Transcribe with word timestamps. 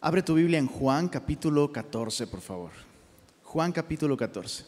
Abre 0.00 0.22
tu 0.22 0.34
Biblia 0.34 0.58
en 0.58 0.66
Juan 0.66 1.08
capítulo 1.08 1.72
14, 1.72 2.26
por 2.26 2.42
favor. 2.42 2.70
Juan 3.44 3.72
capítulo 3.72 4.14
14. 4.14 4.66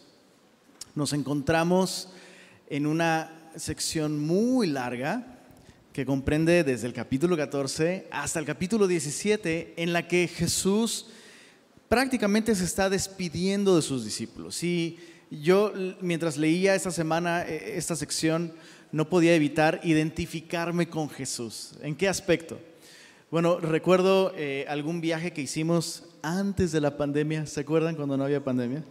Nos 0.95 1.13
encontramos 1.13 2.09
en 2.67 2.87
una 2.87 3.51
sección 3.55 4.19
muy 4.19 4.69
larga 4.69 5.39
que 5.93 6.07
comprende 6.07 6.65
desde 6.65 6.87
el 6.87 6.95
capítulo 6.95 7.37
14 7.37 8.09
hasta 8.11 8.39
el 8.39 8.47
capítulo 8.47 8.87
17, 8.87 9.75
en 9.77 9.93
la 9.93 10.09
que 10.09 10.29
Jesús 10.29 11.09
prácticamente 11.91 12.55
se 12.55 12.65
está 12.65 12.89
despidiendo 12.89 13.77
de 13.77 13.83
sus 13.83 14.07
discípulos. 14.07 14.65
Y 14.65 14.99
yo, 15.31 15.75
mientras 16.01 16.39
leía 16.39 16.75
esta 16.75 16.91
semana 16.91 17.43
eh, 17.43 17.75
esta 17.77 17.97
sección, 17.97 18.55
no 18.93 19.11
podía 19.11 19.35
evitar 19.35 19.79
identificarme 19.85 20.89
con 20.89 21.11
Jesús. 21.11 21.75
¿En 21.83 21.95
qué 21.95 22.09
aspecto? 22.09 22.59
Bueno, 23.31 23.61
recuerdo 23.61 24.33
eh, 24.37 24.65
algún 24.71 25.03
viaje 25.03 25.35
que 25.35 25.43
hicimos 25.43 26.05
antes 26.23 26.73
de 26.73 26.81
la 26.81 26.97
pandemia. 26.97 27.45
¿Se 27.45 27.61
acuerdan 27.61 27.95
cuando 27.95 28.17
no 28.17 28.25
había 28.25 28.43
pandemia? 28.43 28.83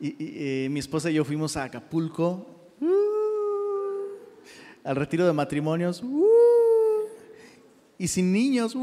Y, 0.00 0.16
eh, 0.18 0.68
mi 0.70 0.80
esposa 0.80 1.10
y 1.10 1.14
yo 1.14 1.24
fuimos 1.26 1.54
a 1.58 1.64
Acapulco, 1.64 2.46
al 4.84 4.96
retiro 4.96 5.26
de 5.26 5.34
matrimonios, 5.34 6.02
y 7.98 8.08
sin 8.08 8.32
niños. 8.32 8.74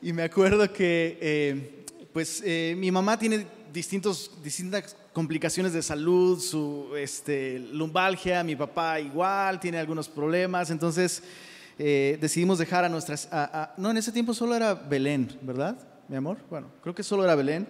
Y 0.00 0.14
me 0.14 0.22
acuerdo 0.22 0.72
que, 0.72 1.18
eh, 1.20 1.84
pues, 2.14 2.42
mi 2.78 2.90
mamá 2.90 3.18
tiene 3.18 3.46
distintos, 3.74 4.30
distintas 4.42 4.96
complicaciones 5.16 5.72
de 5.72 5.80
salud, 5.82 6.38
su 6.38 6.94
este, 6.94 7.58
lumbalgia, 7.72 8.44
mi 8.44 8.54
papá 8.54 9.00
igual, 9.00 9.58
tiene 9.58 9.78
algunos 9.78 10.10
problemas, 10.10 10.68
entonces 10.68 11.22
eh, 11.78 12.18
decidimos 12.20 12.58
dejar 12.58 12.84
a 12.84 12.90
nuestras... 12.90 13.26
no, 13.78 13.90
en 13.90 13.96
ese 13.96 14.12
tiempo 14.12 14.34
solo 14.34 14.54
era 14.54 14.74
Belén, 14.74 15.34
¿verdad, 15.40 15.74
mi 16.06 16.16
amor? 16.16 16.36
Bueno, 16.50 16.66
creo 16.82 16.94
que 16.94 17.02
solo 17.02 17.24
era 17.24 17.34
Belén. 17.34 17.66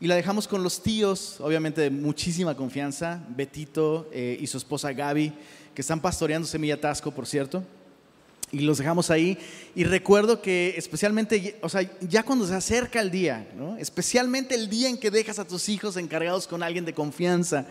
Y 0.00 0.08
la 0.08 0.16
dejamos 0.16 0.48
con 0.48 0.64
los 0.64 0.82
tíos, 0.82 1.40
obviamente 1.40 1.82
de 1.82 1.90
muchísima 1.90 2.56
confianza, 2.56 3.24
Betito 3.28 4.08
eh, 4.12 4.36
y 4.40 4.48
su 4.48 4.58
esposa 4.58 4.92
Gaby, 4.92 5.32
que 5.76 5.82
están 5.82 6.00
pastoreando 6.00 6.48
Semilla 6.48 6.80
Tasco, 6.80 7.12
por 7.12 7.28
cierto 7.28 7.62
y 8.52 8.60
los 8.60 8.78
dejamos 8.78 9.10
ahí. 9.10 9.38
Y 9.74 9.84
recuerdo 9.84 10.40
que 10.40 10.74
especialmente, 10.76 11.58
o 11.62 11.68
sea, 11.68 11.88
ya 12.00 12.22
cuando 12.22 12.46
se 12.46 12.54
acerca 12.54 13.00
el 13.00 13.10
día, 13.10 13.48
¿no? 13.56 13.76
especialmente 13.76 14.54
el 14.54 14.68
día 14.68 14.88
en 14.88 14.98
que 14.98 15.10
dejas 15.10 15.38
a 15.38 15.46
tus 15.46 15.68
hijos 15.68 15.96
encargados 15.96 16.46
con 16.46 16.62
alguien 16.62 16.84
de 16.84 16.94
confianza, 16.94 17.66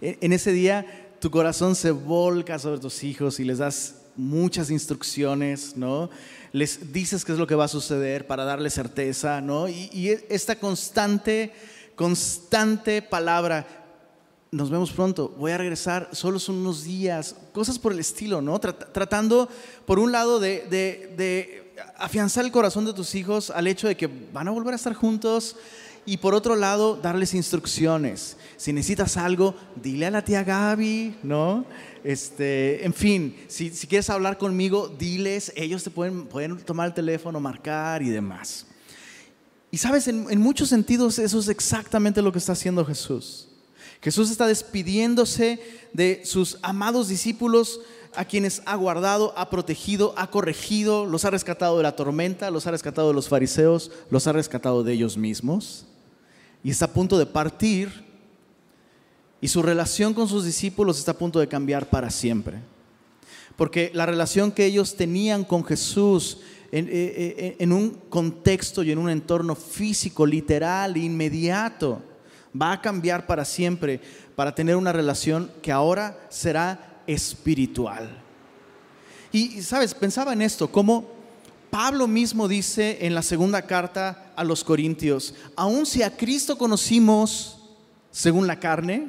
e, 0.00 0.18
en 0.20 0.32
ese 0.32 0.52
día 0.52 0.86
tu 1.20 1.30
corazón 1.30 1.74
se 1.74 1.90
volca 1.90 2.58
sobre 2.58 2.80
tus 2.80 3.02
hijos 3.02 3.40
y 3.40 3.44
les 3.44 3.58
das 3.58 3.94
muchas 4.16 4.70
instrucciones, 4.70 5.76
¿no? 5.76 6.10
Les 6.52 6.92
dices 6.92 7.24
qué 7.24 7.32
es 7.32 7.38
lo 7.38 7.46
que 7.46 7.54
va 7.54 7.64
a 7.64 7.68
suceder 7.68 8.26
para 8.26 8.44
darles 8.44 8.74
certeza, 8.74 9.40
¿no? 9.40 9.68
Y, 9.68 9.90
y 9.92 10.08
esta 10.28 10.56
constante, 10.58 11.52
constante 11.94 13.02
palabra, 13.02 13.77
nos 14.50 14.70
vemos 14.70 14.92
pronto, 14.92 15.34
voy 15.38 15.52
a 15.52 15.58
regresar, 15.58 16.08
solo 16.12 16.38
son 16.38 16.56
unos 16.56 16.84
días, 16.84 17.36
cosas 17.52 17.78
por 17.78 17.92
el 17.92 17.98
estilo, 17.98 18.40
¿no? 18.40 18.58
Tratando, 18.58 19.48
por 19.84 19.98
un 19.98 20.12
lado, 20.12 20.40
de, 20.40 21.64
afianzar 21.96 22.44
el 22.44 22.50
corazón 22.50 22.84
de 22.86 22.92
tus 22.92 23.14
hijos 23.14 23.50
al 23.50 23.66
hecho 23.66 23.88
de 23.88 23.96
que 23.96 24.08
van 24.32 24.48
a 24.48 24.50
volver 24.50 24.72
a 24.72 24.76
estar 24.76 24.94
juntos 24.94 25.56
y 26.06 26.16
por 26.16 26.34
otro 26.34 26.56
lado, 26.56 26.96
darles 26.96 27.34
instrucciones. 27.34 28.38
Si 28.56 28.72
necesitas 28.72 29.18
algo, 29.18 29.54
dile 29.76 30.06
a 30.06 30.10
la 30.10 30.24
tía 30.24 30.42
Gaby, 30.42 31.16
¿no? 31.22 31.66
Este, 32.02 32.84
en 32.86 32.94
fin, 32.94 33.36
si, 33.48 33.70
quieres 33.70 34.08
hablar 34.08 34.38
conmigo, 34.38 34.88
diles, 34.88 35.52
ellos 35.54 35.84
te 35.84 35.90
pueden, 35.90 36.26
pueden 36.26 36.56
tomar 36.58 36.88
el 36.88 36.94
teléfono, 36.94 37.38
marcar 37.40 38.02
y 38.02 38.08
demás. 38.08 38.64
Y 39.70 39.76
sabes, 39.76 40.08
en 40.08 40.40
muchos 40.40 40.70
sentidos 40.70 41.18
eso 41.18 41.38
es 41.38 41.48
exactamente 41.48 42.22
lo 42.22 42.32
que 42.32 42.38
está 42.38 42.52
haciendo 42.52 42.86
Jesús. 42.86 43.47
Jesús 44.00 44.30
está 44.30 44.46
despidiéndose 44.46 45.60
de 45.92 46.22
sus 46.24 46.58
amados 46.62 47.08
discípulos 47.08 47.80
a 48.14 48.24
quienes 48.24 48.62
ha 48.64 48.74
guardado, 48.76 49.32
ha 49.36 49.50
protegido, 49.50 50.14
ha 50.16 50.30
corregido, 50.30 51.04
los 51.04 51.24
ha 51.24 51.30
rescatado 51.30 51.76
de 51.76 51.82
la 51.82 51.96
tormenta, 51.96 52.50
los 52.50 52.66
ha 52.66 52.70
rescatado 52.70 53.08
de 53.08 53.14
los 53.14 53.28
fariseos, 53.28 53.90
los 54.10 54.26
ha 54.26 54.32
rescatado 54.32 54.82
de 54.82 54.92
ellos 54.92 55.16
mismos. 55.16 55.86
Y 56.62 56.70
está 56.70 56.86
a 56.86 56.92
punto 56.92 57.18
de 57.18 57.26
partir 57.26 58.06
y 59.40 59.48
su 59.48 59.62
relación 59.62 60.14
con 60.14 60.28
sus 60.28 60.44
discípulos 60.44 60.98
está 60.98 61.12
a 61.12 61.18
punto 61.18 61.38
de 61.38 61.48
cambiar 61.48 61.90
para 61.90 62.10
siempre. 62.10 62.58
Porque 63.56 63.90
la 63.94 64.06
relación 64.06 64.52
que 64.52 64.66
ellos 64.66 64.96
tenían 64.96 65.44
con 65.44 65.64
Jesús 65.64 66.38
en, 66.70 66.86
eh, 66.86 66.90
eh, 66.92 67.56
en 67.58 67.72
un 67.72 67.90
contexto 68.08 68.82
y 68.82 68.92
en 68.92 68.98
un 68.98 69.10
entorno 69.10 69.54
físico, 69.54 70.26
literal, 70.26 70.96
inmediato, 70.96 72.02
va 72.54 72.72
a 72.72 72.80
cambiar 72.80 73.26
para 73.26 73.44
siempre 73.44 74.00
para 74.36 74.54
tener 74.54 74.76
una 74.76 74.92
relación 74.92 75.50
que 75.62 75.72
ahora 75.72 76.18
será 76.28 77.02
espiritual. 77.06 78.08
Y, 79.32 79.62
sabes, 79.62 79.94
pensaba 79.94 80.32
en 80.32 80.42
esto, 80.42 80.70
como 80.70 81.06
Pablo 81.70 82.06
mismo 82.06 82.48
dice 82.48 82.98
en 83.02 83.14
la 83.14 83.22
segunda 83.22 83.62
carta 83.62 84.32
a 84.36 84.44
los 84.44 84.64
Corintios, 84.64 85.34
aun 85.54 85.84
si 85.84 86.02
a 86.02 86.16
Cristo 86.16 86.56
conocimos 86.56 87.58
según 88.10 88.46
la 88.46 88.58
carne, 88.58 89.08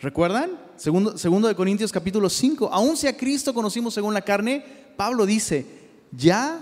¿recuerdan? 0.00 0.58
Segundo, 0.76 1.18
segundo 1.18 1.46
de 1.48 1.54
Corintios 1.54 1.92
capítulo 1.92 2.30
5, 2.30 2.70
aun 2.72 2.96
si 2.96 3.06
a 3.06 3.16
Cristo 3.16 3.52
conocimos 3.52 3.92
según 3.92 4.14
la 4.14 4.22
carne, 4.22 4.64
Pablo 4.96 5.26
dice, 5.26 5.66
ya 6.10 6.60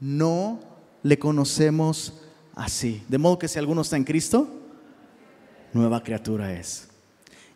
no 0.00 0.60
le 1.02 1.18
conocemos 1.18 2.14
así. 2.54 3.02
De 3.08 3.18
modo 3.18 3.38
que 3.38 3.48
si 3.48 3.58
alguno 3.58 3.82
está 3.82 3.96
en 3.96 4.04
Cristo, 4.04 4.48
nueva 5.72 6.02
criatura 6.02 6.52
es. 6.52 6.88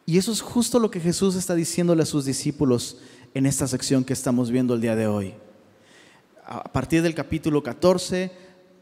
Y 0.06 0.18
eso 0.18 0.32
es 0.32 0.40
justo 0.40 0.78
lo 0.78 0.90
que 0.90 1.00
Jesús 1.00 1.36
está 1.36 1.54
diciéndole 1.54 2.02
a 2.02 2.06
sus 2.06 2.24
discípulos 2.24 2.98
en 3.34 3.46
esta 3.46 3.66
sección 3.66 4.04
que 4.04 4.12
estamos 4.12 4.50
viendo 4.50 4.74
el 4.74 4.80
día 4.80 4.96
de 4.96 5.06
hoy. 5.06 5.34
A 6.46 6.72
partir 6.72 7.02
del 7.02 7.14
capítulo 7.14 7.62
14, 7.62 8.32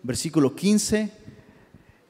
versículo 0.03 0.55
15, 0.55 1.10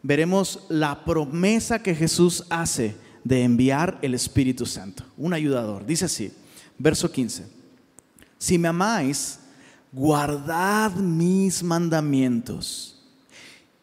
veremos 0.02 0.66
la 0.68 1.04
promesa 1.04 1.82
que 1.82 1.94
Jesús 1.94 2.44
hace 2.50 2.94
de 3.24 3.42
enviar 3.42 3.98
el 4.02 4.14
Espíritu 4.14 4.66
Santo, 4.66 5.02
un 5.16 5.32
ayudador. 5.32 5.86
Dice 5.86 6.04
así, 6.04 6.32
verso 6.78 7.10
15, 7.10 7.46
si 8.38 8.58
me 8.58 8.68
amáis, 8.68 9.40
guardad 9.92 10.92
mis 10.92 11.62
mandamientos 11.62 12.95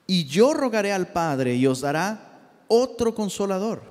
y 0.07 0.25
yo 0.25 0.53
rogaré 0.53 0.91
al 0.91 1.11
Padre 1.11 1.55
y 1.55 1.67
os 1.67 1.81
dará 1.81 2.51
otro 2.67 3.13
consolador, 3.13 3.81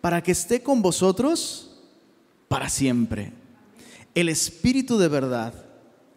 para 0.00 0.22
que 0.22 0.32
esté 0.32 0.62
con 0.62 0.82
vosotros 0.82 1.70
para 2.48 2.68
siempre. 2.68 3.32
El 4.14 4.28
Espíritu 4.28 4.98
de 4.98 5.08
verdad, 5.08 5.54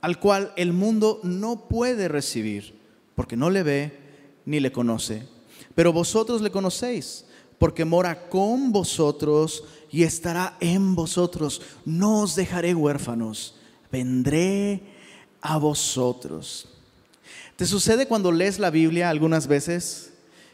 al 0.01 0.19
cual 0.19 0.51
el 0.55 0.73
mundo 0.73 1.19
no 1.23 1.67
puede 1.67 2.07
recibir, 2.07 2.79
porque 3.15 3.37
no 3.37 3.49
le 3.49 3.63
ve 3.63 3.99
ni 4.45 4.59
le 4.59 4.71
conoce. 4.71 5.27
Pero 5.75 5.93
vosotros 5.93 6.41
le 6.41 6.51
conocéis, 6.51 7.25
porque 7.57 7.85
mora 7.85 8.27
con 8.29 8.71
vosotros 8.71 9.63
y 9.89 10.03
estará 10.03 10.57
en 10.59 10.95
vosotros. 10.95 11.61
No 11.85 12.21
os 12.21 12.35
dejaré 12.35 12.73
huérfanos, 12.75 13.55
vendré 13.91 14.83
a 15.41 15.57
vosotros. 15.57 16.72
¿Te 17.63 17.67
sucede 17.67 18.07
cuando 18.07 18.29
lees 18.29 18.59
la 18.59 18.69
Biblia 18.69 19.09
algunas 19.09 19.47
veces 19.47 20.11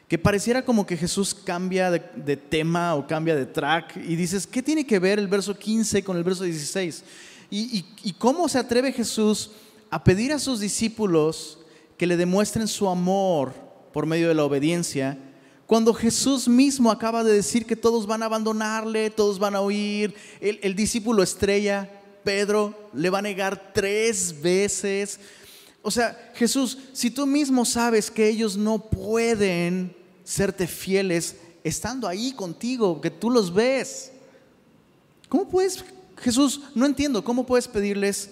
que 0.07 0.19
pareciera 0.19 0.63
como 0.63 0.85
que 0.85 0.95
Jesús 0.95 1.33
cambia 1.33 1.89
de, 1.89 2.37
tema 2.37 2.93
o 2.93 3.07
cambia 3.07 3.35
de 3.35 3.47
track 3.47 3.97
y 3.97 4.15
dices, 4.15 4.45
¿qué 4.45 4.61
tiene 4.61 4.85
que 4.85 4.99
ver 4.99 5.17
el 5.17 5.27
verso 5.27 5.57
15 5.57 6.03
con 6.03 6.17
el 6.17 6.23
verso 6.23 6.43
16? 6.43 7.03
¿Y, 7.49 8.13
cómo 8.19 8.47
se 8.47 8.59
atreve 8.59 8.91
Jesús 8.91 9.49
a 9.89 10.03
pedir 10.03 10.31
a 10.33 10.37
sus 10.37 10.59
discípulos 10.59 11.57
que 11.97 12.05
le 12.05 12.15
demuestren 12.15 12.67
su 12.67 12.87
amor 12.87 13.55
por 13.91 14.05
medio 14.05 14.27
de 14.27 14.35
la 14.35 14.43
obediencia? 14.43 15.17
Cuando 15.65 15.95
Jesús 15.95 16.47
mismo 16.47 16.91
acaba 16.91 17.23
de 17.23 17.33
decir 17.33 17.65
que 17.65 17.75
todos 17.75 18.05
van 18.05 18.21
a 18.21 18.27
abandonarle, 18.27 19.09
todos 19.09 19.39
van 19.39 19.55
a 19.55 19.61
huir, 19.61 20.13
el 20.41 20.75
discípulo 20.75 21.23
estrella, 21.23 21.89
Pedro, 22.23 22.75
le 22.93 23.09
va 23.09 23.19
a 23.19 23.23
negar 23.23 23.71
tres 23.73 24.39
veces. 24.41 25.19
O 25.89 25.91
sea, 25.91 26.31
Jesús, 26.35 26.77
si 26.93 27.09
tú 27.09 27.25
mismo 27.25 27.65
sabes 27.65 28.11
que 28.11 28.29
ellos 28.29 28.55
no 28.55 28.77
pueden 28.77 29.95
serte 30.23 30.67
fieles 30.67 31.35
estando 31.63 32.07
ahí 32.07 32.31
contigo, 32.33 33.01
que 33.01 33.09
tú 33.09 33.31
los 33.31 33.51
ves. 33.51 34.11
¿Cómo 35.29 35.49
puedes, 35.49 35.83
Jesús, 36.17 36.61
no 36.75 36.85
entiendo, 36.85 37.23
cómo 37.23 37.43
puedes 37.43 37.67
pedirles 37.67 38.29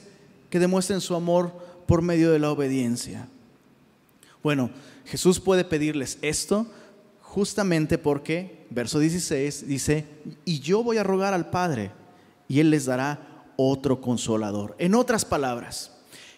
que 0.52 0.60
demuestren 0.60 1.02
su 1.02 1.16
amor 1.16 1.52
por 1.88 2.04
medio 2.04 2.32
de 2.32 2.38
la 2.38 2.52
obediencia? 2.52 3.28
Bueno, 4.44 4.70
Jesús 5.06 5.40
puede 5.40 5.64
pedirles 5.64 6.20
esto 6.22 6.68
justamente 7.22 7.98
porque, 7.98 8.68
verso 8.70 9.00
16 9.00 9.68
dice, 9.68 10.06
y 10.46 10.60
yo 10.60 10.84
voy 10.84 10.98
a 10.98 11.04
rogar 11.04 11.34
al 11.34 11.50
Padre 11.50 11.92
y 12.48 12.60
Él 12.60 12.70
les 12.70 12.86
dará 12.86 13.48
otro 13.56 14.00
consolador. 14.00 14.76
En 14.78 14.94
otras 14.94 15.26
palabras, 15.26 15.98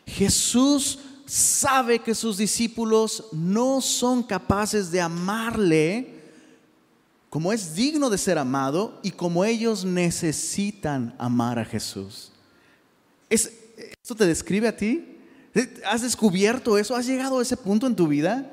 Jesús 0.10 1.00
sabe 1.30 2.00
que 2.00 2.16
sus 2.16 2.38
discípulos 2.38 3.26
no 3.32 3.82
son 3.82 4.24
capaces 4.24 4.90
de 4.90 5.00
amarle 5.00 6.16
como 7.30 7.54
es 7.54 7.76
digno 7.76 8.10
de 8.10 8.18
ser 8.18 8.40
amado 8.40 9.00
y 9.04 9.12
como 9.12 9.46
ellos 9.46 9.86
necesitan 9.86 11.16
amar 11.20 11.60
a 11.60 11.66
Jesús. 11.66 12.32
¿Es, 13.30 13.52
¿Esto 14.02 14.16
te 14.16 14.26
describe 14.26 14.68
a 14.68 14.76
ti? 14.76 15.18
¿Has 15.86 16.02
descubierto 16.02 16.80
eso? 16.80 16.96
¿Has 16.96 17.06
llegado 17.06 17.38
a 17.38 17.44
ese 17.44 17.56
punto 17.56 17.86
en 17.86 17.96
tu 17.96 18.08
vida? 18.08 18.52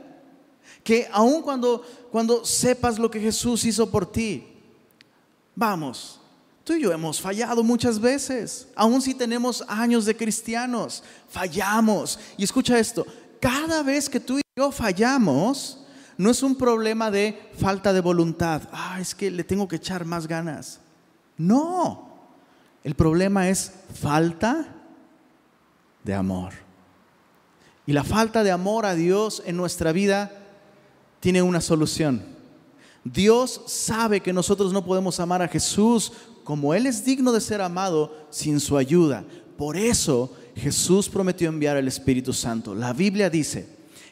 Que 0.85 1.09
aun 1.11 1.41
cuando, 1.41 1.83
cuando 2.13 2.45
sepas 2.45 2.99
lo 2.99 3.11
que 3.11 3.21
Jesús 3.21 3.65
hizo 3.65 3.91
por 3.91 4.05
ti, 4.13 4.47
vamos, 5.55 6.21
tú 6.67 6.73
y 6.73 6.83
yo 6.83 6.93
hemos 6.93 7.21
fallado 7.21 7.63
muchas 7.63 8.01
veces, 8.01 8.67
aun 8.75 9.01
si 9.01 9.15
tenemos 9.15 9.65
años 9.69 10.05
de 10.05 10.17
cristianos, 10.17 11.05
fallamos. 11.29 12.19
Y 12.37 12.43
escucha 12.43 12.77
esto, 12.77 13.07
cada 13.41 13.85
vez 13.85 14.11
que 14.11 14.19
tú 14.19 14.41
y 14.41 14.43
yo 14.57 14.73
fallamos, 14.73 15.79
no 16.19 16.29
es 16.29 16.43
un 16.43 16.57
problema 16.57 17.09
de 17.09 17.51
falta 17.57 17.93
de 17.93 18.01
voluntad. 18.01 18.63
Ah, 18.73 18.99
es 19.01 19.15
que 19.15 19.31
le 19.31 19.45
tengo 19.45 19.69
que 19.69 19.77
echar 19.77 20.05
más 20.05 20.27
ganas. 20.27 20.81
No, 21.37 22.09
el 22.83 22.97
problema 22.97 23.49
es 23.49 23.71
falta 23.95 24.67
de 26.03 26.15
amor. 26.15 26.53
Y 27.87 27.93
la 27.93 28.03
falta 28.03 28.43
de 28.43 28.51
amor 28.51 28.87
a 28.87 28.97
Dios 28.97 29.41
en 29.47 29.57
nuestra 29.57 29.93
vida 29.93 30.33
tiene 31.21 31.43
una 31.43 31.61
solución. 31.61 32.25
Dios 33.05 33.63
sabe 33.67 34.21
que 34.21 34.33
nosotros 34.33 34.73
no 34.73 34.85
podemos 34.85 35.21
amar 35.21 35.43
a 35.43 35.47
Jesús 35.47 36.11
como 36.47 36.75
Él 36.75 36.87
es 36.87 37.05
digno 37.05 37.33
de 37.33 37.41
ser 37.41 37.61
amado 37.61 38.17
sin 38.31 38.61
su 38.61 38.77
ayuda. 38.77 39.25
Por 39.59 39.77
eso 39.77 40.33
Jesús 40.55 41.09
prometió 41.09 41.49
enviar 41.49 41.77
el 41.77 41.89
Espíritu 41.89 42.33
Santo. 42.33 42.73
La 42.73 42.93
Biblia 42.93 43.29
dice 43.29 43.67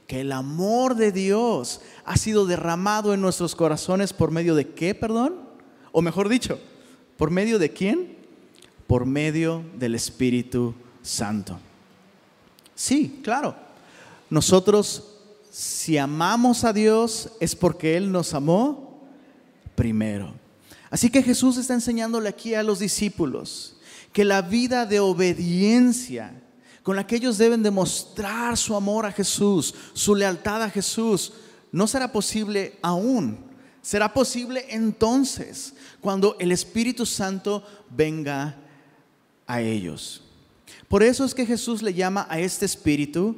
que 0.08 0.20
el 0.20 0.32
amor 0.32 0.96
de 0.96 1.12
Dios 1.12 1.80
ha 2.04 2.16
sido 2.16 2.44
derramado 2.44 3.14
en 3.14 3.20
nuestros 3.20 3.54
corazones 3.54 4.12
por 4.12 4.32
medio 4.32 4.56
de 4.56 4.70
qué, 4.70 4.96
perdón? 4.96 5.36
O 5.92 6.02
mejor 6.02 6.28
dicho, 6.28 6.58
¿por 7.16 7.30
medio 7.30 7.60
de 7.60 7.70
quién? 7.70 8.16
Por 8.88 9.06
medio 9.06 9.62
del 9.78 9.94
Espíritu 9.94 10.74
Santo. 11.02 11.60
Sí, 12.74 13.20
claro. 13.22 13.54
Nosotros, 14.28 15.20
si 15.52 15.98
amamos 15.98 16.64
a 16.64 16.72
Dios, 16.72 17.30
es 17.38 17.54
porque 17.54 17.96
Él 17.96 18.10
nos 18.10 18.34
amó 18.34 19.04
primero. 19.76 20.43
Así 20.94 21.10
que 21.10 21.24
Jesús 21.24 21.56
está 21.56 21.74
enseñándole 21.74 22.28
aquí 22.28 22.54
a 22.54 22.62
los 22.62 22.78
discípulos 22.78 23.74
que 24.12 24.24
la 24.24 24.42
vida 24.42 24.86
de 24.86 25.00
obediencia 25.00 26.40
con 26.84 26.94
la 26.94 27.04
que 27.04 27.16
ellos 27.16 27.36
deben 27.36 27.64
demostrar 27.64 28.56
su 28.56 28.76
amor 28.76 29.04
a 29.04 29.10
Jesús, 29.10 29.74
su 29.92 30.14
lealtad 30.14 30.62
a 30.62 30.70
Jesús, 30.70 31.32
no 31.72 31.88
será 31.88 32.12
posible 32.12 32.78
aún. 32.80 33.44
Será 33.82 34.14
posible 34.14 34.66
entonces 34.68 35.74
cuando 36.00 36.36
el 36.38 36.52
Espíritu 36.52 37.04
Santo 37.04 37.64
venga 37.90 38.56
a 39.48 39.60
ellos. 39.60 40.22
Por 40.86 41.02
eso 41.02 41.24
es 41.24 41.34
que 41.34 41.44
Jesús 41.44 41.82
le 41.82 41.92
llama 41.92 42.24
a 42.30 42.38
este 42.38 42.66
Espíritu 42.66 43.36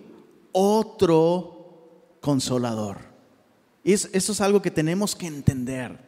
otro 0.52 2.18
consolador. 2.20 2.98
Eso 3.82 4.10
es 4.12 4.40
algo 4.42 4.60
que 4.60 4.70
tenemos 4.70 5.16
que 5.16 5.26
entender. 5.26 6.04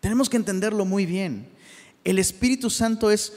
Tenemos 0.00 0.28
que 0.28 0.36
entenderlo 0.36 0.84
muy 0.84 1.06
bien. 1.06 1.48
El 2.04 2.18
Espíritu 2.18 2.70
Santo 2.70 3.10
es 3.10 3.32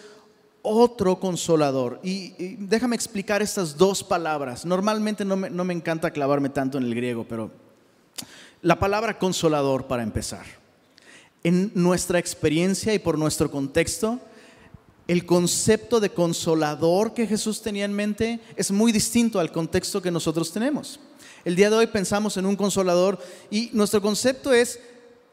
otro 0.61 1.19
consolador. 1.19 1.99
Y, 2.03 2.55
déjame 2.57 2.95
explicar 2.95 3.41
estas 3.41 3.77
dos 3.77 4.03
palabras. 4.03 4.65
Normalmente 4.65 5.25
no 5.25 5.35
me, 5.35 5.49
no 5.49 5.63
me 5.63 5.73
encanta 5.73 6.11
clavarme 6.11 6.49
tanto 6.49 6.77
en 6.77 6.85
el 6.85 6.95
griego, 6.95 7.25
pero 7.27 7.51
la 8.61 8.77
palabra 8.77 9.17
consolador 9.17 9.87
para 9.87 10.03
empezar. 10.03 10.45
En 11.43 11.71
nuestra 11.73 12.19
experiencia 12.19 12.93
y 12.93 12.99
por 12.99 13.17
nuestro 13.17 13.49
contexto, 13.49 14.19
el 15.07 15.25
concepto 15.25 15.99
de 15.99 16.11
consolador 16.11 17.13
que 17.13 17.25
Jesús 17.25 17.61
tenía 17.61 17.85
en 17.85 17.93
mente 17.93 18.39
es 18.55 18.69
muy 18.69 18.91
distinto 18.91 19.39
al 19.39 19.51
contexto 19.51 20.01
que 20.01 20.11
nosotros 20.11 20.51
tenemos. 20.51 20.99
El 21.45 21.55
día 21.55 21.69
de 21.69 21.77
hoy 21.77 21.87
pensamos 21.87 22.37
en 22.37 22.45
un 22.45 22.55
consolador 22.55 23.17
y 23.49 23.69
nuestro 23.73 24.01
concepto 24.01 24.53
es 24.53 24.79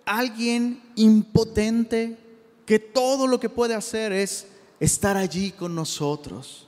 alguien 0.06 0.81
impotente 0.94 2.17
que 2.64 2.79
todo 2.79 3.26
lo 3.26 3.38
que 3.38 3.50
puede 3.50 3.75
hacer 3.75 4.12
es 4.12 4.47
estar 4.81 5.17
allí 5.17 5.50
con 5.50 5.75
nosotros. 5.75 6.67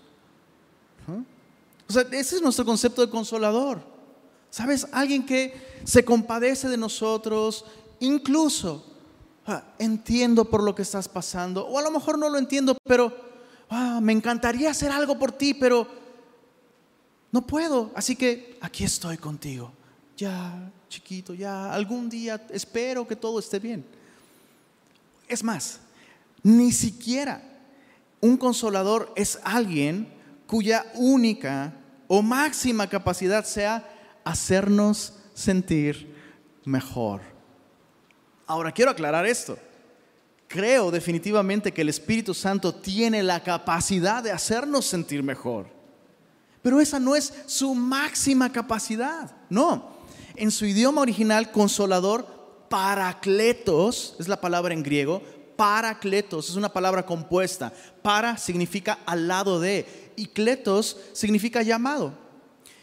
O 1.88 1.92
sea, 1.92 2.02
ese 2.12 2.36
es 2.36 2.42
nuestro 2.42 2.66
concepto 2.66 3.00
de 3.00 3.10
consolador. 3.10 3.80
¿Sabes? 4.50 4.86
Alguien 4.92 5.24
que 5.24 5.80
se 5.84 6.04
compadece 6.04 6.68
de 6.68 6.76
nosotros, 6.76 7.64
incluso 8.00 8.84
ah, 9.46 9.62
entiendo 9.78 10.44
por 10.44 10.62
lo 10.62 10.74
que 10.74 10.82
estás 10.82 11.08
pasando, 11.08 11.66
o 11.66 11.78
a 11.78 11.82
lo 11.82 11.90
mejor 11.90 12.18
no 12.18 12.28
lo 12.28 12.38
entiendo, 12.38 12.76
pero 12.84 13.14
ah, 13.68 14.00
me 14.02 14.12
encantaría 14.12 14.70
hacer 14.70 14.90
algo 14.90 15.18
por 15.18 15.32
ti, 15.32 15.54
pero 15.54 15.86
no 17.30 17.46
puedo, 17.46 17.90
así 17.94 18.16
que 18.16 18.58
aquí 18.60 18.84
estoy 18.84 19.18
contigo. 19.18 19.70
Ya, 20.16 20.70
chiquito, 20.88 21.34
ya, 21.34 21.72
algún 21.72 22.08
día 22.08 22.44
espero 22.50 23.06
que 23.06 23.16
todo 23.16 23.38
esté 23.38 23.58
bien. 23.58 23.84
Es 25.28 25.42
más, 25.44 25.80
ni 26.42 26.72
siquiera 26.72 27.42
un 28.20 28.36
consolador 28.36 29.12
es 29.16 29.38
alguien 29.44 30.08
cuya 30.46 30.86
única 30.94 31.74
o 32.06 32.22
máxima 32.22 32.86
capacidad 32.88 33.44
sea 33.44 33.88
hacernos 34.24 35.14
sentir 35.34 36.14
mejor. 36.64 37.20
Ahora, 38.46 38.72
quiero 38.72 38.90
aclarar 38.90 39.26
esto. 39.26 39.58
Creo 40.48 40.90
definitivamente 40.90 41.72
que 41.72 41.82
el 41.82 41.90
Espíritu 41.90 42.32
Santo 42.32 42.74
tiene 42.74 43.22
la 43.22 43.42
capacidad 43.42 44.22
de 44.22 44.32
hacernos 44.32 44.86
sentir 44.86 45.22
mejor. 45.22 45.66
Pero 46.62 46.80
esa 46.80 46.98
no 46.98 47.14
es 47.14 47.32
su 47.46 47.74
máxima 47.74 48.50
capacidad. 48.50 49.30
No. 49.50 49.97
En 50.38 50.52
su 50.52 50.66
idioma 50.66 51.00
original, 51.00 51.50
consolador, 51.50 52.24
paracletos, 52.68 54.14
es 54.20 54.28
la 54.28 54.40
palabra 54.40 54.72
en 54.72 54.84
griego, 54.84 55.20
paracletos, 55.56 56.48
es 56.48 56.54
una 56.54 56.72
palabra 56.72 57.04
compuesta. 57.04 57.72
Para 58.02 58.36
significa 58.36 59.00
al 59.04 59.26
lado 59.26 59.58
de 59.58 60.12
y 60.14 60.26
kletos 60.26 60.96
significa 61.12 61.62
llamado. 61.62 62.12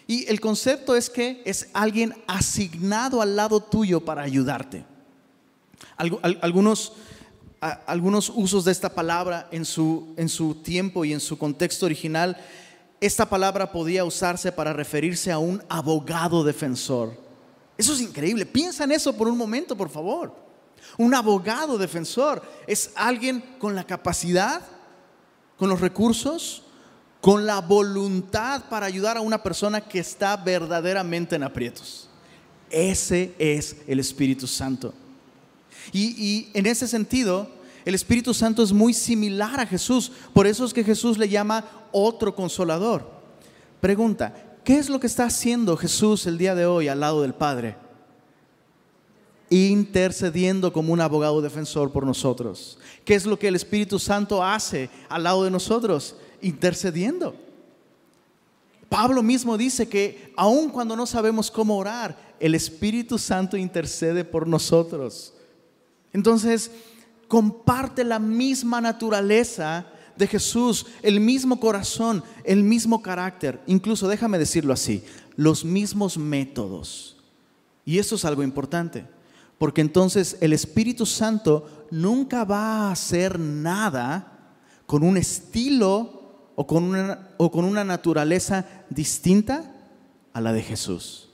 Y 0.06 0.30
el 0.30 0.42
concepto 0.42 0.98
es 0.98 1.10
que 1.10 1.42
es 1.46 1.70
alguien 1.72 2.14
asignado 2.28 3.22
al 3.22 3.38
lado 3.38 3.62
tuyo 3.62 4.02
para 4.02 4.24
ayudarte. 4.24 4.84
Algunos, 5.96 6.92
usos 8.36 8.66
de 8.66 8.74
esta 8.74 8.90
palabra 8.90 9.48
su, 9.64 10.14
en 10.18 10.28
su 10.28 10.56
tiempo 10.56 11.06
y 11.06 11.14
en 11.14 11.22
su 11.22 11.38
contexto 11.38 11.86
original, 11.86 12.36
esta 13.00 13.30
palabra 13.30 13.72
podía 13.72 14.04
usarse 14.04 14.52
para 14.52 14.74
referirse 14.74 15.32
a 15.32 15.38
un 15.38 15.64
abogado 15.70 16.44
defensor. 16.44 17.25
Eso 17.78 17.94
es 17.94 18.02
increíble. 18.02 18.46
Piensa 18.46 18.84
en 18.84 18.92
eso 18.92 19.14
por 19.14 19.28
un 19.28 19.38
momento, 19.38 19.76
por 19.76 19.90
favor. 19.90 20.34
Un 20.98 21.14
abogado 21.14 21.78
defensor 21.78 22.42
es 22.68 22.92
alguien 22.96 23.42
con 23.60 23.76
la 23.76 23.84
capacidad, 23.84 24.62
con 25.58 25.70
los 25.70 25.82
recursos, 25.82 26.64
con 27.22 27.46
la 27.46 27.60
voluntad 27.60 28.66
para 28.70 28.86
ayudar 28.86 29.18
a 29.18 29.22
una 29.22 29.42
persona 29.42 29.82
que 29.82 30.00
está 30.00 30.38
verdaderamente 30.38 31.36
en 31.36 31.44
aprietos. 31.44 32.08
Ese 32.70 33.34
es 33.40 33.78
el 33.88 34.00
Espíritu 34.00 34.48
Santo. 34.48 34.94
Y, 35.92 36.50
en 36.54 36.66
ese 36.66 36.88
sentido, 36.88 37.50
el 37.84 37.96
Espíritu 37.96 38.34
Santo 38.34 38.64
es 38.64 38.72
muy 38.72 38.94
similar 38.94 39.60
a 39.60 39.66
Jesús. 39.66 40.12
Por 40.34 40.48
eso 40.48 40.66
es 40.66 40.74
que 40.74 40.84
Jesús 40.84 41.18
le 41.18 41.30
llama 41.30 41.66
otro 41.92 42.36
consolador. 42.36 43.10
Pregunta, 43.82 44.45
¿qué 44.66 44.78
es 44.78 44.90
lo 44.90 45.00
que 45.00 45.08
está 45.08 45.24
haciendo 45.24 45.78
Jesús 45.78 46.28
el 46.28 46.38
día 46.38 46.56
de 46.56 46.66
hoy 46.66 46.90
al 46.90 47.00
lado 47.00 47.22
del 47.22 47.34
Padre? 47.34 47.78
Intercediendo 49.50 50.74
como 50.74 50.92
un 50.92 51.00
abogado 51.00 51.42
defensor 51.42 51.94
por 51.94 52.06
nosotros. 52.06 52.78
¿Qué 53.06 53.16
es 53.16 53.26
lo 53.26 53.40
que 53.40 53.48
el 53.48 53.56
Espíritu 53.56 54.00
Santo 54.00 54.44
hace 54.44 54.90
al 55.08 55.24
lado 55.24 55.46
de 55.46 55.52
nosotros? 55.52 56.18
intercediendo. 56.46 57.36
Pablo 58.88 59.24
mismo 59.24 59.58
dice 59.58 59.90
que 59.90 60.32
aun 60.38 60.70
cuando 60.70 60.96
no 60.96 61.08
sabemos 61.08 61.50
cómo 61.50 61.76
orar, 61.76 62.36
el 62.40 62.54
Espíritu 62.54 63.18
Santo 63.18 63.58
intercede 63.58 64.24
por 64.24 64.48
nosotros. 64.48 65.34
Entonces, 66.14 66.70
comparte 67.28 68.04
la 68.04 68.20
misma 68.20 68.80
naturaleza 68.80 69.88
de 70.18 70.28
Jesús, 70.28 70.86
el 71.02 71.20
mismo 71.20 71.60
corazón, 71.60 72.24
el 72.44 72.64
mismo 72.64 73.02
carácter, 73.02 73.62
incluso 73.68 74.08
déjame 74.08 74.40
decirlo 74.40 74.74
así, 74.74 75.04
los 75.36 75.66
mismos 75.66 76.18
métodos. 76.18 77.18
Y 77.86 78.00
eso 78.00 78.16
es 78.16 78.26
algo 78.26 78.44
importante, 78.44 79.06
porque 79.58 79.82
entonces 79.82 80.38
el 80.42 80.54
Espíritu 80.54 81.06
Santo 81.06 81.86
nunca 81.92 82.44
va 82.44 82.88
a 82.88 82.92
hacer 82.92 83.40
nada 83.40 84.54
con 84.86 85.04
un 85.04 85.18
estilo 85.18 86.52
o 86.56 86.66
con 86.66 86.84
una, 86.84 87.30
o 87.38 87.52
con 87.52 87.66
una 87.66 87.84
naturaleza 87.84 88.66
distinta 88.90 89.72
a 90.34 90.42
la 90.42 90.54
de 90.54 90.62
Jesús. 90.62 91.30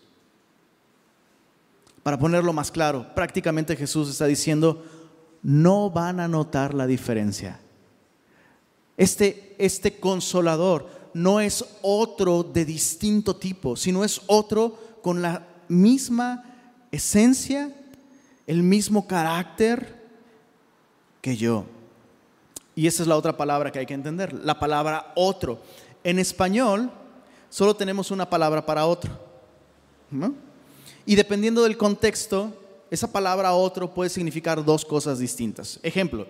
Para 2.04 2.18
ponerlo 2.18 2.52
más 2.54 2.72
claro, 2.72 3.14
prácticamente 3.14 3.76
Jesús 3.76 4.10
está 4.10 4.26
diciendo, 4.26 4.84
no 5.44 5.90
van 5.90 6.20
a 6.20 6.28
notar 6.28 6.74
la 6.74 6.88
diferencia. 6.88 7.60
Este, 8.98 9.56
este 9.58 10.00
consolador 10.00 10.90
no 11.14 11.40
es 11.40 11.66
otro 11.82 12.44
de 12.44 12.66
distinto 12.66 13.36
tipo, 13.36 13.76
sino 13.76 14.04
es 14.04 14.22
otro 14.28 14.78
con 15.02 15.22
la 15.22 15.48
misma 15.68 16.44
esencia, 16.92 17.74
el 18.48 18.64
mismo 18.64 19.08
carácter 19.08 20.02
que 21.22 21.38
yo. 21.38 21.66
Y 22.76 22.88
esa 22.88 23.04
es 23.04 23.08
la 23.08 23.18
otra 23.18 23.36
palabra 23.36 23.72
que 23.72 23.80
hay 23.80 23.86
que 23.86 23.94
entender, 23.94 24.34
la 24.34 24.60
palabra 24.60 25.12
otro. 25.16 25.60
En 26.04 26.20
español 26.20 26.92
solo 27.50 27.76
tenemos 27.76 28.12
una 28.12 28.30
palabra 28.30 28.66
para 28.66 28.86
otro. 28.86 29.12
Y 31.06 31.16
dependiendo 31.16 31.64
del 31.64 31.78
contexto, 31.78 32.54
esa 32.90 33.12
palabra 33.12 33.54
otro 33.54 33.94
puede 33.94 34.10
significar 34.10 34.64
dos 34.64 34.84
cosas 34.84 35.20
distintas. 35.20 35.80
Ejemplo, 35.84 36.28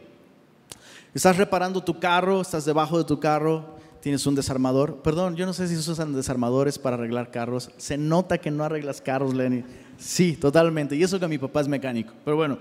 estás 1.13 1.37
reparando 1.37 1.83
tu 1.83 1.99
carro, 1.99 2.41
estás 2.41 2.65
debajo 2.65 2.97
de 2.97 3.03
tu 3.03 3.19
carro, 3.19 3.75
tienes 4.01 4.25
un 4.25 4.35
desarmador. 4.35 4.97
Perdón, 5.01 5.35
yo 5.35 5.45
no 5.45 5.53
sé 5.53 5.67
si 5.67 5.75
usan 5.75 6.13
desarmadores 6.13 6.79
para 6.79 6.95
arreglar 6.95 7.31
carros. 7.31 7.71
Se 7.77 7.97
nota 7.97 8.37
que 8.37 8.51
no 8.51 8.63
arreglas 8.63 9.01
carros, 9.01 9.33
Lenny. 9.33 9.63
Sí, 9.97 10.33
totalmente. 10.33 10.95
Y 10.95 11.03
eso 11.03 11.19
que 11.19 11.27
mi 11.27 11.37
papá 11.37 11.61
es 11.61 11.67
mecánico. 11.67 12.13
Pero 12.25 12.35
bueno, 12.35 12.57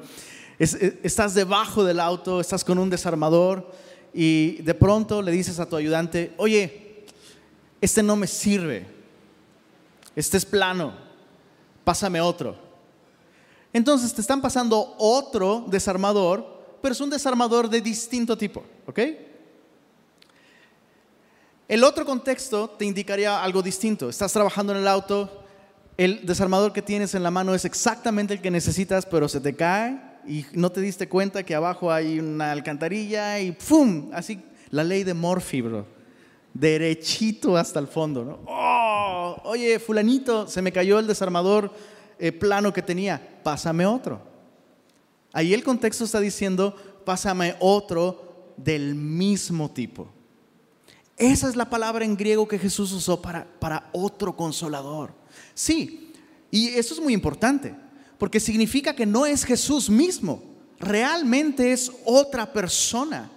estás 0.59 1.35
debajo 1.35 1.85
del 1.85 2.01
auto, 2.01 2.41
estás 2.41 2.65
con 2.65 2.79
un 2.79 2.91
desarmador 2.91 3.71
y 4.13 4.61
de 4.63 4.75
pronto 4.75 5.23
le 5.23 5.33
dices 5.33 5.59
a 5.59 5.67
tu 5.67 5.77
ayudante, 5.77 6.35
oye, 6.37 7.07
este 7.81 8.03
no 8.03 8.17
me 8.17 8.27
sirve, 8.27 8.87
este 10.15 10.37
es 10.37 10.45
plano, 10.45 10.93
pásame 11.83 12.21
otro. 12.21 12.57
Entonces 13.73 14.13
te 14.13 14.21
están 14.21 14.43
pasando 14.43 14.97
otro 14.99 15.65
desarmador, 15.69 16.50
pero 16.81 16.93
es 16.93 17.01
un 17.01 17.11
desarmador 17.11 17.69
de 17.69 17.81
distinto 17.81 18.37
tipo, 18.37 18.65
¿ok? 18.87 18.99
El 21.69 21.85
otro 21.85 22.05
contexto 22.05 22.71
te 22.71 22.85
indicaría 22.85 23.43
algo 23.43 23.63
distinto. 23.63 24.09
Estás 24.09 24.33
trabajando 24.33 24.73
en 24.73 24.81
el 24.81 24.89
auto, 24.89 25.45
el 25.97 26.27
desarmador 26.27 26.73
que 26.73 26.83
tienes 26.83 27.15
en 27.15 27.23
la 27.23 27.31
mano 27.31 27.55
es 27.55 27.65
exactamente 27.65 28.35
el 28.35 28.41
que 28.41 28.51
necesitas, 28.51 29.07
pero 29.07 29.29
se 29.29 29.41
te 29.41 29.55
cae 29.55 30.01
y 30.27 30.45
no 30.53 30.73
te 30.73 30.81
diste 30.81 31.09
cuenta 31.09 31.45
que 31.45 31.55
abajo 31.55 31.93
hay 31.93 32.19
una 32.19 32.51
alcantarilla 32.53 33.39
y 33.39 33.53
¡pum! 33.53 34.11
Así, 34.13 34.43
la 34.71 34.83
ley 34.83 35.05
de 35.05 35.15
Morphy, 35.15 35.61
bro. 35.61 35.87
Derechito 36.53 37.57
hasta 37.57 37.79
el 37.79 37.87
fondo, 37.87 38.25
¿no? 38.25 38.41
¡Oh! 38.47 39.41
Oye, 39.45 39.79
fulanito, 39.79 40.49
se 40.49 40.63
me 40.63 40.73
cayó 40.73 40.99
el 40.99 41.07
desarmador 41.07 41.73
eh, 42.19 42.33
plano 42.33 42.73
que 42.73 42.83
tenía. 42.83 43.41
Pásame 43.45 43.87
otro. 43.87 44.30
Ahí 45.33 45.55
el 45.55 45.65
contexto 45.65 46.05
está 46.05 46.21
diciendo, 46.21 46.75
pásame 47.05 47.57
otro 47.61 48.53
del 48.57 48.95
mismo 48.95 49.71
tipo. 49.71 50.09
Esa 51.17 51.49
es 51.49 51.57
la 51.57 51.69
palabra 51.69 52.05
en 52.05 52.17
griego 52.17 52.49
que 52.49 52.59
Jesús 52.59 52.93
usó 52.93 53.21
para, 53.21 53.47
para 53.61 53.91
otro 53.93 54.37
consolador. 54.37 55.13
Sí, 55.55 56.13
y 56.51 56.69
eso 56.69 56.95
es 56.95 57.01
muy 57.01 57.13
importante 57.13 57.75
porque 58.21 58.39
significa 58.39 58.95
que 58.95 59.07
no 59.07 59.25
es 59.25 59.45
Jesús 59.45 59.89
mismo, 59.89 60.43
realmente 60.79 61.73
es 61.73 61.91
otra 62.05 62.53
persona, 62.53 63.31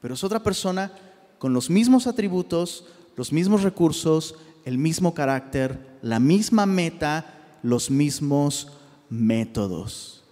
pero 0.00 0.14
es 0.14 0.22
otra 0.22 0.40
persona 0.40 0.92
con 1.40 1.52
los 1.52 1.68
mismos 1.68 2.06
atributos, 2.06 2.86
los 3.16 3.32
mismos 3.32 3.62
recursos, 3.62 4.36
el 4.64 4.78
mismo 4.78 5.14
carácter, 5.14 5.98
la 6.00 6.20
misma 6.20 6.64
meta, 6.64 7.58
los 7.62 7.90
mismos 7.90 8.72
métodos. 9.08 10.23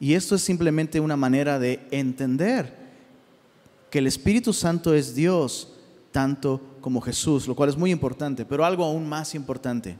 Y 0.00 0.14
esto 0.14 0.34
es 0.34 0.42
simplemente 0.42 1.00
una 1.00 1.16
manera 1.16 1.58
de 1.58 1.86
entender 1.90 2.76
que 3.90 3.98
el 3.98 4.06
Espíritu 4.06 4.52
Santo 4.52 4.94
es 4.94 5.14
Dios 5.14 5.72
tanto 6.12 6.60
como 6.80 7.00
Jesús, 7.00 7.48
lo 7.48 7.54
cual 7.54 7.68
es 7.68 7.76
muy 7.76 7.90
importante, 7.90 8.44
pero 8.44 8.64
algo 8.64 8.84
aún 8.84 9.08
más 9.08 9.34
importante 9.34 9.96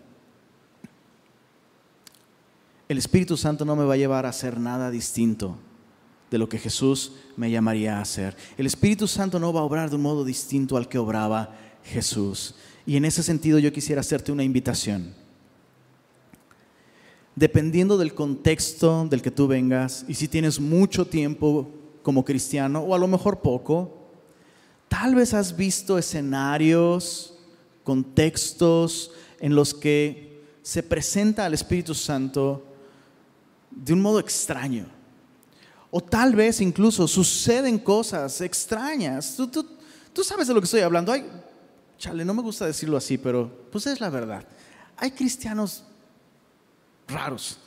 el 2.88 2.97
Espíritu 2.97 3.37
Santo 3.37 3.64
no 3.64 3.76
me 3.76 3.85
va 3.85 3.95
a 3.95 3.99
llevar 3.99 4.25
a 4.25 4.31
hacer 4.31 4.59
nada 4.59 4.90
distinto 4.90 5.59
de 6.31 6.38
lo 6.38 6.49
que 6.49 6.59
Jesús 6.59 7.12
me 7.37 7.50
llamaría 7.50 7.99
a 7.99 8.00
hacer. 8.00 8.35
El 8.57 8.67
Espíritu 8.67 9.07
Santo 9.07 9.38
no 9.38 9.52
va 9.52 9.61
a 9.61 9.64
obrar 9.64 9.90
de 9.90 9.97
un 9.97 10.02
modo 10.02 10.25
distinto 10.25 10.76
al 10.76 10.88
que 10.88 10.99
obraba 10.99 11.55
Jesús. 11.85 12.55
Y 12.87 12.97
en 12.97 13.05
ese 13.05 13.23
sentido 13.23 13.59
yo 13.59 13.73
quisiera 13.73 14.00
hacerte 14.00 14.33
una 14.33 14.43
invitación. 14.43 15.12
Dependiendo 17.38 17.97
del 17.97 18.14
contexto 18.14 19.07
del 19.09 19.23
que 19.23 19.30
tú 19.30 19.47
vengas 19.47 20.04
y 20.09 20.14
si 20.14 20.26
tienes 20.26 20.59
mucho 20.59 21.07
tiempo 21.07 21.71
como 22.02 22.25
cristiano 22.25 22.80
o 22.80 22.97
a 22.97 22.99
lo 22.99 23.07
mejor 23.07 23.38
poco, 23.38 24.11
tal 24.88 25.14
vez 25.14 25.33
has 25.35 25.57
visto 25.57 25.99
escenarios, 25.99 27.38
contextos 27.85 29.12
en 29.38 29.54
los 29.54 29.73
que 29.73 30.42
se 30.62 30.83
presenta 30.83 31.47
al 31.47 31.54
Espíritu 31.54 31.95
Santo 31.95 32.64
de 33.71 33.92
un 33.92 34.02
modo 34.02 34.18
extraño. 34.18 34.88
O 35.92 36.00
tal 36.00 36.35
vez 36.35 36.61
incluso 36.61 37.07
suceden 37.07 37.78
cosas 37.78 38.40
extrañas. 38.40 39.37
Tú, 39.37 40.25
sabes 40.25 40.49
de 40.49 40.54
lo 40.54 40.61
que 40.61 40.64
estoy 40.64 40.80
hablando. 40.80 41.12
Hay, 41.12 41.25
chale, 41.99 42.25
no 42.25 42.35
me 42.35 42.42
gusta 42.42 42.66
decirlo 42.66 42.97
así, 42.97 43.16
pero 43.16 43.68
pues 43.71 43.87
es 43.87 44.00
la 44.00 44.11
verdad. 44.11 44.45
Hay 44.97 45.12
cristianos 45.12 45.85
raros. 47.09 47.59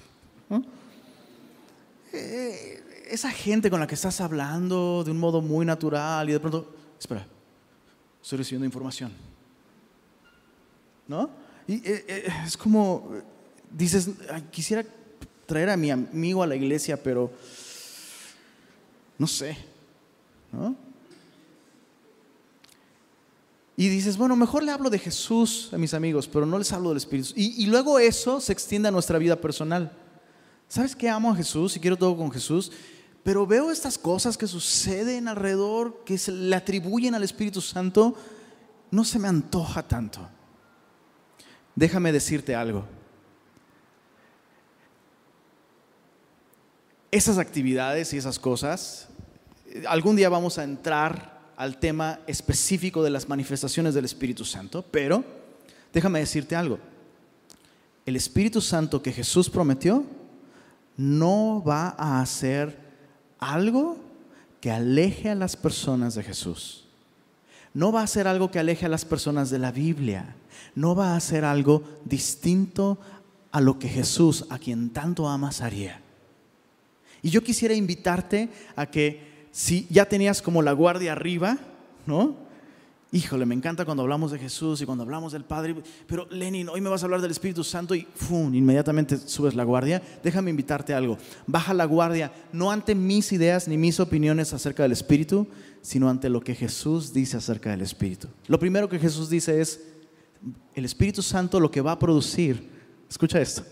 Eh, 2.13 2.83
esa 3.09 3.31
gente 3.31 3.69
con 3.69 3.79
la 3.79 3.87
que 3.87 3.95
estás 3.95 4.21
hablando 4.21 5.03
de 5.03 5.11
un 5.11 5.17
modo 5.17 5.41
muy 5.41 5.65
natural 5.65 6.29
y 6.29 6.33
de 6.33 6.39
pronto, 6.39 6.73
espera, 6.99 7.25
estoy 8.21 8.37
recibiendo 8.37 8.65
información. 8.65 9.11
¿No? 11.07 11.29
Y 11.67 11.75
eh, 11.75 12.05
eh, 12.07 12.33
es 12.45 12.55
como, 12.55 13.09
dices, 13.69 14.09
quisiera 14.49 14.85
traer 15.45 15.69
a 15.69 15.77
mi 15.77 15.91
amigo 15.91 16.43
a 16.43 16.47
la 16.47 16.55
iglesia, 16.55 17.01
pero 17.01 17.31
no 19.17 19.27
sé, 19.27 19.57
¿no? 20.51 20.75
Y 23.81 23.89
dices, 23.89 24.15
bueno, 24.15 24.35
mejor 24.35 24.61
le 24.61 24.71
hablo 24.71 24.91
de 24.91 24.99
Jesús 24.99 25.69
a 25.73 25.77
mis 25.79 25.95
amigos, 25.95 26.27
pero 26.27 26.45
no 26.45 26.59
les 26.59 26.71
hablo 26.71 26.89
del 26.89 26.99
Espíritu. 26.99 27.29
Y, 27.35 27.63
y, 27.63 27.65
luego 27.65 27.97
eso 27.97 28.39
se 28.39 28.53
extiende 28.53 28.89
a 28.89 28.91
nuestra 28.91 29.17
vida 29.17 29.37
personal. 29.37 29.91
¿Sabes 30.67 30.95
que 30.95 31.09
amo 31.09 31.31
a 31.31 31.35
Jesús 31.35 31.75
y 31.75 31.79
quiero 31.79 31.97
todo 31.97 32.15
con 32.15 32.29
Jesús? 32.29 32.71
Pero 33.23 33.47
veo 33.47 33.71
estas 33.71 33.97
cosas 33.97 34.37
que 34.37 34.45
suceden 34.45 35.27
alrededor, 35.27 36.03
que 36.05 36.19
se 36.19 36.31
le 36.31 36.55
atribuyen 36.55 37.15
al 37.15 37.23
Espíritu 37.23 37.59
Santo, 37.59 38.13
no 38.91 39.03
se 39.03 39.17
me 39.17 39.27
antoja 39.27 39.81
tanto. 39.81 40.29
Déjame 41.75 42.11
decirte 42.11 42.53
algo. 42.53 42.85
esas 47.11 47.39
actividades 47.39 48.13
y 48.13 48.17
esas 48.17 48.39
cosas, 48.39 49.09
algún 49.87 50.15
día 50.15 50.29
vamos 50.29 50.57
a 50.57 50.63
entrar 50.63 51.40
al 51.61 51.77
tema 51.77 52.21
específico 52.25 53.03
de 53.03 53.11
las 53.11 53.29
manifestaciones 53.29 53.93
del 53.93 54.05
Espíritu 54.05 54.43
Santo, 54.43 54.83
pero 54.89 55.23
déjame 55.93 56.17
decirte 56.17 56.55
algo. 56.55 56.79
El 58.03 58.15
Espíritu 58.15 58.61
Santo 58.61 59.03
que 59.03 59.11
Jesús 59.13 59.47
prometió 59.47 60.03
no 60.97 61.63
va 61.63 61.93
a 61.99 62.19
hacer 62.19 62.79
algo 63.37 63.97
que 64.59 64.71
aleje 64.71 65.29
a 65.29 65.35
las 65.35 65.55
personas 65.55 66.15
de 66.15 66.23
Jesús. 66.23 66.87
No 67.75 67.91
va 67.91 68.01
a 68.01 68.05
hacer 68.05 68.27
algo 68.27 68.49
que 68.49 68.57
aleje 68.57 68.87
a 68.87 68.89
las 68.89 69.05
personas 69.05 69.51
de 69.51 69.59
la 69.59 69.71
Biblia. 69.71 70.35
No 70.73 70.95
va 70.95 71.13
a 71.13 71.17
hacer 71.17 71.45
algo 71.45 71.83
distinto 72.05 72.97
a 73.51 73.61
lo 73.61 73.77
que 73.77 73.87
Jesús, 73.87 74.47
a 74.49 74.57
quien 74.57 74.89
tanto 74.89 75.29
amas, 75.29 75.61
haría. 75.61 76.01
Y 77.21 77.29
yo 77.29 77.43
quisiera 77.43 77.75
invitarte 77.75 78.49
a 78.75 78.87
que 78.87 79.29
si 79.51 79.87
ya 79.89 80.05
tenías 80.05 80.41
como 80.41 80.61
la 80.61 80.71
guardia 80.71 81.11
arriba, 81.11 81.57
¿no? 82.05 82.35
Híjole, 83.13 83.45
me 83.45 83.53
encanta 83.53 83.83
cuando 83.83 84.03
hablamos 84.03 84.31
de 84.31 84.39
Jesús 84.39 84.81
y 84.81 84.85
cuando 84.85 85.03
hablamos 85.03 85.33
del 85.33 85.43
Padre, 85.43 85.75
pero 86.07 86.25
Lenin, 86.31 86.69
hoy 86.69 86.79
me 86.79 86.89
vas 86.89 87.03
a 87.03 87.05
hablar 87.07 87.19
del 87.19 87.31
Espíritu 87.31 87.61
Santo 87.61 87.93
y 87.93 88.07
¡fum! 88.15 88.55
inmediatamente 88.55 89.17
subes 89.17 89.53
la 89.53 89.65
guardia. 89.65 90.01
Déjame 90.23 90.49
invitarte 90.49 90.93
a 90.93 90.97
algo. 90.97 91.17
Baja 91.45 91.73
la 91.73 91.83
guardia, 91.83 92.31
no 92.53 92.71
ante 92.71 92.95
mis 92.95 93.33
ideas 93.33 93.67
ni 93.67 93.75
mis 93.75 93.99
opiniones 93.99 94.53
acerca 94.53 94.83
del 94.83 94.93
Espíritu, 94.93 95.45
sino 95.81 96.09
ante 96.09 96.29
lo 96.29 96.39
que 96.39 96.55
Jesús 96.55 97.11
dice 97.11 97.35
acerca 97.35 97.71
del 97.71 97.81
Espíritu. 97.81 98.29
Lo 98.47 98.57
primero 98.57 98.87
que 98.87 98.97
Jesús 98.97 99.29
dice 99.29 99.59
es, 99.59 99.81
el 100.73 100.85
Espíritu 100.85 101.21
Santo 101.21 101.59
lo 101.59 101.69
que 101.69 101.81
va 101.81 101.91
a 101.91 101.99
producir, 101.99 102.69
escucha 103.09 103.41
esto, 103.41 103.63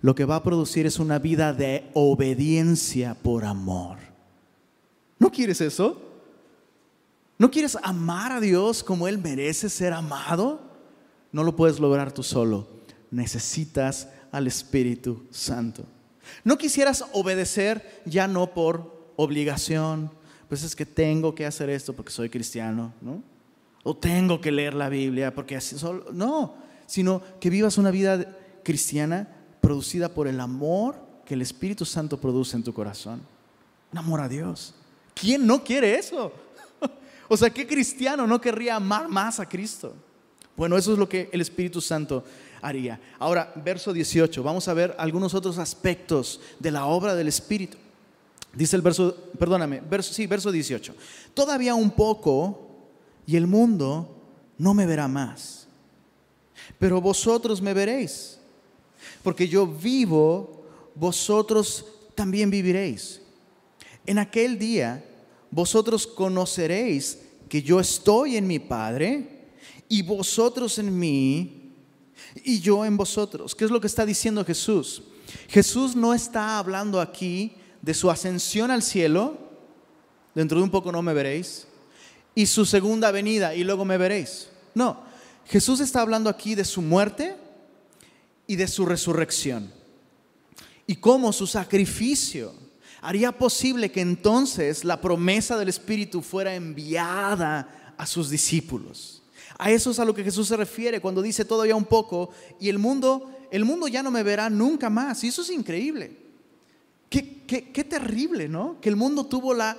lo 0.00 0.14
que 0.14 0.24
va 0.24 0.36
a 0.36 0.42
producir 0.44 0.86
es 0.86 1.00
una 1.00 1.18
vida 1.18 1.52
de 1.52 1.90
obediencia 1.94 3.16
por 3.20 3.44
amor. 3.44 4.09
¿No 5.20 5.30
quieres 5.30 5.60
eso? 5.60 6.02
¿No 7.38 7.50
quieres 7.50 7.76
amar 7.82 8.32
a 8.32 8.40
Dios 8.40 8.82
como 8.82 9.06
Él 9.06 9.18
merece 9.18 9.68
ser 9.68 9.92
amado? 9.92 10.60
No 11.30 11.44
lo 11.44 11.54
puedes 11.54 11.78
lograr 11.78 12.10
tú 12.10 12.22
solo. 12.22 12.66
Necesitas 13.10 14.08
al 14.32 14.46
Espíritu 14.46 15.22
Santo. 15.30 15.84
¿No 16.42 16.58
quisieras 16.58 17.04
obedecer 17.12 18.02
ya 18.04 18.26
no 18.26 18.52
por 18.54 19.12
obligación? 19.16 20.10
Pues 20.48 20.62
es 20.62 20.74
que 20.74 20.86
tengo 20.86 21.34
que 21.34 21.46
hacer 21.46 21.70
esto 21.70 21.92
porque 21.92 22.10
soy 22.10 22.30
cristiano, 22.30 22.92
¿no? 23.00 23.22
O 23.82 23.96
tengo 23.96 24.40
que 24.40 24.50
leer 24.50 24.74
la 24.74 24.88
Biblia 24.88 25.34
porque 25.34 25.56
así 25.56 25.78
solo. 25.78 26.06
No, 26.12 26.54
sino 26.86 27.22
que 27.40 27.50
vivas 27.50 27.78
una 27.78 27.90
vida 27.90 28.36
cristiana 28.62 29.28
producida 29.60 30.08
por 30.08 30.28
el 30.28 30.40
amor 30.40 30.96
que 31.26 31.34
el 31.34 31.42
Espíritu 31.42 31.84
Santo 31.84 32.20
produce 32.20 32.56
en 32.56 32.64
tu 32.64 32.72
corazón. 32.72 33.20
Un 33.92 33.98
amor 33.98 34.20
a 34.20 34.28
Dios. 34.28 34.74
¿Quién 35.20 35.46
no 35.46 35.62
quiere 35.62 35.96
eso? 35.96 36.32
O 37.32 37.36
sea, 37.36 37.48
¿qué 37.48 37.64
cristiano 37.64 38.26
no 38.26 38.40
querría 38.40 38.74
amar 38.74 39.08
más 39.08 39.38
a 39.38 39.48
Cristo? 39.48 39.94
Bueno, 40.56 40.76
eso 40.76 40.92
es 40.92 40.98
lo 40.98 41.08
que 41.08 41.30
el 41.32 41.40
Espíritu 41.40 41.80
Santo 41.80 42.24
haría. 42.60 43.00
Ahora, 43.20 43.52
verso 43.54 43.92
18, 43.92 44.42
vamos 44.42 44.66
a 44.66 44.74
ver 44.74 44.96
algunos 44.98 45.32
otros 45.32 45.56
aspectos 45.58 46.40
de 46.58 46.72
la 46.72 46.86
obra 46.86 47.14
del 47.14 47.28
Espíritu. 47.28 47.76
Dice 48.52 48.74
el 48.74 48.82
verso, 48.82 49.14
perdóname, 49.38 49.80
verso, 49.80 50.12
sí, 50.12 50.26
verso 50.26 50.50
18. 50.50 50.94
Todavía 51.32 51.74
un 51.74 51.92
poco 51.92 52.68
y 53.26 53.36
el 53.36 53.46
mundo 53.46 54.16
no 54.58 54.74
me 54.74 54.86
verá 54.86 55.06
más, 55.06 55.68
pero 56.78 57.00
vosotros 57.00 57.62
me 57.62 57.72
veréis, 57.72 58.38
porque 59.22 59.46
yo 59.46 59.66
vivo, 59.66 60.64
vosotros 60.96 61.86
también 62.16 62.50
viviréis. 62.50 63.22
En 64.04 64.18
aquel 64.18 64.58
día 64.58 65.04
vosotros 65.50 66.06
conoceréis 66.06 67.18
que 67.48 67.62
yo 67.62 67.80
estoy 67.80 68.36
en 68.36 68.46
mi 68.46 68.58
Padre 68.58 69.48
y 69.88 70.02
vosotros 70.02 70.78
en 70.78 70.96
mí 70.96 71.72
y 72.44 72.60
yo 72.60 72.84
en 72.84 72.96
vosotros. 72.96 73.54
¿Qué 73.54 73.64
es 73.64 73.70
lo 73.70 73.80
que 73.80 73.88
está 73.88 74.06
diciendo 74.06 74.44
Jesús? 74.44 75.02
Jesús 75.48 75.96
no 75.96 76.14
está 76.14 76.58
hablando 76.58 77.00
aquí 77.00 77.54
de 77.82 77.94
su 77.94 78.10
ascensión 78.10 78.70
al 78.70 78.82
cielo, 78.82 79.36
dentro 80.34 80.58
de 80.58 80.64
un 80.64 80.70
poco 80.70 80.92
no 80.92 81.02
me 81.02 81.14
veréis, 81.14 81.66
y 82.34 82.46
su 82.46 82.64
segunda 82.64 83.10
venida 83.10 83.54
y 83.54 83.64
luego 83.64 83.84
me 83.84 83.98
veréis. 83.98 84.48
No, 84.74 85.02
Jesús 85.46 85.80
está 85.80 86.00
hablando 86.00 86.30
aquí 86.30 86.54
de 86.54 86.64
su 86.64 86.82
muerte 86.82 87.36
y 88.46 88.56
de 88.56 88.68
su 88.68 88.86
resurrección. 88.86 89.72
Y 90.86 90.96
cómo 90.96 91.32
su 91.32 91.46
sacrificio 91.46 92.52
haría 93.00 93.32
posible 93.32 93.90
que 93.90 94.00
entonces 94.00 94.84
la 94.84 95.00
promesa 95.00 95.56
del 95.56 95.68
Espíritu 95.68 96.22
fuera 96.22 96.54
enviada 96.54 97.94
a 97.96 98.06
sus 98.06 98.30
discípulos. 98.30 99.22
A 99.58 99.70
eso 99.70 99.90
es 99.90 99.98
a 99.98 100.04
lo 100.04 100.14
que 100.14 100.24
Jesús 100.24 100.48
se 100.48 100.56
refiere 100.56 101.00
cuando 101.00 101.22
dice 101.22 101.44
todavía 101.44 101.76
un 101.76 101.84
poco 101.84 102.30
y 102.58 102.68
el 102.68 102.78
mundo, 102.78 103.30
el 103.50 103.64
mundo 103.64 103.88
ya 103.88 104.02
no 104.02 104.10
me 104.10 104.22
verá 104.22 104.48
nunca 104.48 104.88
más. 104.88 105.22
Y 105.24 105.28
eso 105.28 105.42
es 105.42 105.50
increíble. 105.50 106.16
Qué, 107.08 107.42
qué 107.46 107.84
terrible, 107.84 108.48
¿no? 108.48 108.80
Que 108.80 108.88
el 108.88 108.96
mundo 108.96 109.26
tuvo 109.26 109.52
la 109.52 109.76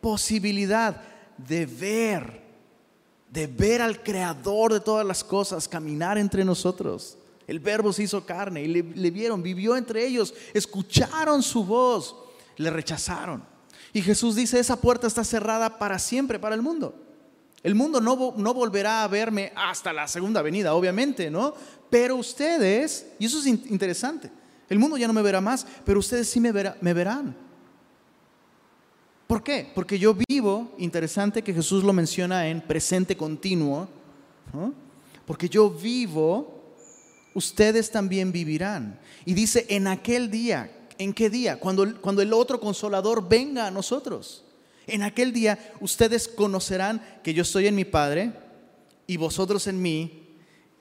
posibilidad 0.00 1.02
de 1.38 1.66
ver, 1.66 2.42
de 3.32 3.46
ver 3.46 3.80
al 3.80 4.02
creador 4.02 4.74
de 4.74 4.80
todas 4.80 5.06
las 5.06 5.24
cosas 5.24 5.66
caminar 5.66 6.18
entre 6.18 6.44
nosotros. 6.44 7.16
El 7.46 7.60
verbo 7.60 7.92
se 7.92 8.02
hizo 8.02 8.26
carne 8.26 8.62
y 8.62 8.68
le, 8.68 8.82
le 8.82 9.10
vieron, 9.10 9.42
vivió 9.42 9.76
entre 9.76 10.06
ellos, 10.06 10.34
escucharon 10.52 11.42
su 11.42 11.64
voz 11.64 12.14
le 12.56 12.70
rechazaron. 12.70 13.42
Y 13.92 14.02
Jesús 14.02 14.34
dice, 14.34 14.58
esa 14.58 14.80
puerta 14.80 15.06
está 15.06 15.24
cerrada 15.24 15.78
para 15.78 15.98
siempre, 15.98 16.38
para 16.38 16.54
el 16.54 16.62
mundo. 16.62 16.94
El 17.62 17.74
mundo 17.74 18.00
no, 18.00 18.34
no 18.36 18.54
volverá 18.54 19.02
a 19.02 19.08
verme 19.08 19.52
hasta 19.56 19.92
la 19.92 20.06
segunda 20.06 20.42
venida, 20.42 20.74
obviamente, 20.74 21.30
¿no? 21.30 21.54
Pero 21.90 22.16
ustedes, 22.16 23.06
y 23.18 23.26
eso 23.26 23.40
es 23.40 23.46
interesante, 23.46 24.30
el 24.68 24.78
mundo 24.78 24.96
ya 24.96 25.06
no 25.06 25.12
me 25.12 25.22
verá 25.22 25.40
más, 25.40 25.66
pero 25.84 26.00
ustedes 26.00 26.28
sí 26.28 26.40
me, 26.40 26.52
me 26.52 26.94
verán. 26.94 27.36
¿Por 29.26 29.42
qué? 29.42 29.70
Porque 29.74 29.98
yo 29.98 30.16
vivo, 30.28 30.72
interesante 30.78 31.42
que 31.42 31.52
Jesús 31.54 31.82
lo 31.82 31.92
menciona 31.92 32.48
en 32.48 32.60
presente 32.60 33.16
continuo, 33.16 33.88
porque 35.24 35.48
yo 35.48 35.68
vivo, 35.68 36.74
ustedes 37.34 37.90
también 37.90 38.30
vivirán. 38.30 39.00
Y 39.24 39.34
dice, 39.34 39.66
en 39.68 39.88
aquel 39.88 40.30
día, 40.30 40.70
¿En 40.98 41.12
qué 41.12 41.30
día? 41.30 41.58
Cuando, 41.58 42.00
cuando 42.00 42.22
el 42.22 42.32
otro 42.32 42.60
consolador 42.60 43.28
venga 43.28 43.66
a 43.66 43.70
nosotros. 43.70 44.44
En 44.86 45.02
aquel 45.02 45.32
día 45.32 45.72
ustedes 45.80 46.28
conocerán 46.28 47.02
que 47.22 47.34
yo 47.34 47.42
estoy 47.42 47.66
en 47.66 47.74
mi 47.74 47.84
Padre 47.84 48.32
y 49.06 49.16
vosotros 49.16 49.66
en 49.66 49.82
mí 49.82 50.28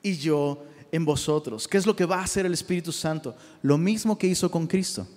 y 0.03 0.17
yo 0.17 0.63
en 0.91 1.05
vosotros. 1.05 1.67
¿Qué 1.67 1.77
es 1.77 1.85
lo 1.85 1.95
que 1.95 2.05
va 2.05 2.19
a 2.19 2.23
hacer 2.23 2.45
el 2.45 2.53
Espíritu 2.53 2.91
Santo? 2.91 3.35
Lo 3.61 3.77
mismo 3.77 4.17
que 4.17 4.27
hizo 4.27 4.49
con 4.51 4.67
Cristo. 4.67 5.07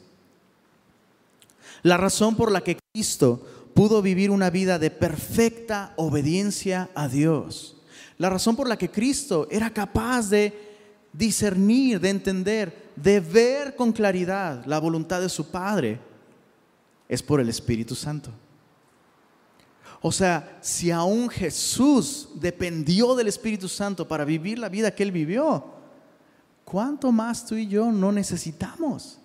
La 1.83 1.97
razón 1.97 2.35
por 2.35 2.51
la 2.51 2.63
que 2.63 2.79
Cristo 2.93 3.71
pudo 3.75 4.03
vivir 4.03 4.31
una 4.31 4.51
vida 4.51 4.79
de 4.79 4.91
perfecta 4.91 5.93
obediencia 5.97 6.91
a 6.95 7.09
Dios. 7.09 7.77
La 8.17 8.31
razón 8.31 8.57
por 8.57 8.69
la 8.69 8.77
que 8.77 8.91
Cristo 8.91 9.47
era 9.51 9.71
capaz 9.73 10.31
de 10.31 10.68
discernir, 11.13 12.01
de 12.01 12.11
entender, 12.11 12.91
de 12.97 13.21
ver 13.21 13.77
con 13.77 13.93
claridad 13.93 14.65
la 14.67 14.79
voluntad 14.79 15.21
de 15.21 15.29
su 15.29 15.51
Padre, 15.51 16.01
es 17.09 17.23
por 17.23 17.41
el 17.41 17.49
Espíritu 17.49 17.95
Santo. 17.95 18.31
O 20.01 20.13
sea, 20.13 20.59
si 20.61 20.91
aún 20.91 21.29
Jesús 21.29 22.29
dependió 22.35 23.17
del 23.17 23.27
Espíritu 23.27 23.69
Santo 23.69 24.07
para 24.07 24.25
vivir 24.25 24.59
la 24.59 24.69
vida 24.69 24.95
que 24.95 25.03
él 25.03 25.11
vivió, 25.11 25.65
¿cuánto 26.65 27.11
más 27.11 27.45
tú 27.45 27.57
y 27.57 27.67
yo 27.67 27.91
no 27.91 28.13
necesitamos 28.13 29.19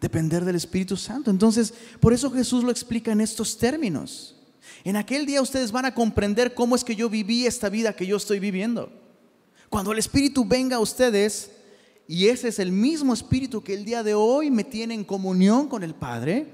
depender 0.00 0.44
del 0.44 0.56
Espíritu 0.56 0.96
Santo? 0.96 1.30
Entonces, 1.30 1.72
por 2.00 2.12
eso 2.12 2.30
Jesús 2.30 2.64
lo 2.64 2.72
explica 2.72 3.12
en 3.12 3.20
estos 3.20 3.56
términos. 3.56 4.34
En 4.82 4.96
aquel 4.96 5.26
día 5.26 5.42
ustedes 5.42 5.70
van 5.70 5.84
a 5.84 5.94
comprender 5.94 6.54
cómo 6.54 6.74
es 6.74 6.82
que 6.82 6.96
yo 6.96 7.08
viví 7.08 7.46
esta 7.46 7.68
vida 7.68 7.94
que 7.94 8.06
yo 8.06 8.16
estoy 8.16 8.40
viviendo. 8.40 8.90
Cuando 9.76 9.92
el 9.92 9.98
Espíritu 9.98 10.42
venga 10.42 10.76
a 10.76 10.80
ustedes, 10.80 11.50
y 12.08 12.28
ese 12.28 12.48
es 12.48 12.58
el 12.60 12.72
mismo 12.72 13.12
Espíritu 13.12 13.62
que 13.62 13.74
el 13.74 13.84
día 13.84 14.02
de 14.02 14.14
hoy 14.14 14.50
me 14.50 14.64
tiene 14.64 14.94
en 14.94 15.04
comunión 15.04 15.68
con 15.68 15.82
el 15.82 15.94
Padre, 15.94 16.46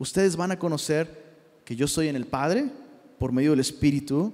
ustedes 0.00 0.34
van 0.34 0.50
a 0.50 0.58
conocer 0.58 1.62
que 1.64 1.76
yo 1.76 1.84
estoy 1.84 2.08
en 2.08 2.16
el 2.16 2.26
Padre 2.26 2.68
por 3.20 3.30
medio 3.30 3.52
del 3.52 3.60
Espíritu, 3.60 4.32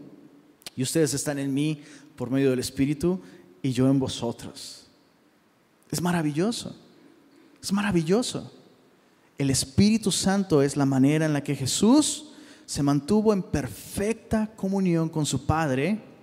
y 0.75 0.83
ustedes 0.83 1.13
están 1.13 1.39
en 1.39 1.53
mí 1.53 1.83
por 2.17 2.31
medio 2.31 2.49
del 2.49 2.59
Espíritu, 2.59 3.21
y 3.61 3.73
yo 3.73 3.87
en 3.87 3.99
vosotros. 3.99 4.87
Es 5.91 6.01
maravilloso, 6.01 6.75
es 7.63 7.71
maravilloso. 7.71 8.51
El 9.37 9.51
Espíritu 9.51 10.11
Santo 10.11 10.63
es 10.63 10.75
la 10.75 10.87
manera 10.87 11.27
en 11.27 11.35
la 11.35 11.45
que 11.45 11.55
Jesús 11.55 12.31
se 12.65 12.83
mantuvo 12.83 13.35
en 13.35 13.43
perfecta 13.43 14.51
comunión 14.57 15.11
con 15.11 15.27
su 15.27 15.45
Padre 15.45 16.16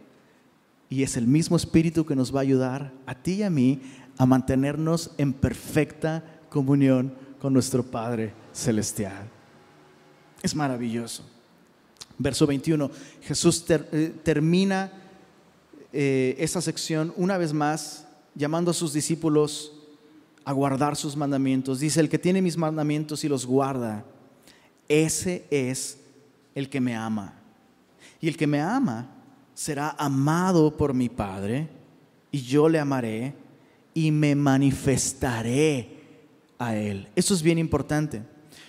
y 0.93 1.01
es 1.01 1.17
el 1.17 1.25
mismo 1.25 1.57
Espíritu 1.57 2.05
que 2.05 2.15
nos 2.15 2.33
va 2.33 2.41
a 2.41 2.43
ayudar 2.43 2.93
a 3.07 3.15
ti 3.15 3.33
y 3.33 3.43
a 3.43 3.49
mí 3.49 3.81
a 4.15 4.27
mantenernos 4.27 5.09
en 5.17 5.33
perfecta 5.33 6.23
comunión 6.49 7.15
con 7.39 7.51
nuestro 7.51 7.83
Padre 7.83 8.31
Celestial. 8.53 9.27
Es 10.43 10.55
maravilloso. 10.55 11.23
Verso 12.19 12.45
21, 12.45 12.91
Jesús 13.23 13.65
eh, 13.69 14.13
termina 14.21 14.91
eh, 15.91 16.35
esta 16.37 16.61
sección 16.61 17.11
una 17.17 17.39
vez 17.39 17.53
más 17.53 18.05
llamando 18.35 18.69
a 18.69 18.75
sus 18.75 18.93
discípulos 18.93 19.73
a 20.45 20.53
guardar 20.53 20.95
sus 20.95 21.17
mandamientos. 21.17 21.79
Dice, 21.79 22.01
el 22.01 22.09
que 22.09 22.19
tiene 22.19 22.39
mis 22.39 22.55
mandamientos 22.55 23.23
y 23.23 23.29
los 23.29 23.47
guarda, 23.47 24.05
ese 24.87 25.47
es 25.49 25.97
el 26.53 26.69
que 26.69 26.79
me 26.79 26.95
ama. 26.95 27.33
Y 28.21 28.27
el 28.27 28.37
que 28.37 28.45
me 28.45 28.61
ama 28.61 29.22
será 29.53 29.95
amado 29.97 30.75
por 30.75 30.93
mi 30.93 31.09
Padre 31.09 31.69
y 32.31 32.41
yo 32.41 32.69
le 32.69 32.79
amaré 32.79 33.35
y 33.93 34.11
me 34.11 34.35
manifestaré 34.35 35.89
a 36.57 36.75
Él. 36.75 37.07
Eso 37.15 37.33
es 37.33 37.41
bien 37.41 37.59
importante. 37.59 38.23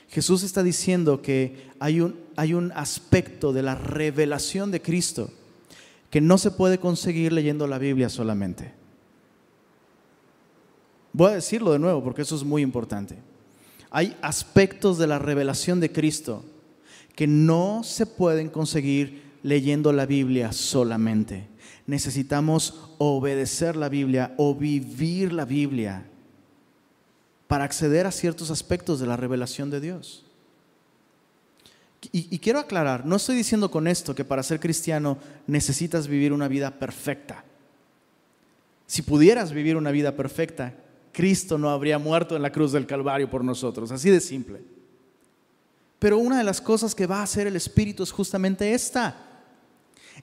Jesús 0.09 0.43
está 0.43 0.63
diciendo 0.63 1.23
que 1.23 1.71
hay 1.81 2.01
un, 2.01 2.17
hay 2.37 2.55
un 2.55 2.71
aspecto 2.73 3.53
de 3.53 3.63
la 3.63 3.75
revelación 3.75 4.71
de 4.71 4.81
Cristo 4.81 5.31
que 6.11 6.21
no 6.21 6.39
se 6.39 6.53
puede 6.53 6.79
conseguir 6.79 7.33
leyendo 7.33 7.67
la 7.67 7.79
Biblia 7.79 8.09
solamente. 8.09 8.73
Voy 11.13 11.33
a 11.33 11.35
decirlo 11.35 11.73
de 11.73 11.79
nuevo 11.79 12.05
porque 12.05 12.23
eso 12.23 12.37
es 12.37 12.45
muy 12.45 12.63
importante. 12.63 13.17
Hay 13.91 14.17
aspectos 14.23 14.99
de 14.99 15.07
la 15.07 15.19
revelación 15.19 15.81
de 15.81 15.91
Cristo 15.91 16.45
que 17.17 17.27
no 17.27 17.83
se 17.85 18.07
pueden 18.07 18.49
conseguir 18.49 19.24
leyendo 19.45 19.93
la 19.93 20.07
Biblia 20.07 20.53
solamente. 20.53 21.47
Necesitamos 21.87 22.91
obedecer 22.99 23.77
la 23.77 23.91
Biblia 23.91 24.35
o 24.39 24.55
vivir 24.55 25.33
la 25.33 25.45
Biblia 25.45 26.07
para 27.47 27.65
acceder 27.65 28.07
a 28.07 28.11
ciertos 28.11 28.51
aspectos 28.51 28.99
de 28.99 29.07
la 29.07 29.17
revelación 29.17 29.71
de 29.71 29.81
Dios. 29.81 30.25
Y, 32.13 32.39
quiero 32.39 32.59
aclarar, 32.59 33.07
no 33.07 33.17
estoy 33.17 33.37
diciendo 33.37 33.71
con 33.71 33.87
esto 33.87 34.15
que 34.15 34.27
para 34.27 34.43
ser 34.43 34.61
cristiano 34.61 35.17
necesitas 35.47 36.07
vivir 36.07 36.33
una 36.35 36.49
vida 36.49 36.71
perfecta. 36.79 37.45
Si 38.87 39.03
pudieras 39.03 39.53
vivir 39.53 39.77
una 39.77 39.91
vida 39.91 40.15
perfecta, 40.15 40.75
Cristo 41.13 41.57
no 41.57 41.71
habría 41.71 41.99
muerto 41.99 42.37
en 42.37 42.43
la 42.43 42.53
cruz 42.53 42.73
del 42.73 42.87
Calvario 42.87 43.31
por 43.31 43.43
nosotros, 43.43 43.91
así 43.91 44.11
de 44.11 44.21
simple. 44.21 44.61
Pero 45.99 46.19
una 46.19 46.37
de 46.37 46.45
las 46.45 46.61
cosas 46.61 46.95
que 46.95 47.07
va 47.07 47.21
a 47.21 47.23
hacer 47.23 47.47
el 47.47 47.57
Espíritu 47.57 48.03
es 48.03 48.13
justamente 48.13 48.75
esta. 48.75 49.34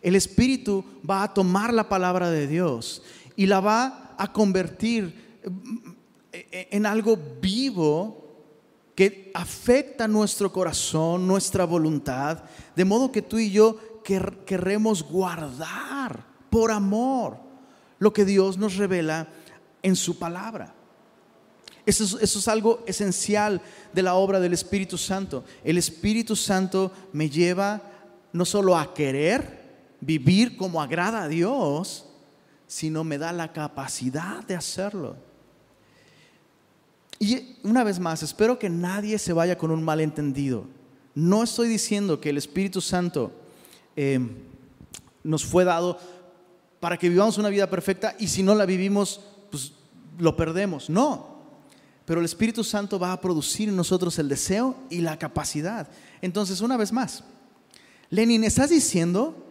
El 0.01 0.15
Espíritu 0.15 0.83
va 1.07 1.23
a 1.23 1.33
tomar 1.33 1.73
la 1.73 1.89
palabra 1.89 2.29
de 2.29 2.47
Dios 2.47 3.03
y 3.35 3.45
la 3.45 3.59
va 3.59 4.15
a 4.17 4.31
convertir 4.31 5.31
en 6.31 6.85
algo 6.85 7.17
vivo 7.41 8.21
que 8.95 9.31
afecta 9.33 10.07
nuestro 10.07 10.51
corazón, 10.51 11.27
nuestra 11.27 11.65
voluntad, 11.65 12.43
de 12.75 12.85
modo 12.85 13.11
que 13.11 13.21
tú 13.21 13.39
y 13.39 13.51
yo 13.51 13.77
querremos 14.03 15.03
guardar 15.03 16.25
por 16.49 16.71
amor 16.71 17.37
lo 17.99 18.11
que 18.13 18.25
Dios 18.25 18.57
nos 18.57 18.75
revela 18.75 19.27
en 19.81 19.95
su 19.95 20.19
palabra. 20.19 20.73
Eso 21.85 22.03
es, 22.03 22.13
eso 22.21 22.39
es, 22.39 22.47
algo 22.47 22.83
esencial 22.85 23.59
de 23.91 24.03
la 24.03 24.13
obra 24.13 24.39
del 24.39 24.53
Espíritu 24.53 24.97
Santo. 24.97 25.43
El 25.63 25.77
Espíritu 25.77 26.35
Santo 26.35 26.91
me 27.11 27.29
lleva 27.29 27.81
no 28.33 28.45
solo 28.45 28.77
a 28.77 28.93
querer 28.93 29.60
vivir 30.01 30.57
como 30.57 30.81
agrada 30.81 31.23
a 31.23 31.27
Dios, 31.27 32.05
sino 32.67 33.03
me 33.03 33.17
da 33.17 33.31
la 33.31 33.53
capacidad 33.53 34.43
de 34.45 34.55
hacerlo. 34.55 35.15
Y 37.19 37.57
una 37.63 37.83
vez 37.83 37.99
más, 37.99 38.23
espero 38.23 38.57
que 38.57 38.69
nadie 38.69 39.19
se 39.19 39.31
vaya 39.31 39.57
con 39.57 39.69
un 39.69 39.83
malentendido. 39.83 40.65
No 41.13 41.43
estoy 41.43 41.67
diciendo 41.67 42.19
que 42.19 42.31
el 42.31 42.37
Espíritu 42.37 42.81
Santo 42.81 43.31
eh, 43.95 44.19
nos 45.23 45.45
fue 45.45 45.63
dado 45.63 45.99
para 46.79 46.97
que 46.97 47.09
vivamos 47.09 47.37
una 47.37 47.49
vida 47.49 47.69
perfecta 47.69 48.15
y 48.17 48.27
si 48.27 48.41
no 48.41 48.55
la 48.55 48.65
vivimos, 48.65 49.21
pues 49.51 49.73
lo 50.17 50.35
perdemos. 50.35 50.89
No. 50.89 51.31
Pero 52.05 52.21
el 52.21 52.25
Espíritu 52.25 52.63
Santo 52.63 52.97
va 52.97 53.13
a 53.13 53.21
producir 53.21 53.69
en 53.69 53.75
nosotros 53.75 54.17
el 54.17 54.27
deseo 54.27 54.75
y 54.89 55.01
la 55.01 55.19
capacidad. 55.19 55.87
Entonces, 56.21 56.59
una 56.61 56.75
vez 56.75 56.91
más, 56.91 57.23
Lenin, 58.09 58.43
¿estás 58.43 58.71
diciendo? 58.71 59.50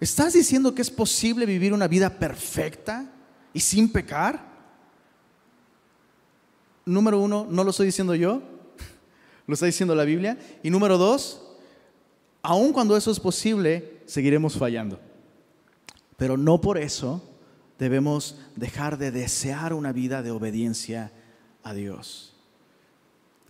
¿Estás 0.00 0.32
diciendo 0.32 0.74
que 0.74 0.82
es 0.82 0.90
posible 0.90 1.46
vivir 1.46 1.72
una 1.72 1.88
vida 1.88 2.18
perfecta 2.18 3.10
y 3.52 3.60
sin 3.60 3.90
pecar? 3.90 4.48
número 6.88 7.20
uno, 7.20 7.46
no 7.48 7.64
lo 7.64 7.70
estoy 7.70 7.86
diciendo 7.86 8.14
yo, 8.14 8.42
lo 9.46 9.54
está 9.54 9.66
diciendo 9.66 9.94
la 9.94 10.04
Biblia. 10.04 10.38
Y 10.62 10.70
número 10.70 10.98
dos, 10.98 11.40
aun 12.42 12.72
cuando 12.72 12.96
eso 12.96 13.10
es 13.10 13.20
posible, 13.20 14.00
seguiremos 14.06 14.56
fallando. 14.56 14.98
Pero 16.16 16.36
no 16.36 16.60
por 16.60 16.78
eso 16.78 17.22
debemos 17.78 18.36
dejar 18.56 18.98
de 18.98 19.10
desear 19.10 19.72
una 19.72 19.92
vida 19.92 20.22
de 20.22 20.30
obediencia 20.30 21.12
a 21.62 21.74
Dios. 21.74 22.34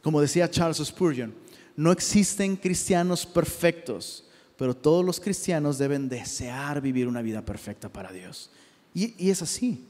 Como 0.02 0.20
decía 0.20 0.50
Charles 0.50 0.78
Spurgeon, 0.78 1.34
no 1.76 1.92
existen 1.92 2.56
cristianos 2.56 3.24
perfectos, 3.24 4.27
pero 4.58 4.76
todos 4.76 5.04
los 5.04 5.20
cristianos 5.20 5.78
deben 5.78 6.08
desear 6.08 6.80
vivir 6.80 7.06
una 7.06 7.22
vida 7.22 7.42
perfecta 7.42 7.88
para 7.88 8.10
Dios. 8.12 8.50
Y, 8.92 9.30
es 9.30 9.40
así. 9.40 9.86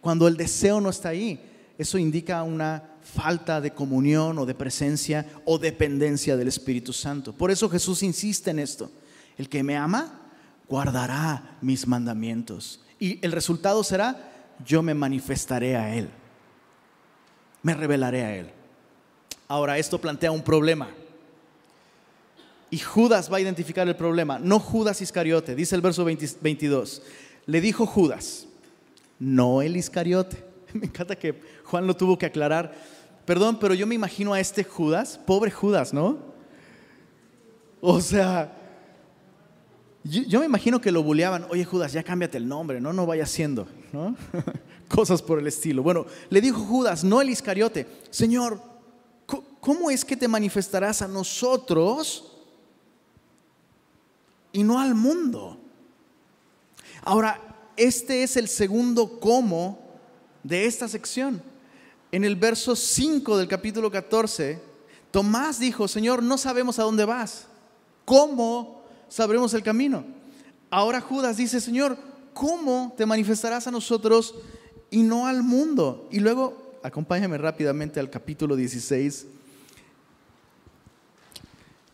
Cuando 0.00 0.28
el 0.28 0.36
deseo 0.36 0.80
no 0.80 0.88
está 0.88 1.08
ahí, 1.08 1.40
eso 1.76 1.98
indica 1.98 2.40
una 2.44 2.90
falta 3.02 3.60
de 3.60 3.72
comunión 3.72 4.38
o 4.38 4.46
de 4.46 4.54
presencia 4.54 5.26
o 5.44 5.58
dependencia 5.58 6.36
del 6.36 6.46
Espíritu 6.46 6.92
Santo. 6.92 7.32
Por 7.32 7.50
eso 7.50 7.68
Jesús 7.68 8.04
insiste 8.04 8.52
en 8.52 8.60
esto. 8.60 8.88
El 9.36 9.48
que 9.48 9.64
me 9.64 9.76
ama 9.76 10.20
guardará 10.68 11.58
mis 11.60 11.88
mandamientos. 11.88 12.80
Y 13.00 13.18
el 13.26 13.32
resultado 13.32 13.82
será, 13.82 14.30
yo 14.64 14.80
me 14.80 14.94
manifestaré 14.94 15.74
a 15.74 15.92
Él. 15.92 16.08
Me 17.62 17.74
revelaré 17.74 18.22
a 18.22 18.36
Él. 18.36 18.50
Ahora, 19.48 19.76
esto 19.76 20.00
plantea 20.00 20.30
un 20.30 20.42
problema. 20.42 20.88
Y 22.74 22.78
Judas 22.78 23.32
va 23.32 23.36
a 23.36 23.40
identificar 23.40 23.86
el 23.86 23.94
problema, 23.94 24.40
no 24.40 24.58
Judas 24.58 25.00
Iscariote, 25.00 25.54
dice 25.54 25.76
el 25.76 25.80
verso 25.80 26.04
22. 26.04 27.02
Le 27.46 27.60
dijo 27.60 27.86
Judas, 27.86 28.48
no 29.20 29.62
el 29.62 29.76
Iscariote. 29.76 30.44
Me 30.72 30.86
encanta 30.86 31.14
que 31.14 31.40
Juan 31.62 31.86
lo 31.86 31.96
tuvo 31.96 32.18
que 32.18 32.26
aclarar. 32.26 32.74
Perdón, 33.26 33.60
pero 33.60 33.74
yo 33.74 33.86
me 33.86 33.94
imagino 33.94 34.34
a 34.34 34.40
este 34.40 34.64
Judas, 34.64 35.20
pobre 35.24 35.52
Judas, 35.52 35.94
¿no? 35.94 36.18
O 37.80 38.00
sea, 38.00 38.52
yo, 40.02 40.40
me 40.40 40.46
imagino 40.46 40.80
que 40.80 40.90
lo 40.90 41.04
buleaban, 41.04 41.46
oye 41.50 41.64
Judas, 41.64 41.92
ya 41.92 42.02
cámbiate 42.02 42.38
el 42.38 42.48
nombre, 42.48 42.80
no, 42.80 42.92
no 42.92 43.06
vaya 43.06 43.24
siendo, 43.24 43.68
¿no? 43.92 44.16
Cosas 44.88 45.22
por 45.22 45.38
el 45.38 45.46
estilo. 45.46 45.84
Bueno, 45.84 46.06
le 46.28 46.40
dijo 46.40 46.58
Judas, 46.58 47.04
no 47.04 47.20
el 47.20 47.30
Iscariote, 47.30 47.86
Señor, 48.10 48.60
¿cómo 49.60 49.92
es 49.92 50.04
que 50.04 50.16
te 50.16 50.26
manifestarás 50.26 51.02
a 51.02 51.06
nosotros 51.08 52.32
y 54.54 54.62
no 54.62 54.80
al 54.80 54.94
mundo? 54.94 55.58
Ahora, 57.02 57.38
este 57.76 58.22
es 58.22 58.38
el 58.38 58.48
segundo 58.48 59.20
cómo 59.20 59.78
de 60.42 60.64
esta 60.64 60.88
sección. 60.88 61.42
En 62.12 62.24
el 62.24 62.36
verso 62.36 62.74
5 62.74 63.36
del 63.36 63.48
capítulo 63.48 63.90
14, 63.90 64.62
Tomás 65.10 65.58
dijo, 65.58 65.86
Señor, 65.88 66.22
no 66.22 66.38
sabemos 66.38 66.78
a 66.78 66.84
dónde 66.84 67.04
vas. 67.04 67.46
¿Cómo 68.04 68.82
sabremos 69.08 69.52
el 69.54 69.62
camino? 69.62 70.04
Ahora 70.70 71.00
Judas 71.00 71.36
dice, 71.36 71.60
Señor, 71.60 71.98
¿cómo 72.32 72.94
te 72.96 73.06
manifestarás 73.06 73.66
a 73.66 73.72
nosotros 73.72 74.34
y 74.90 75.02
no 75.02 75.26
al 75.26 75.42
mundo? 75.42 76.08
Y 76.12 76.20
luego, 76.20 76.78
acompáñame 76.82 77.38
rápidamente 77.38 77.98
al 77.98 78.08
capítulo 78.08 78.54
16. 78.54 79.26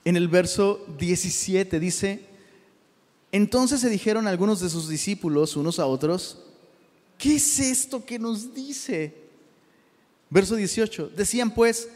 En 0.05 0.17
el 0.17 0.29
verso 0.29 0.85
17 0.99 1.81
dice, 1.81 2.30
entonces 3.33 3.81
se 3.81 3.89
dijeron 3.89 4.27
algunos 4.27 4.61
de 4.61 4.71
sus 4.71 4.89
discípulos 4.89 5.57
unos 5.57 5.79
a 5.79 5.87
otros, 5.87 6.39
¿qué 7.17 7.37
es 7.37 7.61
esto 7.61 8.05
que 8.05 8.19
nos 8.19 8.55
dice? 8.55 9.15
Verso 10.29 10.57
18, 10.57 11.11
decían 11.17 11.53
pues, 11.53 11.89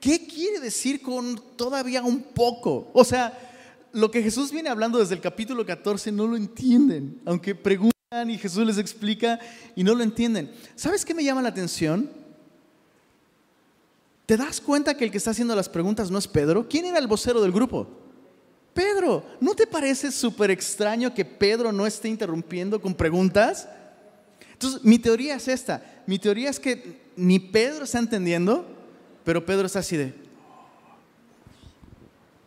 ¿qué 0.00 0.26
quiere 0.26 0.60
decir 0.60 1.02
con 1.02 1.40
todavía 1.56 2.02
un 2.02 2.22
poco? 2.22 2.90
O 2.92 3.04
sea, 3.04 3.36
lo 3.92 4.10
que 4.10 4.22
Jesús 4.22 4.52
viene 4.52 4.68
hablando 4.68 4.98
desde 4.98 5.14
el 5.14 5.20
capítulo 5.20 5.64
14 5.64 6.12
no 6.12 6.26
lo 6.26 6.36
entienden, 6.36 7.20
aunque 7.24 7.54
preguntan 7.54 7.92
y 8.28 8.38
Jesús 8.38 8.64
les 8.66 8.78
explica 8.78 9.38
y 9.74 9.82
no 9.82 9.94
lo 9.94 10.02
entienden. 10.02 10.52
¿Sabes 10.74 11.04
qué 11.04 11.14
me 11.14 11.24
llama 11.24 11.42
la 11.42 11.48
atención? 11.48 12.10
¿Te 14.26 14.36
das 14.36 14.60
cuenta 14.60 14.96
que 14.96 15.04
el 15.04 15.10
que 15.10 15.18
está 15.18 15.30
haciendo 15.30 15.54
las 15.54 15.68
preguntas 15.68 16.10
no 16.10 16.18
es 16.18 16.28
Pedro? 16.28 16.68
¿Quién 16.68 16.84
era 16.84 16.98
el 16.98 17.06
vocero 17.06 17.40
del 17.40 17.52
grupo? 17.52 17.88
Pedro. 18.76 19.24
¿No 19.40 19.54
te 19.54 19.66
parece 19.66 20.12
súper 20.12 20.50
extraño 20.50 21.14
que 21.14 21.24
Pedro 21.24 21.72
no 21.72 21.86
esté 21.86 22.08
interrumpiendo 22.08 22.78
con 22.80 22.94
preguntas? 22.94 23.66
Entonces, 24.52 24.84
mi 24.84 24.98
teoría 24.98 25.36
es 25.36 25.48
esta. 25.48 26.02
Mi 26.06 26.18
teoría 26.18 26.50
es 26.50 26.60
que 26.60 27.00
ni 27.16 27.38
Pedro 27.38 27.84
está 27.84 27.98
entendiendo, 27.98 28.66
pero 29.24 29.44
Pedro 29.46 29.66
está 29.66 29.78
así 29.78 29.96
de, 29.96 30.14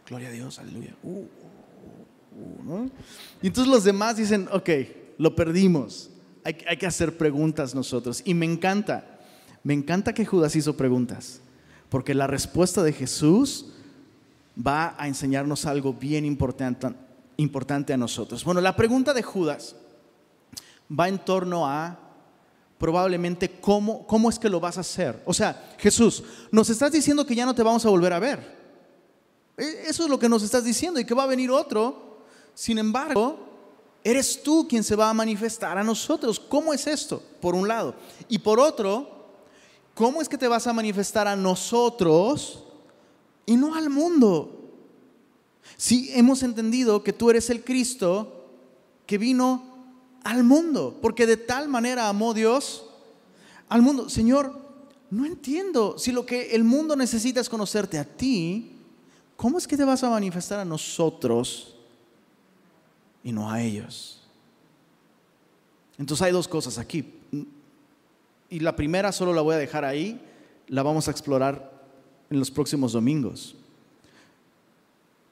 gloria 0.08 0.30
a 0.30 0.32
Dios, 0.32 0.60
aleluya. 0.60 0.96
Uh, 1.02 1.26
uh, 2.70 2.74
uh", 2.74 2.89
y 3.42 3.48
entonces 3.48 3.74
los 3.74 3.84
demás 3.84 4.18
dicen, 4.18 4.48
ok, 4.52 4.70
lo 5.18 5.36
perdimos. 5.36 6.12
Hay 6.44 6.78
que 6.78 6.88
hacer 6.88 7.18
preguntas 7.18 7.76
nosotros. 7.76 8.22
Y 8.24 8.34
me 8.34 8.46
encanta, 8.46 9.20
me 9.63 9.74
encanta 9.74 10.13
que 10.13 10.26
Judas 10.26 10.56
hizo 10.56 10.78
preguntas, 10.78 11.42
porque 11.89 12.13
la 12.13 12.28
respuesta 12.28 12.82
de 12.82 12.94
Jesús 12.94 13.74
va 14.65 14.95
a 14.98 15.08
enseñarnos 15.08 15.65
algo 15.65 15.93
bien 15.93 16.26
importante, 16.26 16.88
importante 17.38 17.93
a 17.93 17.98
nosotros. 17.98 18.43
Bueno, 18.43 18.62
la 18.62 18.76
pregunta 18.76 19.13
de 19.13 19.24
Judas 19.24 19.76
va 20.91 21.08
en 21.08 21.19
torno 21.19 21.67
a 21.67 21.98
probablemente 22.78 23.60
cómo, 23.60 24.06
cómo 24.08 24.30
es 24.30 24.39
que 24.39 24.50
lo 24.50 24.60
vas 24.60 24.78
a 24.78 24.82
hacer. 24.82 25.22
O 25.26 25.34
sea, 25.34 25.76
Jesús, 25.78 26.24
nos 26.52 26.69
estás 26.69 26.91
diciendo 26.91 27.26
que 27.26 27.36
ya 27.36 27.45
no 27.45 27.54
te 27.54 27.63
vamos 27.63 27.86
a 27.86 27.89
volver 27.89 28.13
a 28.13 28.19
ver. 28.19 28.58
E, 29.58 29.84
eso 29.88 30.04
es 30.04 30.10
lo 30.10 30.17
que 30.17 30.30
nos 30.30 30.43
estás 30.43 30.63
diciendo 30.63 31.00
y 31.00 31.06
que 31.06 31.13
va 31.13 31.24
a 31.24 31.28
venir 31.28 31.52
otro. 31.52 32.24
Sin 32.54 32.78
embargo, 32.78 33.48
eres 34.04 34.41
tú 34.41 34.65
quien 34.67 34.84
se 34.84 34.95
va 34.95 35.10
a 35.10 35.13
manifestar 35.13 35.78
a 35.78 35.84
nosotros. 35.84 36.39
¿Cómo 36.39 36.74
es 36.74 36.88
esto? 36.88 37.22
Por 37.41 37.54
un 37.54 37.67
lado. 37.67 37.95
Y 38.30 38.39
por 38.39 38.60
otro, 38.60 39.10
¿cómo 39.93 40.22
es 40.22 40.30
que 40.30 40.38
te 40.38 40.48
vas 40.48 40.65
a 40.65 40.74
manifestar 40.74 41.28
a 41.28 41.36
nosotros 41.36 42.63
y 43.50 43.58
no 43.58 43.74
al 43.74 43.90
mundo? 43.90 44.76
Si 45.76 46.12
hemos 46.14 46.44
entendido 46.44 47.04
que 47.04 47.14
tú 47.14 47.32
eres 47.32 47.50
el 47.50 47.64
Cristo 47.64 48.46
que 49.08 49.18
vino 49.18 49.64
al 50.24 50.44
mundo, 50.44 51.00
porque 51.02 51.26
de 51.26 51.36
tal 51.36 51.68
manera 51.68 52.08
amó 52.08 52.36
Dios 52.36 52.86
al 53.68 53.82
mundo. 53.82 54.08
Señor, 54.08 54.56
no 55.10 55.26
entiendo 55.26 55.98
si 55.98 56.12
lo 56.12 56.28
que 56.28 56.52
el 56.54 56.64
mundo 56.64 56.96
necesita 56.96 57.42
es 57.42 57.50
conocerte 57.50 57.98
a 57.98 58.04
ti, 58.04 58.74
¿cómo 59.36 59.58
es 59.58 59.68
que 59.68 59.76
te 59.76 59.84
vas 59.84 60.04
a 60.04 60.12
manifestar 60.12 60.60
a 60.60 60.66
nosotros 60.66 61.76
y 63.24 63.32
no 63.32 63.50
a 63.50 63.64
ellos? 63.64 64.28
Entonces 65.98 66.24
hay 66.24 66.32
dos 66.32 66.48
cosas 66.48 66.78
aquí. 66.78 67.16
Y 68.48 68.60
la 68.60 68.76
primera 68.76 69.12
solo 69.12 69.34
la 69.34 69.42
voy 69.42 69.56
a 69.56 69.58
dejar 69.58 69.86
ahí, 69.86 70.22
la 70.68 70.84
vamos 70.84 71.08
a 71.08 71.12
explorar 71.12 71.79
en 72.30 72.39
los 72.39 72.52
próximos 72.52 72.94
domingos. 72.94 73.56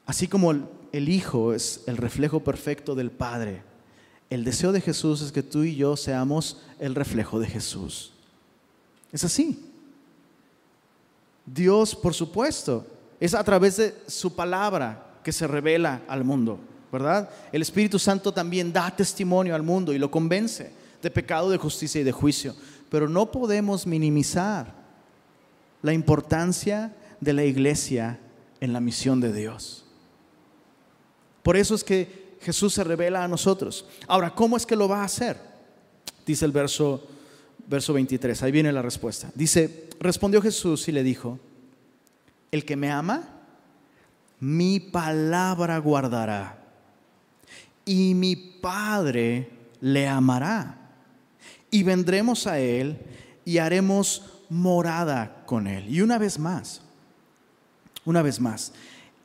Así 0.05 0.27
como 0.27 0.51
el, 0.51 1.09
Hijo 1.09 1.53
es 1.53 1.83
el 1.85 1.97
reflejo 1.97 2.39
perfecto 2.39 2.95
del 2.95 3.11
Padre, 3.11 3.61
el 4.29 4.43
deseo 4.43 4.71
de 4.71 4.81
Jesús 4.81 5.21
es 5.21 5.31
que 5.31 5.43
tú 5.43 5.63
y 5.63 5.75
yo 5.75 5.95
seamos 5.95 6.61
el 6.79 6.95
reflejo 6.95 7.39
de 7.39 7.47
Jesús. 7.47 8.13
Es 9.11 9.23
así. 9.23 9.63
Dios, 11.45 11.95
por 11.95 12.13
supuesto, 12.13 12.85
es 13.19 13.33
a 13.33 13.43
través 13.43 13.77
de 13.77 13.95
su 14.07 14.35
palabra 14.35 15.19
que 15.23 15.31
se 15.31 15.47
revela 15.47 16.01
al 16.07 16.23
mundo, 16.23 16.59
¿verdad? 16.91 17.29
El 17.51 17.61
Espíritu 17.61 17.99
Santo 17.99 18.33
también 18.33 18.73
da 18.73 18.93
testimonio 18.93 19.55
al 19.55 19.63
mundo 19.63 19.93
y 19.93 19.97
lo 19.97 20.11
convence 20.11 20.71
de 21.01 21.11
pecado, 21.11 21.49
de 21.49 21.57
justicia 21.57 22.01
y 22.01 22.03
de 22.03 22.11
juicio. 22.11 22.53
Pero 22.89 23.07
no 23.07 23.31
podemos 23.31 23.85
minimizar 23.85 24.76
la 25.81 25.93
importancia 25.93 26.95
de 27.19 27.33
la 27.33 27.43
iglesia 27.43 28.19
en 28.59 28.73
la 28.73 28.79
misión 28.79 29.19
de 29.19 29.33
Dios. 29.33 29.85
Por 31.43 31.57
eso 31.57 31.75
es 31.75 31.83
que 31.83 32.37
Jesús 32.41 32.73
se 32.73 32.83
revela 32.83 33.23
a 33.23 33.27
nosotros. 33.27 33.85
Ahora, 34.07 34.33
¿cómo 34.33 34.57
es 34.57 34.65
que 34.65 34.75
lo 34.75 34.87
va 34.87 35.01
a 35.01 35.05
hacer? 35.05 35.37
Dice 36.25 36.45
el 36.45 36.51
verso, 36.51 37.07
verso 37.67 37.93
23, 37.93 38.43
ahí 38.43 38.51
viene 38.51 38.71
la 38.71 38.81
respuesta. 38.81 39.31
Dice, 39.33 39.89
respondió 39.99 40.41
Jesús 40.41 40.87
y 40.87 40.91
le 40.91 41.03
dijo, 41.03 41.39
el 42.51 42.65
que 42.65 42.75
me 42.75 42.91
ama, 42.91 43.29
mi 44.39 44.79
palabra 44.79 45.77
guardará 45.79 46.63
y 47.85 48.13
mi 48.13 48.35
Padre 48.35 49.49
le 49.79 50.07
amará. 50.07 50.77
Y 51.71 51.83
vendremos 51.83 52.45
a 52.47 52.59
Él 52.59 52.97
y 53.45 53.57
haremos 53.57 54.36
morada 54.49 55.43
con 55.45 55.67
Él. 55.67 55.87
Y 55.89 56.01
una 56.01 56.17
vez 56.17 56.39
más, 56.39 56.81
una 58.05 58.21
vez 58.21 58.39
más, 58.39 58.73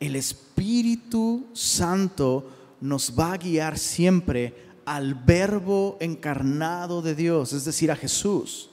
el 0.00 0.16
Espíritu 0.16 1.46
Santo 1.52 2.50
nos 2.80 3.16
va 3.18 3.34
a 3.34 3.38
guiar 3.38 3.78
siempre 3.78 4.54
al 4.84 5.14
verbo 5.14 5.96
encarnado 6.00 7.02
de 7.02 7.14
Dios, 7.14 7.52
es 7.52 7.64
decir, 7.64 7.90
a 7.90 7.96
Jesús. 7.96 8.70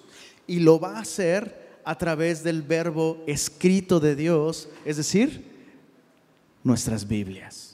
Y 0.48 0.60
lo 0.60 0.80
va 0.80 0.98
a 0.98 1.02
hacer 1.02 1.80
a 1.86 1.98
través 1.98 2.44
del 2.44 2.64
verbo 2.64 3.24
escrito 3.28 4.00
de 4.00 4.16
Dios, 4.16 4.70
es 4.86 4.98
decir, 4.98 5.46
nuestras 6.64 7.08
Biblias. 7.08 7.69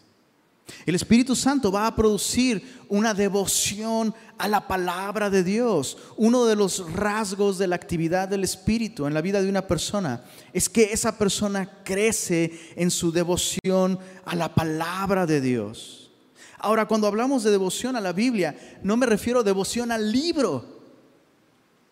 El 0.86 0.96
Espíritu 0.96 1.36
Santo 1.36 1.72
va 1.72 1.88
a 1.88 1.96
producir 1.96 2.84
una 2.90 3.14
devoción 3.14 4.14
a 4.38 4.48
la 4.48 4.68
palabra 4.68 5.30
de 5.30 5.44
Dios. 5.44 5.98
Uno 6.18 6.46
de 6.46 6.56
los 6.56 6.92
rasgos 6.94 7.58
de 7.58 7.68
la 7.68 7.76
actividad 7.76 8.28
del 8.28 8.44
Espíritu 8.44 9.06
en 9.06 9.14
la 9.14 9.22
vida 9.22 9.42
de 9.42 9.50
una 9.50 9.68
persona 9.68 10.24
es 10.54 10.70
que 10.70 10.92
esa 10.92 11.18
persona 11.18 11.84
crece 11.84 12.74
en 12.76 12.90
su 12.90 13.12
devoción 13.12 14.00
a 14.26 14.36
la 14.36 14.54
palabra 14.54 15.26
de 15.26 15.42
Dios. 15.42 16.12
Ahora, 16.58 16.88
cuando 16.88 17.08
hablamos 17.08 17.44
de 17.44 17.52
devoción 17.52 17.96
a 17.96 18.02
la 18.02 18.14
Biblia, 18.14 18.80
no 18.82 18.98
me 18.98 19.06
refiero 19.06 19.42
a 19.42 19.44
devoción 19.44 19.92
al 19.92 20.12
libro. 20.12 20.66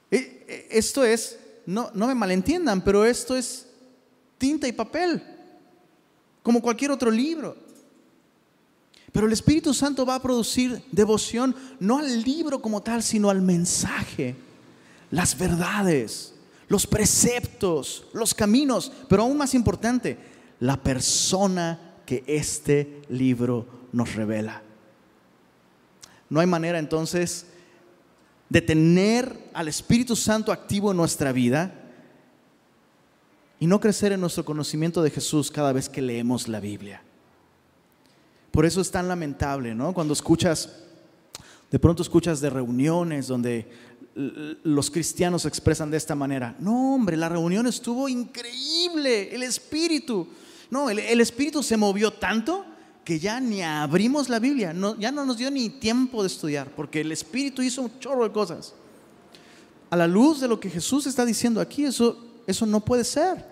E, 0.10 0.46
e, 0.48 0.68
esto 0.72 1.04
es, 1.04 1.38
no, 1.66 1.92
no 1.94 2.08
me 2.08 2.16
malentiendan, 2.16 2.84
pero 2.84 3.06
esto 3.06 3.36
es 3.36 3.68
tinta 4.40 4.68
y 4.68 4.72
papel, 4.72 5.22
como 6.42 6.62
cualquier 6.62 6.92
otro 6.92 7.12
libro. 7.12 7.63
Pero 9.14 9.28
el 9.28 9.34
Espíritu 9.34 9.74
Santo 9.74 10.06
va 10.06 10.16
a 10.16 10.22
producir 10.22 10.84
devoción 10.92 11.56
no 11.80 12.00
al 12.00 12.24
libro 12.24 12.62
como 12.62 12.82
tal, 12.82 13.04
sino 13.04 13.30
al 13.30 13.42
mensaje, 13.42 14.36
las 15.12 15.38
verdades, 15.38 16.34
los 16.68 16.88
preceptos, 16.88 18.08
los 18.12 18.34
caminos, 18.34 18.92
pero 19.08 19.22
aún 19.22 19.38
más 19.38 19.54
importante, 19.54 20.18
la 20.60 20.82
persona 20.82 21.80
que 22.08 22.24
este 22.26 23.04
libro 23.08 23.68
nos 23.92 24.16
revela. 24.16 24.64
No 26.28 26.40
hay 26.40 26.48
manera 26.48 26.80
entonces 26.80 27.46
de 28.50 28.62
tener 28.62 29.52
al 29.54 29.68
Espíritu 29.68 30.16
Santo 30.16 30.52
activo 30.52 30.90
en 30.90 30.98
nuestra 30.98 31.32
vida 31.32 31.72
y 33.60 33.68
no 33.68 33.80
crecer 33.80 34.12
en 34.12 34.22
nuestro 34.22 34.44
conocimiento 34.44 35.04
de 35.04 35.12
Jesús 35.12 35.52
cada 35.52 35.72
vez 35.72 35.88
que 35.88 36.02
leemos 36.02 36.48
la 36.48 36.60
Biblia. 36.60 37.04
Por 38.54 38.68
eso 38.68 38.82
es 38.82 38.92
tan 38.92 39.08
lamentable, 39.08 39.74
¿no? 39.74 39.96
Cuando 39.96 40.14
escuchas, 40.14 40.70
de 41.72 41.80
pronto 41.80 42.04
escuchas 42.04 42.40
de 42.40 42.52
reuniones 42.52 43.26
donde 43.26 43.68
los 44.14 44.92
cristianos 44.92 45.42
se 45.42 45.48
expresan 45.48 45.90
de 45.90 45.98
esta 45.98 46.14
manera. 46.14 46.56
No, 46.60 46.94
hombre, 46.94 47.18
la 47.18 47.30
reunión 47.30 47.66
estuvo 47.66 48.08
increíble, 48.08 49.34
el 49.34 49.42
espíritu. 49.42 50.28
No, 50.70 50.88
el, 50.92 51.20
espíritu 51.20 51.64
se 51.64 51.78
movió 51.78 52.14
tanto 52.14 52.64
que 53.04 53.18
ya 53.18 53.40
ni 53.40 53.64
abrimos 53.64 54.30
la 54.30 54.38
Biblia, 54.38 54.72
ya 55.00 55.12
no 55.12 55.26
nos 55.26 55.38
dio 55.38 55.50
ni 55.50 55.72
tiempo 55.72 56.22
de 56.22 56.28
estudiar, 56.28 56.70
porque 56.76 57.02
el 57.02 57.12
espíritu 57.12 57.64
hizo 57.64 57.82
un 57.82 57.98
chorro 57.98 58.24
de 58.24 58.32
cosas. 58.32 58.76
A 59.90 59.98
la 59.98 60.06
luz 60.06 60.42
de 60.42 60.48
lo 60.48 60.60
que 60.60 60.70
Jesús 60.70 61.08
está 61.08 61.26
diciendo 61.26 61.60
aquí, 61.60 61.86
eso, 61.86 62.24
eso 62.46 62.68
no 62.68 62.82
puede 62.82 63.04
ser. 63.04 63.44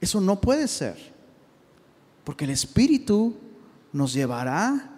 Eso 0.00 0.20
no 0.20 0.40
puede 0.40 0.66
ser. 0.66 1.09
Porque 2.24 2.44
el 2.44 2.50
Espíritu 2.50 3.34
nos 3.92 4.12
llevará. 4.12 4.90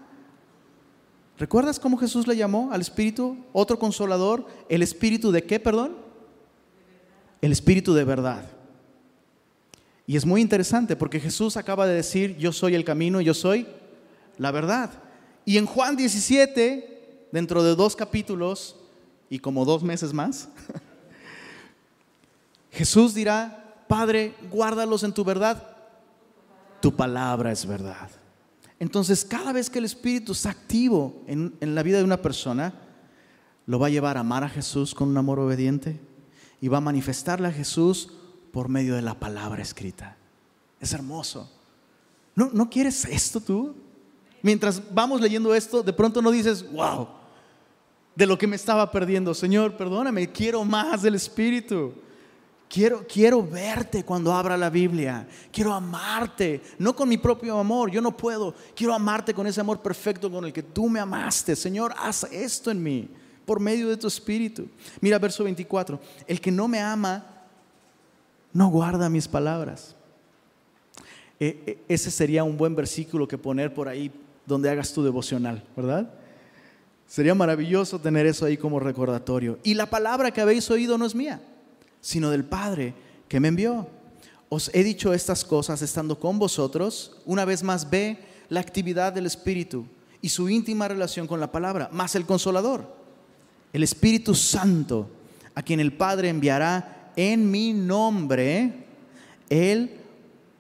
¿Recuerdas 1.38 1.78
cómo 1.78 1.96
Jesús 1.96 2.26
le 2.26 2.36
llamó 2.36 2.70
al 2.72 2.80
Espíritu? 2.80 3.36
Otro 3.52 3.78
consolador. 3.78 4.46
¿El 4.68 4.82
Espíritu 4.82 5.32
de 5.32 5.44
qué, 5.44 5.58
perdón? 5.58 5.96
El 7.40 7.52
Espíritu 7.52 7.94
de 7.94 8.04
verdad. 8.04 8.44
Y 10.06 10.16
es 10.16 10.26
muy 10.26 10.40
interesante 10.40 10.96
porque 10.96 11.20
Jesús 11.20 11.56
acaba 11.56 11.86
de 11.86 11.94
decir, 11.94 12.36
yo 12.36 12.52
soy 12.52 12.74
el 12.74 12.84
camino 12.84 13.20
yo 13.20 13.34
soy 13.34 13.66
la 14.38 14.50
verdad. 14.50 14.90
Y 15.44 15.58
en 15.58 15.66
Juan 15.66 15.96
17, 15.96 17.28
dentro 17.32 17.62
de 17.62 17.74
dos 17.74 17.96
capítulos 17.96 18.76
y 19.30 19.38
como 19.38 19.64
dos 19.64 19.82
meses 19.82 20.12
más, 20.12 20.48
Jesús 22.70 23.14
dirá, 23.14 23.84
Padre, 23.88 24.34
guárdalos 24.50 25.02
en 25.02 25.12
tu 25.12 25.24
verdad 25.24 25.71
tu 26.82 26.94
palabra 26.94 27.52
es 27.52 27.64
verdad. 27.64 28.10
Entonces, 28.78 29.24
cada 29.24 29.52
vez 29.52 29.70
que 29.70 29.78
el 29.78 29.84
Espíritu 29.84 30.32
está 30.32 30.50
activo 30.50 31.22
en, 31.28 31.54
la 31.60 31.82
vida 31.84 31.98
de 31.98 32.04
una 32.04 32.20
persona, 32.20 32.74
lo 33.64 33.78
va 33.78 33.86
a 33.86 33.90
llevar 33.90 34.16
a 34.16 34.20
amar 34.20 34.42
a 34.42 34.48
Jesús 34.48 34.92
con 34.92 35.08
un 35.08 35.16
amor 35.16 35.38
obediente 35.38 36.00
y 36.60 36.66
va 36.66 36.78
a 36.78 36.82
manifestarle 36.82 37.46
a 37.46 37.52
Jesús 37.52 38.10
por 38.52 38.68
medio 38.68 38.96
de 38.96 39.02
la 39.02 39.14
palabra 39.14 39.62
escrita. 39.62 40.16
Es 40.80 40.92
hermoso. 40.92 41.48
¿No, 42.34 42.50
¿No 42.52 42.68
quieres 42.68 43.04
esto 43.04 43.40
tú? 43.40 43.76
Mientras 44.42 44.82
vamos 44.92 45.20
leyendo 45.20 45.54
esto, 45.54 45.84
de 45.84 45.92
pronto 45.92 46.20
no 46.20 46.32
dices, 46.32 46.68
wow, 46.72 47.06
de 48.16 48.26
lo 48.26 48.36
que 48.36 48.48
me 48.48 48.56
estaba 48.56 48.90
perdiendo. 48.90 49.32
Señor, 49.34 49.76
perdóname, 49.76 50.32
quiero 50.32 50.64
más 50.64 51.02
del 51.02 51.14
Espíritu. 51.14 51.94
Quiero, 52.72 53.06
quiero 53.06 53.46
verte 53.46 54.02
cuando 54.02 54.32
abra 54.32 54.56
la 54.56 54.70
Biblia. 54.70 55.28
Quiero 55.52 55.74
amarte, 55.74 56.62
no 56.78 56.96
con 56.96 57.06
mi 57.06 57.18
propio 57.18 57.58
amor, 57.58 57.90
yo 57.90 58.00
no 58.00 58.16
puedo. 58.16 58.54
Quiero 58.74 58.94
amarte 58.94 59.34
con 59.34 59.46
ese 59.46 59.60
amor 59.60 59.82
perfecto 59.82 60.30
con 60.30 60.46
el 60.46 60.54
que 60.54 60.62
tú 60.62 60.88
me 60.88 60.98
amaste. 60.98 61.54
Señor, 61.54 61.92
haz 61.98 62.24
esto 62.32 62.70
en 62.70 62.82
mí 62.82 63.10
por 63.44 63.60
medio 63.60 63.90
de 63.90 63.98
tu 63.98 64.06
espíritu. 64.06 64.68
Mira 65.02 65.18
verso 65.18 65.44
24. 65.44 66.00
El 66.26 66.40
que 66.40 66.50
no 66.50 66.66
me 66.66 66.80
ama, 66.80 67.26
no 68.54 68.68
guarda 68.68 69.10
mis 69.10 69.28
palabras. 69.28 69.94
E, 71.38 71.62
e, 71.66 71.78
ese 71.88 72.10
sería 72.10 72.42
un 72.42 72.56
buen 72.56 72.74
versículo 72.74 73.28
que 73.28 73.36
poner 73.36 73.74
por 73.74 73.86
ahí 73.86 74.10
donde 74.46 74.70
hagas 74.70 74.94
tu 74.94 75.04
devocional, 75.04 75.62
¿verdad? 75.76 76.10
Sería 77.06 77.34
maravilloso 77.34 77.98
tener 77.98 78.24
eso 78.24 78.46
ahí 78.46 78.56
como 78.56 78.80
recordatorio. 78.80 79.58
Y 79.62 79.74
la 79.74 79.90
palabra 79.90 80.30
que 80.30 80.40
habéis 80.40 80.70
oído 80.70 80.96
no 80.96 81.04
es 81.04 81.14
mía 81.14 81.42
sino 82.02 82.28
del 82.30 82.44
Padre 82.44 82.92
que 83.28 83.40
me 83.40 83.48
envió. 83.48 83.86
Os 84.50 84.70
he 84.74 84.84
dicho 84.84 85.14
estas 85.14 85.46
cosas 85.46 85.80
estando 85.80 86.20
con 86.20 86.38
vosotros. 86.38 87.16
Una 87.24 87.46
vez 87.46 87.62
más 87.62 87.88
ve 87.88 88.18
la 88.50 88.60
actividad 88.60 89.14
del 89.14 89.24
Espíritu 89.24 89.86
y 90.20 90.28
su 90.28 90.50
íntima 90.50 90.88
relación 90.88 91.26
con 91.26 91.40
la 91.40 91.50
palabra, 91.50 91.88
más 91.90 92.14
el 92.14 92.26
consolador, 92.26 92.94
el 93.72 93.82
Espíritu 93.82 94.34
Santo, 94.34 95.08
a 95.54 95.62
quien 95.62 95.80
el 95.80 95.94
Padre 95.94 96.28
enviará 96.28 97.12
en 97.16 97.50
mi 97.50 97.72
nombre. 97.72 98.84
Él 99.48 99.98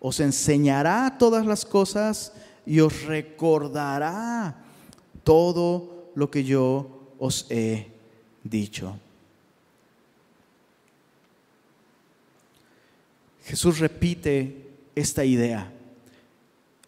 os 0.00 0.20
enseñará 0.20 1.16
todas 1.18 1.44
las 1.44 1.66
cosas 1.66 2.32
y 2.64 2.80
os 2.80 3.02
recordará 3.02 4.64
todo 5.22 6.12
lo 6.14 6.30
que 6.30 6.44
yo 6.44 7.14
os 7.18 7.46
he 7.50 7.92
dicho. 8.42 8.96
Jesús 13.44 13.78
repite 13.78 14.70
esta 14.94 15.24
idea. 15.24 15.72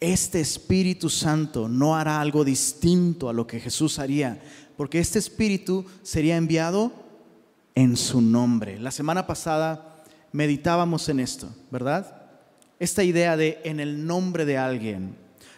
Este 0.01 0.41
Espíritu 0.41 1.09
Santo 1.09 1.69
no 1.69 1.97
hará 1.97 2.21
algo 2.21 2.45
distinto 2.45 3.29
a 3.29 3.33
lo 3.33 3.47
que 3.47 3.61
Jesús 3.61 3.99
haría, 3.99 4.41
porque 4.77 4.99
este 4.99 5.19
Espíritu 5.19 5.85
sería 6.03 6.37
enviado 6.37 6.93
en 7.75 7.97
su 7.97 8.21
nombre. 8.21 8.79
La 8.79 8.91
semana 8.91 9.27
pasada 9.27 10.03
meditábamos 10.33 11.09
en 11.09 11.21
esto, 11.21 11.49
¿verdad? 11.71 12.23
Esta 12.79 13.03
idea 13.03 13.37
de 13.37 13.61
en 13.65 13.81
el 13.81 14.07
nombre 14.07 14.45
de 14.45 14.59
alguien. 14.59 15.17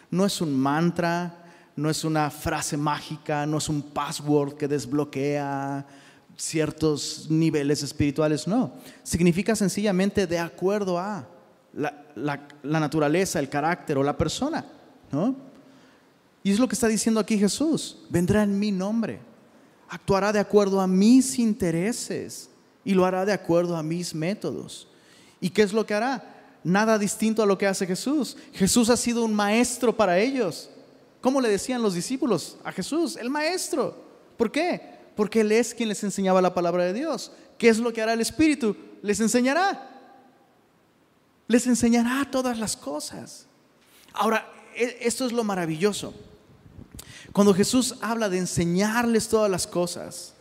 No 0.09 0.25
es 0.25 0.39
un 0.39 0.57
mantra, 0.57 1.45
no 1.75 1.89
es 1.89 2.03
una 2.03 2.29
frase 2.29 2.77
mágica, 2.77 3.45
no 3.45 3.57
es 3.57 3.69
un 3.69 3.81
password 3.81 4.53
que 4.53 4.67
desbloquea 4.67 5.85
ciertos 6.37 7.27
niveles 7.29 7.83
espirituales, 7.83 8.47
no. 8.47 8.73
Significa 9.03 9.55
sencillamente 9.55 10.27
de 10.27 10.39
acuerdo 10.39 10.97
a 10.99 11.27
la, 11.73 12.47
naturaleza, 12.63 13.39
el 13.39 13.49
carácter 13.49 13.97
o 13.97 14.03
la 14.03 14.17
persona, 14.17 14.65
¿no? 15.11 15.35
Y 16.43 16.51
es 16.51 16.59
lo 16.59 16.67
que 16.67 16.75
está 16.75 16.87
diciendo 16.87 17.19
aquí 17.19 17.37
Jesús. 17.37 17.97
Vendrá 18.09 18.43
en 18.43 18.57
mi 18.57 18.71
nombre, 18.71 19.19
actuará 19.89 20.31
de 20.31 20.39
acuerdo 20.39 20.79
a 20.79 20.87
mis 20.87 21.39
intereses 21.39 22.49
y 22.85 22.93
lo 22.93 23.05
hará 23.05 23.25
de 23.25 23.33
acuerdo 23.33 23.75
a 23.75 23.83
mis 23.83 24.15
métodos. 24.15 24.87
¿Y 25.41 25.49
qué 25.49 25.63
es 25.63 25.73
lo 25.73 25.85
que 25.85 25.93
hará? 25.93 26.35
Nada 26.63 26.97
distinto 26.97 27.43
a 27.43 27.45
lo 27.45 27.57
que 27.57 27.67
hace 27.67 27.85
Jesús. 27.85 28.37
Jesús 28.53 28.89
ha 28.89 28.97
sido 28.97 29.25
un 29.25 29.33
maestro 29.33 29.95
para 29.95 30.17
ellos. 30.17 30.69
¿Cómo 31.21 31.41
le 31.41 31.49
decían 31.49 31.81
los 31.81 31.93
discípulos 31.93 32.57
a 32.63 32.71
Jesús? 32.71 33.17
El 33.17 33.29
maestro. 33.29 33.95
¿Por 34.37 34.51
qué? 34.51 34.96
Porque 35.17 35.41
Él 35.41 35.51
es 35.51 35.73
quien 35.73 35.89
les 35.89 36.01
enseñaba 36.05 36.41
la 36.41 36.53
palabra 36.53 36.85
de 36.85 36.93
Dios. 36.93 37.33
¿Qué 37.57 37.67
es 37.67 37.79
lo 37.79 37.91
que 37.91 38.01
hará 38.01 38.13
el 38.13 38.21
Espíritu? 38.21 38.77
Les 39.01 39.19
enseñará 39.19 39.97
les 41.47 41.65
enseñará 41.65 42.29
todas 42.29 42.59
las 42.59 42.75
cosas. 42.75 43.47
Ahora, 44.13 44.51
e, 44.75 44.97
esto 45.01 45.25
es 45.25 45.31
lo 45.31 45.43
maravilloso. 45.43 46.13
Cuando 47.31 47.53
Jesús 47.53 47.95
habla 48.01 48.29
de 48.29 48.37
enseñarles 48.37 49.27
todas 49.27 49.49
las 49.49 49.65
cosas, 49.65 50.33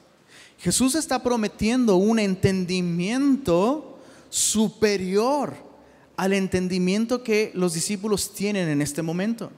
Jesús 0.58 0.94
está 0.94 1.22
prometiendo 1.22 1.96
un 1.96 2.18
entendimiento 2.18 3.98
superior 4.30 5.54
al 6.16 6.32
entendimiento 6.32 7.22
que 7.22 7.52
los 7.54 7.74
discípulos 7.74 8.32
tienen 8.32 8.68
en 8.68 8.80
este 8.80 9.02
momento. 9.02 9.50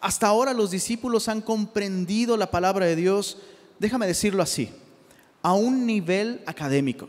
Hasta 0.00 0.26
ahora 0.26 0.54
los 0.54 0.70
discípulos 0.70 1.28
han 1.28 1.42
comprendido 1.42 2.36
la 2.36 2.50
palabra 2.50 2.86
de 2.86 2.96
Dios, 2.96 3.38
déjame 3.78 4.06
decirlo 4.06 4.42
así, 4.42 4.70
a 5.42 5.52
un 5.52 5.86
nivel 5.86 6.42
académico. 6.46 7.08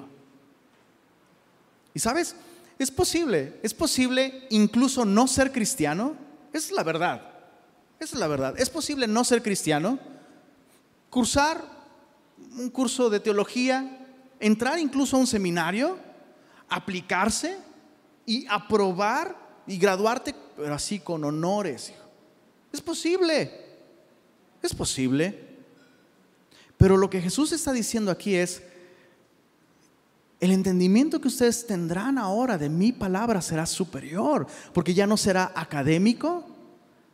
¿Y 1.93 1.99
sabes? 1.99 2.36
Es 2.78 2.91
posible, 2.91 3.60
es 3.63 3.73
posible 3.73 4.47
incluso 4.49 5.06
no 5.06 5.28
ser 5.28 5.51
cristiano. 5.51 6.15
Es 6.51 6.71
la 6.71 6.84
verdad. 6.84 7.21
Es 7.99 8.13
la 8.13 8.28
verdad. 8.28 8.56
Es 8.58 8.69
posible 8.69 9.08
no 9.08 9.23
ser 9.23 9.41
cristiano, 9.41 9.97
cursar 11.10 11.63
un 12.58 12.69
curso 12.69 13.10
de 13.10 13.21
teología, 13.21 14.06
entrar 14.39 14.78
incluso 14.80 15.15
a 15.15 15.19
un 15.19 15.28
seminario, 15.28 15.97
aplicarse 16.67 17.58
y 18.25 18.45
aprobar 18.49 19.63
y 19.65 19.78
graduarte, 19.78 20.36
pero 20.58 20.73
así 20.73 20.99
con 20.99 21.23
honores. 21.23 21.93
Es 22.73 22.82
posible. 22.82 23.49
Es 24.62 24.73
posible. 24.73 25.44
Pero 26.86 26.98
lo 26.98 27.10
que 27.10 27.19
Jesús 27.19 27.52
está 27.52 27.74
diciendo 27.74 28.12
aquí 28.12 28.36
es, 28.36 28.62
el 30.39 30.52
entendimiento 30.52 31.19
que 31.19 31.30
ustedes 31.30 31.65
tendrán 31.65 32.19
ahora 32.19 32.60
de 32.60 32.69
mi 32.69 32.91
palabra 32.91 33.41
será 33.41 33.65
superior, 33.65 34.45
porque 34.71 34.93
ya 34.93 35.08
no 35.08 35.17
será 35.17 35.52
académico, 35.56 36.45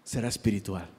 será 0.03 0.27
espiritual. 0.27 0.89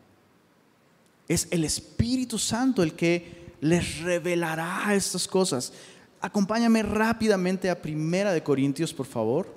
Es 1.29 1.49
el 1.51 1.65
Espíritu 1.65 2.39
Santo 2.39 2.83
el 2.83 2.95
que 2.95 3.57
les 3.61 4.01
revelará 4.01 4.95
estas 4.95 5.29
cosas. 5.29 5.75
Acompáñame 6.23 6.83
rápidamente 6.83 7.69
a 7.69 7.83
Primera 7.83 8.33
de 8.33 8.43
Corintios, 8.43 8.95
por 8.95 9.05
favor. 9.05 9.55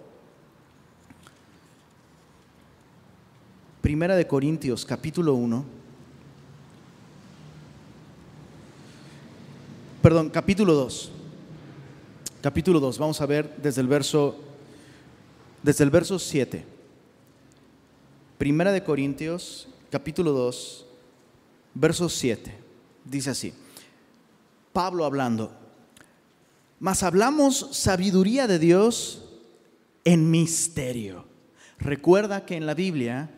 Primera 3.80 4.18
de 4.18 4.28
Corintios, 4.28 4.84
capítulo 4.84 5.36
1. 5.36 5.75
Perdón, 10.06 10.30
capítulo 10.30 10.76
2 10.76 11.12
capítulo 12.40 12.80
2. 12.80 13.00
Vamos 13.00 13.20
a 13.22 13.26
ver 13.26 13.56
desde 13.58 13.82
el 13.82 13.88
verso 13.88 14.36
desde 15.64 15.84
el 15.84 15.90
verso 15.90 16.20
7. 16.20 16.64
Primera 18.38 18.72
de 18.72 18.84
Corintios, 18.84 19.68
capítulo 19.90 20.32
2, 20.32 20.86
verso 21.74 22.08
7. 22.08 22.56
Dice 23.04 23.32
así: 23.32 23.52
Pablo 24.74 25.06
hablando, 25.06 25.52
mas 26.80 27.02
hablamos 27.02 27.70
sabiduría 27.72 28.46
de 28.46 28.60
Dios 28.60 29.24
en 30.04 30.30
misterio. 30.30 31.26
Recuerda 31.80 32.46
que 32.46 32.56
en 32.56 32.68
la 32.68 32.76
Biblia 32.76 33.32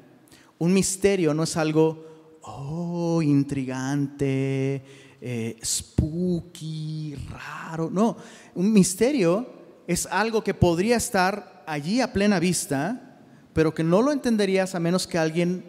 un 0.60 0.74
misterio 0.74 1.34
no 1.34 1.44
es 1.44 1.56
algo 1.56 2.06
oh, 2.42 3.22
intrigante, 3.22 5.07
eh, 5.22 5.58
spooky, 5.64 7.16
raro. 7.30 7.90
No, 7.90 8.18
un 8.56 8.72
misterio 8.72 9.48
es 9.88 10.06
algo 10.08 10.44
que 10.44 10.54
podría 10.54 10.98
estar 10.98 11.64
allí 11.66 12.02
a 12.02 12.14
plena 12.14 12.40
vista, 12.40 13.20
pero 13.54 13.74
que 13.74 13.84
no 13.84 14.02
lo 14.02 14.12
entenderías 14.12 14.76
a 14.76 14.80
menos 14.80 15.08
que 15.08 15.18
alguien 15.18 15.66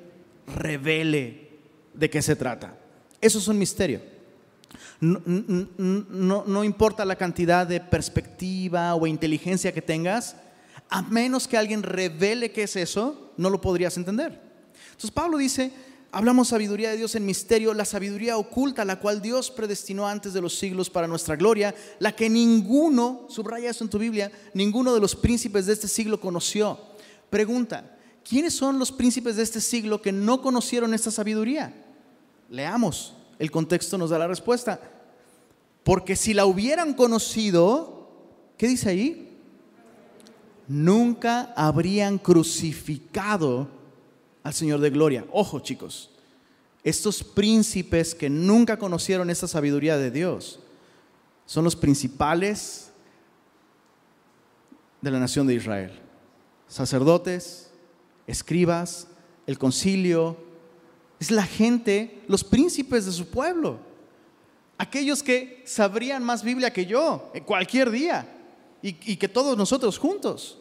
revele 0.46 1.58
de 1.94 2.10
qué 2.10 2.22
se 2.22 2.36
trata. 2.36 2.76
Eso 3.20 3.38
es 3.38 3.48
un 3.48 3.58
misterio. 3.58 4.00
No, 5.00 6.44
no, 6.46 6.64
importa 6.64 7.04
la 7.04 7.16
cantidad 7.16 7.66
de 7.66 7.80
perspectiva 7.80 8.94
o 8.94 9.06
inteligencia 9.06 9.72
que 9.72 9.82
tengas, 9.82 10.36
a 10.90 11.02
menos 11.02 11.46
que 11.46 11.56
alguien 11.56 11.82
revele 11.82 12.50
qué 12.50 12.64
es 12.64 12.76
eso, 12.76 13.32
no 13.36 13.48
lo 13.50 13.60
podrías 13.60 13.96
entender. 13.96 14.40
Entonces 14.86 15.10
Pablo 15.10 15.38
dice, 15.38 15.72
Hablamos 16.10 16.48
sabiduría 16.48 16.90
de 16.90 16.96
Dios 16.96 17.14
en 17.16 17.26
misterio, 17.26 17.74
la 17.74 17.84
sabiduría 17.84 18.38
oculta, 18.38 18.84
la 18.86 18.98
cual 18.98 19.20
Dios 19.20 19.50
predestinó 19.50 20.08
antes 20.08 20.32
de 20.32 20.40
los 20.40 20.58
siglos 20.58 20.88
para 20.88 21.06
nuestra 21.06 21.36
gloria, 21.36 21.74
la 21.98 22.16
que 22.16 22.30
ninguno, 22.30 23.26
subraya 23.28 23.68
eso 23.68 23.84
en 23.84 23.90
tu 23.90 23.98
Biblia, 23.98 24.32
ninguno 24.54 24.94
de 24.94 25.00
los 25.00 25.14
príncipes 25.14 25.66
de 25.66 25.74
este 25.74 25.86
siglo 25.86 26.18
conoció. 26.18 26.80
Pregunta, 27.28 27.98
¿quiénes 28.26 28.54
son 28.54 28.78
los 28.78 28.90
príncipes 28.90 29.36
de 29.36 29.42
este 29.42 29.60
siglo 29.60 30.00
que 30.00 30.12
no 30.12 30.40
conocieron 30.40 30.94
esta 30.94 31.10
sabiduría? 31.10 31.74
Leamos, 32.48 33.12
el 33.38 33.50
contexto 33.50 33.98
nos 33.98 34.08
da 34.08 34.18
la 34.18 34.28
respuesta. 34.28 34.80
Porque 35.84 36.16
si 36.16 36.32
la 36.32 36.46
hubieran 36.46 36.94
conocido, 36.94 38.08
¿qué 38.56 38.66
dice 38.66 38.88
ahí? 38.88 39.36
Nunca 40.66 41.52
habrían 41.54 42.16
crucificado 42.16 43.77
al 44.48 44.54
Señor 44.54 44.80
de 44.80 44.88
gloria. 44.88 45.26
Ojo 45.30 45.60
chicos, 45.60 46.10
estos 46.82 47.22
príncipes 47.22 48.14
que 48.14 48.30
nunca 48.30 48.78
conocieron 48.78 49.28
esta 49.28 49.46
sabiduría 49.46 49.98
de 49.98 50.10
Dios 50.10 50.58
son 51.44 51.64
los 51.64 51.76
principales 51.76 52.90
de 55.02 55.10
la 55.10 55.20
nación 55.20 55.46
de 55.46 55.54
Israel. 55.54 56.00
Sacerdotes, 56.66 57.70
escribas, 58.26 59.08
el 59.46 59.58
concilio, 59.58 60.38
es 61.20 61.30
la 61.30 61.44
gente, 61.44 62.22
los 62.26 62.42
príncipes 62.42 63.04
de 63.04 63.12
su 63.12 63.26
pueblo. 63.28 63.78
Aquellos 64.78 65.22
que 65.22 65.62
sabrían 65.66 66.24
más 66.24 66.42
Biblia 66.42 66.72
que 66.72 66.86
yo 66.86 67.30
en 67.34 67.44
cualquier 67.44 67.90
día 67.90 68.34
y, 68.80 68.96
y 69.12 69.16
que 69.16 69.28
todos 69.28 69.58
nosotros 69.58 69.98
juntos. 69.98 70.58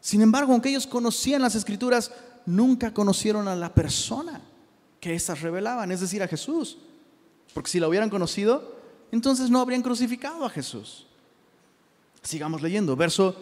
Sin 0.00 0.20
embargo, 0.20 0.52
aunque 0.52 0.70
ellos 0.70 0.86
conocían 0.86 1.42
las 1.42 1.54
escrituras, 1.54 2.10
nunca 2.46 2.94
conocieron 2.94 3.48
a 3.48 3.56
la 3.56 3.74
persona 3.74 4.40
que 5.00 5.14
éstas 5.14 5.42
revelaban, 5.42 5.92
es 5.92 6.00
decir, 6.00 6.22
a 6.22 6.28
Jesús. 6.28 6.78
Porque 7.52 7.70
si 7.70 7.80
la 7.80 7.88
hubieran 7.88 8.10
conocido, 8.10 8.76
entonces 9.12 9.50
no 9.50 9.60
habrían 9.60 9.82
crucificado 9.82 10.44
a 10.44 10.50
Jesús. 10.50 11.06
Sigamos 12.22 12.62
leyendo, 12.62 12.96
verso, 12.96 13.36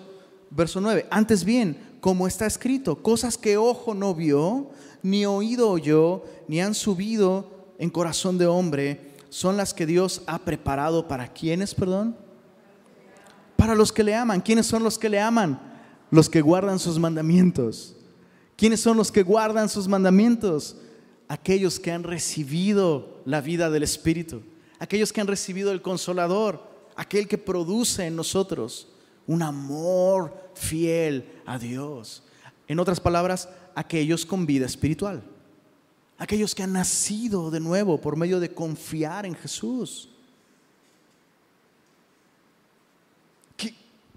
verso 0.51 0.81
9. 0.81 1.07
Antes 1.11 1.45
bien, 1.45 1.99
como 2.01 2.27
está 2.27 2.47
escrito, 2.47 3.03
cosas 3.03 3.39
que 3.39 3.57
ojo 3.57 3.95
no 3.95 4.15
vio, 4.15 4.71
ni 5.03 5.27
oído 5.27 5.71
oyó, 5.71 6.25
ni 6.49 6.61
han 6.61 6.75
subido 6.75 7.51
en 7.79 7.91
corazón 7.91 8.39
de 8.39 8.47
hombre, 8.47 9.15
son 9.31 9.57
las 9.57 9.75
que 9.75 9.87
Dios 9.87 10.23
ha 10.27 10.39
preparado 10.39 11.09
para 11.09 11.33
quienes, 11.33 11.75
perdón. 11.75 12.17
Para 13.57 13.75
los 13.75 13.91
que 13.91 14.05
le 14.05 14.15
aman. 14.15 14.41
¿Quiénes 14.41 14.67
son 14.67 14.83
los 14.85 14.99
que 14.99 15.09
le 15.09 15.19
aman? 15.19 15.61
Los 16.11 16.29
que 16.29 16.41
guardan 16.41 16.79
sus 16.79 16.99
mandamientos. 16.99 17.97
¿Quiénes 18.57 18.81
son 18.81 18.97
los 18.97 19.11
que 19.11 19.23
guardan 19.23 19.69
sus 19.69 19.89
mandamientos? 19.89 20.77
Aquellos 21.29 21.81
que 21.81 21.91
han 21.91 22.03
recibido 22.05 23.21
la 23.25 23.41
vida 23.41 23.71
del 23.71 23.83
Espíritu, 23.83 24.43
aquellos 24.79 25.13
que 25.13 25.21
han 25.21 25.27
recibido 25.27 25.73
el 25.73 25.83
consolador, 25.83 26.63
aquel 26.97 27.27
que 27.27 27.39
produce 27.39 28.07
en 28.07 28.17
nosotros 28.17 28.89
un 29.27 29.43
amor 29.43 30.51
fiel 30.55 31.29
a 31.47 31.59
Dios. 31.59 32.23
En 32.69 32.79
otras 32.79 33.01
palabras, 33.01 33.49
aquellos 33.75 34.25
con 34.25 34.47
vida 34.47 34.67
espiritual, 34.67 35.23
aquellos 36.19 36.55
que 36.55 36.63
han 36.63 36.73
nacido 36.73 37.51
de 37.51 37.61
nuevo 37.61 38.01
por 38.01 38.17
medio 38.17 38.39
de 38.39 38.55
confiar 38.55 39.27
en 39.27 39.35
Jesús. 39.35 40.09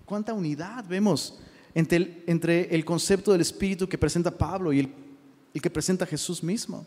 ¿Cuánta 0.06 0.34
unidad 0.34 0.86
vemos 0.88 1.38
entre 1.74 2.68
el, 2.70 2.86
concepto 2.86 3.32
del 3.32 3.42
Espíritu 3.42 3.88
que 3.88 3.98
presenta 3.98 4.32
Pablo 4.32 4.74
y 4.74 4.80
el, 4.80 4.94
el 5.54 5.62
que 5.62 5.70
presenta 5.70 6.06
Jesús 6.06 6.44
mismo? 6.44 6.86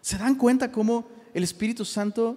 ¿Se 0.00 0.16
dan 0.16 0.34
cuenta 0.34 0.70
cómo 0.70 1.06
el 1.34 1.42
Espíritu 1.42 1.84
Santo 1.84 2.36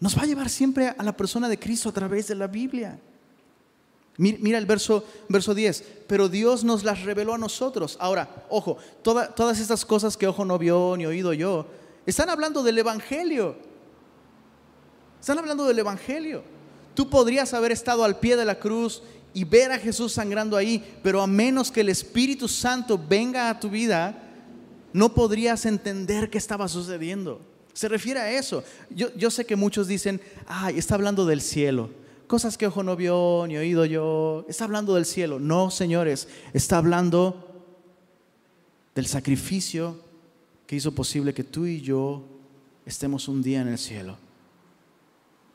nos 0.00 0.16
va 0.16 0.22
a 0.22 0.26
llevar 0.26 0.48
siempre 0.48 0.88
a 0.88 1.02
la 1.02 1.16
persona 1.16 1.48
de 1.48 1.58
Cristo 1.58 1.88
a 1.88 1.92
través 1.92 2.28
de 2.28 2.34
la 2.34 2.46
Biblia? 2.46 2.98
Mira 4.16 4.58
el 4.58 4.66
verso, 4.66 5.04
verso 5.28 5.54
10, 5.54 5.84
pero 6.06 6.28
Dios 6.28 6.62
nos 6.62 6.84
las 6.84 7.02
reveló 7.02 7.34
a 7.34 7.38
nosotros. 7.38 7.96
Ahora, 7.98 8.46
ojo, 8.48 8.78
todas 9.02 9.58
estas 9.58 9.84
cosas 9.84 10.16
que 10.16 10.28
ojo 10.28 10.44
no 10.44 10.56
vio 10.56 10.96
ni 10.96 11.04
oído 11.04 11.32
yo, 11.32 11.66
están 12.06 12.30
hablando 12.30 12.62
del 12.62 12.78
Evangelio. 12.78 13.56
Están 15.20 15.38
hablando 15.38 15.64
del 15.64 15.80
Evangelio. 15.80 16.44
Tú 16.94 17.10
podrías 17.10 17.54
haber 17.54 17.72
estado 17.72 18.04
al 18.04 18.20
pie 18.20 18.36
de 18.36 18.44
la 18.44 18.60
cruz 18.60 19.02
y 19.34 19.44
ver 19.44 19.72
a 19.72 19.78
Jesús 19.78 20.12
sangrando 20.12 20.56
ahí, 20.56 20.82
pero 21.02 21.20
a 21.20 21.26
menos 21.26 21.70
que 21.70 21.82
el 21.82 21.90
Espíritu 21.90 22.48
Santo 22.48 22.98
venga 22.98 23.50
a 23.50 23.60
tu 23.60 23.68
vida, 23.68 24.16
no 24.92 25.12
podrías 25.12 25.66
entender 25.66 26.30
qué 26.30 26.38
estaba 26.38 26.68
sucediendo. 26.68 27.40
Se 27.72 27.88
refiere 27.88 28.20
a 28.20 28.30
eso. 28.30 28.62
Yo, 28.88 29.12
yo 29.16 29.30
sé 29.30 29.44
que 29.44 29.56
muchos 29.56 29.88
dicen, 29.88 30.20
ay, 30.46 30.78
está 30.78 30.94
hablando 30.94 31.26
del 31.26 31.40
cielo 31.40 31.90
cosas 32.26 32.56
que 32.56 32.66
ojo 32.66 32.82
no 32.82 32.96
vio 32.96 33.44
ni 33.46 33.56
oído 33.56 33.84
yo. 33.84 34.44
Está 34.48 34.64
hablando 34.64 34.94
del 34.94 35.04
cielo. 35.04 35.38
No, 35.38 35.70
señores, 35.70 36.28
está 36.52 36.78
hablando 36.78 37.62
del 38.94 39.06
sacrificio 39.06 40.00
que 40.66 40.76
hizo 40.76 40.92
posible 40.94 41.34
que 41.34 41.44
tú 41.44 41.66
y 41.66 41.80
yo 41.80 42.24
estemos 42.86 43.28
un 43.28 43.42
día 43.42 43.60
en 43.60 43.68
el 43.68 43.78
cielo. 43.78 44.16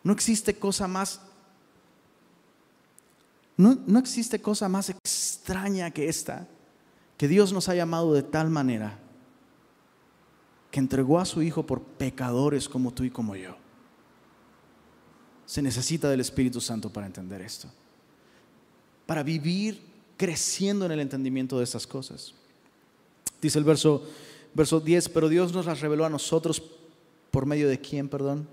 No 0.04 0.14
existe 0.14 0.56
cosa 0.56 0.88
más 0.88 1.22
no, 3.60 3.78
no, 3.86 4.00
existe 4.00 4.42
cosa 4.42 4.70
más 4.70 4.90
extraña 4.90 5.92
que 5.92 6.08
esta, 6.08 6.48
que 7.18 7.28
Dios 7.28 7.52
nos 7.52 7.68
ha 7.68 7.76
llamado 7.76 8.14
de 8.14 8.24
tal 8.24 8.50
manera 8.50 8.98
que 10.72 10.80
entregó 10.80 11.20
a 11.20 11.26
su 11.26 11.42
Hijo 11.42 11.66
por 11.66 11.82
pecadores 11.82 12.70
como 12.70 12.94
tú 12.94 13.04
y 13.04 13.10
como 13.10 13.36
yo. 13.36 13.58
Se 15.46 15.62
necesita 15.62 16.10
del 16.10 16.22
Espíritu 16.22 16.62
Santo 16.62 16.90
para 16.90 17.06
entender 17.06 17.42
esto. 17.42 17.68
Para 19.06 19.24
vivir 19.24 19.84
creciendo 20.16 20.86
en 20.86 20.94
el 20.94 21.02
entendimiento 21.02 21.58
de 21.58 21.66
estas 21.66 21.86
cosas. 21.86 22.34
Dice 23.42 23.60
el 23.60 23.66
verso, 23.66 24.06
verso 24.54 24.80
10, 24.80 25.10
pero 25.10 25.28
Dios 25.28 25.52
nos 25.52 25.66
las 25.66 25.82
reveló 25.82 26.06
a 26.06 26.10
nosotros 26.10 26.64
por 27.30 27.46
medio 27.46 27.68
de 27.68 27.82
quién, 27.82 28.08
perdón? 28.08 28.48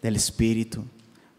Del 0.00 0.16
Espíritu. 0.16 0.82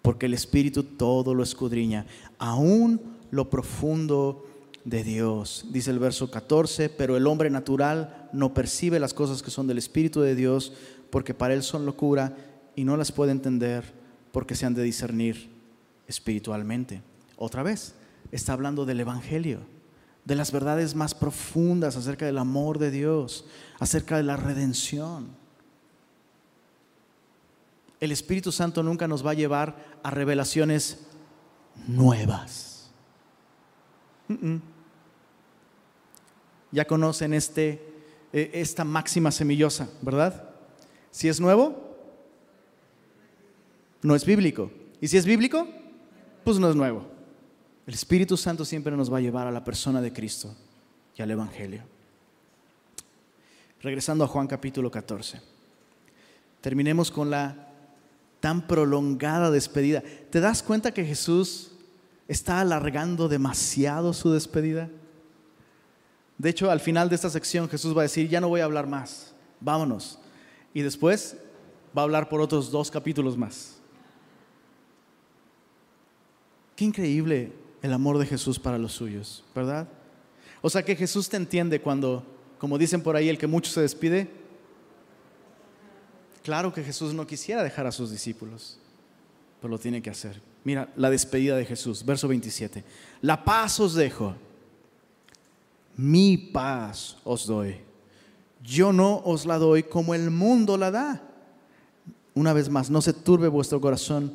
Porque 0.04 0.28
el 0.28 0.36
Espíritu 0.36 0.84
todo 0.84 1.34
lo 1.34 1.42
escudriña, 1.42 2.06
aún 2.38 3.02
lo 3.32 3.50
profundo 3.50 4.46
de 4.86 5.04
Dios. 5.04 5.66
Dice 5.72 5.90
el 5.90 5.98
verso 5.98 6.30
14, 6.30 6.90
pero 6.90 7.18
el 7.18 7.26
hombre 7.26 7.50
natural 7.50 8.30
no 8.32 8.54
percibe 8.54 9.00
las 9.00 9.16
cosas 9.16 9.42
que 9.42 9.50
son 9.50 9.66
del 9.66 9.80
Espíritu 9.80 10.22
de 10.22 10.36
Dios, 10.36 10.74
porque 11.10 11.34
para 11.34 11.56
él 11.56 11.64
son 11.64 11.86
locura 11.86 12.38
y 12.76 12.84
no 12.84 12.98
las 12.98 13.12
puede 13.12 13.32
entender 13.32 13.84
porque 14.32 14.56
se 14.56 14.66
han 14.66 14.74
de 14.74 14.84
discernir 14.84 15.50
espiritualmente. 16.08 17.02
Otra 17.38 17.64
vez, 17.64 17.96
está 18.32 18.54
hablando 18.54 18.86
del 18.86 19.00
Evangelio, 19.00 19.60
de 20.26 20.36
las 20.36 20.52
verdades 20.52 20.96
más 20.96 21.14
profundas 21.14 21.96
acerca 21.96 22.26
del 22.26 22.38
amor 22.38 22.80
de 22.80 22.92
Dios, 22.92 23.46
acerca 23.80 24.18
de 24.18 24.24
la 24.24 24.38
redención. 24.38 25.28
El 28.04 28.12
Espíritu 28.12 28.52
Santo 28.52 28.84
nunca 28.84 29.08
nos 29.08 29.26
va 29.26 29.32
a 29.32 29.34
llevar 29.34 29.78
a 30.04 30.12
revelaciones 30.12 31.08
nuevas. 31.88 32.92
Ya 36.70 36.84
conocen 36.84 37.34
este, 37.34 37.82
eh, 38.34 38.52
esta 38.56 38.84
máxima 38.84 39.32
semillosa, 39.32 39.88
¿verdad? 40.02 40.50
Si 41.12 41.30
es 41.30 41.40
nuevo, 41.40 41.96
no 44.02 44.16
es 44.16 44.26
bíblico. 44.26 44.70
Y 45.00 45.08
si 45.08 45.16
es 45.16 45.26
bíblico, 45.26 45.66
pues 46.44 46.60
no 46.60 46.70
es 46.70 46.76
nuevo. 46.76 47.08
El 47.88 47.94
Espíritu 47.94 48.36
Santo 48.36 48.66
siempre 48.66 48.98
nos 48.98 49.14
va 49.14 49.20
a 49.20 49.22
llevar 49.22 49.48
a 49.48 49.52
la 49.52 49.64
persona 49.64 50.02
de 50.02 50.12
Cristo 50.12 50.54
y 51.16 51.22
al 51.22 51.32
Evangelio. 51.32 51.84
Regresando 53.82 54.26
a 54.26 54.28
Juan 54.28 54.48
capítulo 54.48 54.92
14. 54.92 55.40
Terminemos 56.60 57.10
con 57.10 57.30
la 57.30 57.70
tan 58.44 58.68
prolongada 58.68 59.50
despedida. 59.52 60.04
¿Te 60.30 60.42
das 60.42 60.62
cuenta 60.62 60.94
que 60.94 61.06
Jesús 61.06 61.72
está 62.28 62.60
alargando 62.60 63.30
demasiado 63.30 64.12
su 64.12 64.34
despedida? 64.34 64.90
De 66.38 66.50
hecho, 66.50 66.70
al 66.70 66.82
final 66.82 67.08
de 67.08 67.16
esta 67.16 67.30
sección 67.30 67.70
Jesús 67.70 67.96
va 67.96 68.02
a 68.02 68.04
decir, 68.04 68.28
ya 68.28 68.42
no 68.42 68.50
voy 68.50 68.60
a 68.60 68.66
hablar 68.66 68.86
más, 68.86 69.34
vámonos. 69.62 70.20
Y 70.74 70.82
después 70.82 71.38
va 71.98 72.02
a 72.02 72.04
hablar 72.04 72.28
por 72.28 72.42
otros 72.42 72.70
dos 72.70 72.92
capítulos 72.92 73.38
más. 73.38 73.78
Qué 76.76 76.84
increíble 76.84 77.54
el 77.82 77.94
amor 77.94 78.18
de 78.18 78.26
Jesús 78.26 78.60
para 78.60 78.78
los 78.78 78.92
suyos, 78.92 79.46
¿verdad? 79.56 79.88
O 80.62 80.70
sea 80.70 80.84
que 80.84 80.98
Jesús 80.98 81.30
te 81.30 81.38
entiende 81.38 81.80
cuando, 81.80 82.26
como 82.58 82.78
dicen 82.78 83.02
por 83.02 83.16
ahí, 83.16 83.30
el 83.30 83.38
que 83.38 83.48
mucho 83.48 83.72
se 83.72 83.80
despide. 83.80 84.43
Claro 86.44 86.74
que 86.74 86.84
Jesús 86.84 87.14
no 87.14 87.26
quisiera 87.26 87.64
dejar 87.64 87.88
a 87.88 87.92
sus 87.92 88.12
discípulos, 88.12 88.78
pero 89.62 89.72
lo 89.72 89.80
tiene 89.80 90.02
que 90.02 90.10
hacer. 90.10 90.42
Mira 90.66 90.90
la 90.98 91.10
despedida 91.10 91.56
de 91.56 91.66
Jesús, 91.66 92.06
verso 92.06 92.28
27. 92.28 92.84
La 93.22 93.44
paz 93.44 93.80
os 93.80 93.94
dejo, 93.94 94.36
mi 95.96 96.38
paz 96.38 97.18
os 97.24 97.48
doy. 97.48 97.78
Yo 98.62 98.92
no 98.92 99.22
os 99.24 99.46
la 99.46 99.58
doy 99.58 99.84
como 99.84 100.14
el 100.14 100.32
mundo 100.32 100.78
la 100.78 100.92
da. 100.92 101.22
Una 102.34 102.52
vez 102.52 102.70
más, 102.70 102.90
no 102.90 103.02
se 103.02 103.14
turbe 103.14 103.48
vuestro 103.48 103.80
corazón 103.80 104.34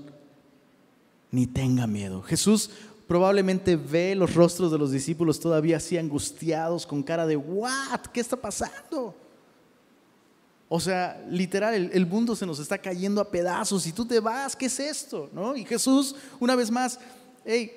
ni 1.31 1.47
tenga 1.47 1.87
miedo. 1.87 2.23
Jesús 2.23 2.71
probablemente 3.07 3.77
ve 3.77 4.15
los 4.15 4.35
rostros 4.35 4.71
de 4.71 4.79
los 4.79 4.93
discípulos 4.93 5.41
todavía 5.41 5.79
así 5.79 5.99
angustiados, 5.99 6.87
con 6.87 7.03
cara 7.03 7.27
de, 7.27 7.37
¿what? 7.37 8.01
¿Qué 8.13 8.21
está 8.21 8.37
pasando? 8.37 9.15
O 10.69 10.79
sea, 10.81 11.25
literal, 11.31 11.75
el, 11.75 12.07
mundo 12.07 12.37
se 12.37 12.45
nos 12.45 12.59
está 12.59 12.77
cayendo 12.77 13.23
a 13.23 13.31
pedazos 13.31 13.87
y 13.87 13.93
tú 13.93 14.05
te 14.05 14.21
vas, 14.21 14.55
¿qué 14.55 14.67
es 14.67 14.79
esto? 14.79 15.31
¿No? 15.33 15.57
Y 15.57 15.65
Jesús, 15.65 16.15
una 16.39 16.55
vez 16.55 16.71
más, 16.71 17.01
hey, 17.47 17.73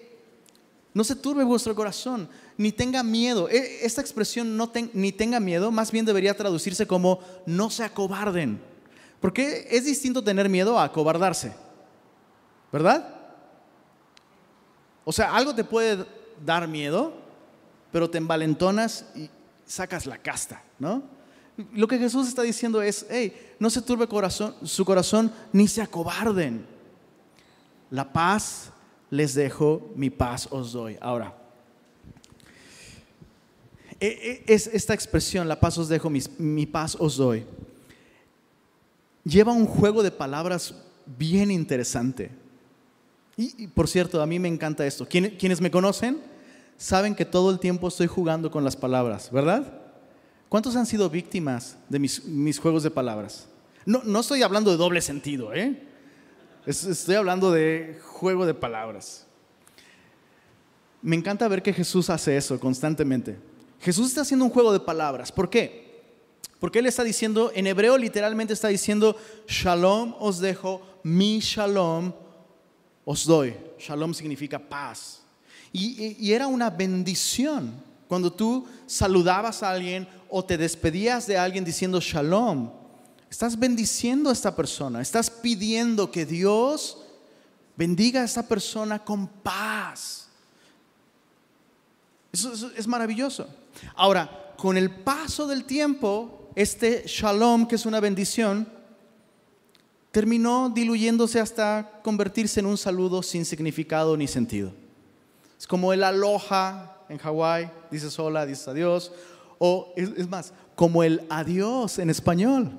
no 0.93 1.05
se 1.05 1.15
turbe 1.15 1.45
vuestro 1.45 1.73
corazón, 1.73 2.27
ni 2.57 2.73
tenga 2.73 3.01
miedo. 3.01 3.47
E, 3.47 3.85
esta 3.85 4.01
expresión, 4.01 4.57
no 4.57 4.69
ni 4.93 5.13
tenga 5.13 5.39
miedo, 5.39 5.71
más 5.71 5.89
bien 5.89 6.05
debería 6.05 6.35
traducirse 6.35 6.85
como 6.85 7.21
no 7.45 7.69
se 7.69 7.85
acobarden. 7.85 8.61
Porque 9.21 9.67
es 9.71 9.85
distinto 9.85 10.21
tener 10.21 10.49
miedo 10.49 10.77
a 10.77 10.83
acobardarse, 10.83 11.53
¿verdad? 12.73 13.07
O 15.05 15.13
sea, 15.13 15.33
algo 15.33 15.55
te 15.55 15.63
puede 15.63 16.05
dar 16.45 16.67
miedo, 16.67 17.13
pero 17.91 18.09
te 18.09 18.17
envalentonas 18.17 19.05
y 19.15 19.29
sacas 19.65 20.05
la 20.05 20.17
casta, 20.17 20.61
¿no? 20.77 21.20
Lo 21.73 21.87
que 21.87 21.97
Jesús 21.97 22.27
está 22.27 22.41
diciendo 22.41 22.81
es, 22.81 23.05
hey, 23.09 23.33
no 23.59 23.69
se 23.69 23.81
turbe 23.81 24.07
corazón, 24.07 24.55
su 24.63 24.85
corazón 24.85 25.31
ni 25.51 25.67
se 25.67 25.81
acobarden. 25.81 26.65
La 27.89 28.11
paz 28.11 28.71
les 29.09 29.33
dejo, 29.33 29.91
mi 29.95 30.09
paz 30.09 30.47
os 30.51 30.71
doy. 30.71 30.97
Ahora, 31.01 31.35
e, 33.99 34.43
e, 34.47 34.53
es 34.53 34.67
esta 34.67 34.93
expresión, 34.93 35.47
la 35.47 35.59
paz 35.59 35.77
os 35.77 35.89
dejo, 35.89 36.09
mi, 36.09 36.65
paz 36.65 36.95
os 36.99 37.17
doy, 37.17 37.45
lleva 39.23 39.51
un 39.51 39.65
juego 39.65 40.01
de 40.01 40.11
palabras 40.11 40.73
bien 41.05 41.51
interesante. 41.51 42.31
Y, 43.37 43.67
por 43.67 43.87
cierto, 43.87 44.21
a 44.21 44.25
mí 44.27 44.37
me 44.37 44.47
encanta 44.47 44.85
esto. 44.85 45.07
quienes 45.07 45.61
me 45.61 45.71
conocen 45.71 46.21
saben 46.77 47.15
que 47.15 47.25
todo 47.25 47.49
el 47.49 47.59
tiempo 47.59 47.87
estoy 47.87 48.07
jugando 48.07 48.51
con 48.51 48.63
las 48.63 48.75
palabras, 48.75 49.31
¿verdad? 49.31 49.80
¿Cuántos 50.51 50.75
han 50.75 50.85
sido 50.85 51.09
víctimas 51.09 51.77
de 51.87 51.97
mis, 51.97 52.59
juegos 52.59 52.83
de 52.83 52.91
palabras? 52.91 53.47
No, 53.85 54.03
no, 54.03 54.19
estoy 54.19 54.43
hablando 54.43 54.69
de 54.69 54.75
doble 54.75 54.99
sentido, 54.99 55.53
¿eh? 55.53 55.81
Estoy 56.65 57.15
hablando 57.15 57.53
de 57.53 58.01
juego 58.03 58.45
de 58.45 58.53
palabras. 58.53 59.25
Me 61.01 61.15
encanta 61.15 61.47
ver 61.47 61.63
que 61.63 61.71
Jesús 61.71 62.09
hace 62.09 62.35
eso 62.35 62.59
constantemente. 62.59 63.37
Jesús 63.79 64.09
está 64.09 64.23
haciendo 64.23 64.43
un 64.43 64.51
juego 64.51 64.73
de 64.73 64.81
palabras. 64.81 65.31
¿Por 65.31 65.49
qué? 65.49 66.03
Porque 66.59 66.79
Él 66.79 66.85
está 66.85 67.05
diciendo, 67.05 67.53
en 67.55 67.67
hebreo 67.67 67.97
literalmente 67.97 68.51
está 68.51 68.67
diciendo, 68.67 69.15
shalom 69.47 70.15
os 70.19 70.39
dejo, 70.39 70.81
mi 71.03 71.39
shalom 71.39 72.11
os 73.05 73.25
doy. 73.25 73.55
Shalom 73.79 74.13
significa 74.13 74.59
paz. 74.59 75.21
Y, 75.71 76.17
y, 76.19 76.33
era 76.33 76.47
una 76.47 76.69
bendición 76.69 77.89
cuando 78.11 78.33
tú 78.33 78.67
saludabas 78.87 79.63
a 79.63 79.71
alguien 79.71 80.05
o 80.29 80.43
te 80.43 80.57
despedías 80.57 81.27
de 81.27 81.37
alguien 81.37 81.63
diciendo 81.63 82.01
shalom. 82.01 82.69
Estás 83.29 83.57
bendiciendo 83.57 84.29
a 84.29 84.33
esta 84.33 84.53
persona, 84.53 85.01
estás 85.01 85.29
pidiendo 85.29 86.11
que 86.11 86.25
Dios 86.25 86.97
bendiga 87.77 88.19
a 88.19 88.25
esta 88.25 88.45
persona 88.45 88.99
con 88.99 89.29
paz. 89.29 90.27
Eso, 92.33 92.69
es 92.75 92.85
maravilloso. 92.85 93.47
Ahora, 93.95 94.55
con 94.57 94.75
el 94.75 94.89
paso 94.93 95.47
del 95.47 95.63
tiempo, 95.63 96.49
este 96.57 97.05
shalom, 97.07 97.65
que 97.65 97.75
es 97.75 97.85
una 97.85 98.01
bendición, 98.01 98.67
terminó 100.11 100.69
diluyéndose 100.69 101.39
hasta 101.39 102.01
convertirse 102.03 102.59
en 102.59 102.65
un 102.65 102.77
saludo 102.77 103.23
sin 103.23 103.45
significado 103.45 104.17
ni 104.17 104.27
sentido. 104.27 104.73
Es 105.57 105.65
como 105.65 105.93
el 105.93 106.03
aloha 106.03 106.97
en 107.11 107.17
Hawái, 107.17 107.69
dices 107.91 108.17
hola, 108.17 108.45
dices 108.45 108.67
adiós, 108.69 109.11
o 109.59 109.93
es, 109.97 110.29
más, 110.29 110.53
como 110.75 111.03
el 111.03 111.21
adiós 111.29 111.99
en 111.99 112.09
español. 112.09 112.71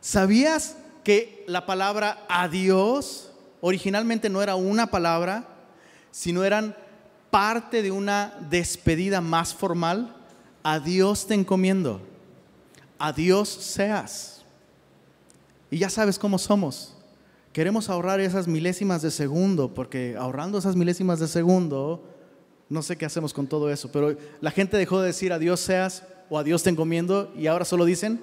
¿Sabías 0.00 0.76
que 1.04 1.44
la 1.46 1.66
palabra 1.66 2.26
adiós 2.28 3.30
originalmente 3.60 4.28
no 4.28 4.42
era 4.42 4.56
una 4.56 4.88
palabra, 4.88 5.46
sino 6.10 6.42
eran 6.42 6.76
parte 7.30 7.80
de 7.82 7.92
una 7.92 8.34
despedida 8.50 9.20
más 9.20 9.54
formal? 9.54 10.16
Adiós 10.64 11.26
te 11.26 11.34
encomiendo, 11.34 12.00
adiós 12.98 13.48
seas. 13.48 14.44
Y 15.70 15.78
ya 15.78 15.88
sabes 15.88 16.18
cómo 16.18 16.38
somos. 16.38 16.96
Queremos 17.52 17.88
ahorrar 17.88 18.18
esas 18.18 18.48
milésimas 18.48 19.00
de 19.00 19.12
segundo, 19.12 19.72
porque 19.72 20.16
ahorrando 20.18 20.58
esas 20.58 20.74
milésimas 20.74 21.20
de 21.20 21.28
segundo, 21.28 22.09
no 22.70 22.82
sé 22.82 22.96
qué 22.96 23.04
hacemos 23.04 23.34
con 23.34 23.46
todo 23.48 23.70
eso, 23.70 23.90
pero 23.92 24.16
la 24.40 24.50
gente 24.50 24.76
dejó 24.76 25.00
de 25.00 25.08
decir 25.08 25.32
adiós 25.32 25.60
seas 25.60 26.04
o 26.30 26.38
adiós 26.38 26.62
te 26.62 26.70
encomiendo 26.70 27.32
y 27.36 27.48
ahora 27.48 27.64
solo 27.64 27.84
dicen 27.84 28.20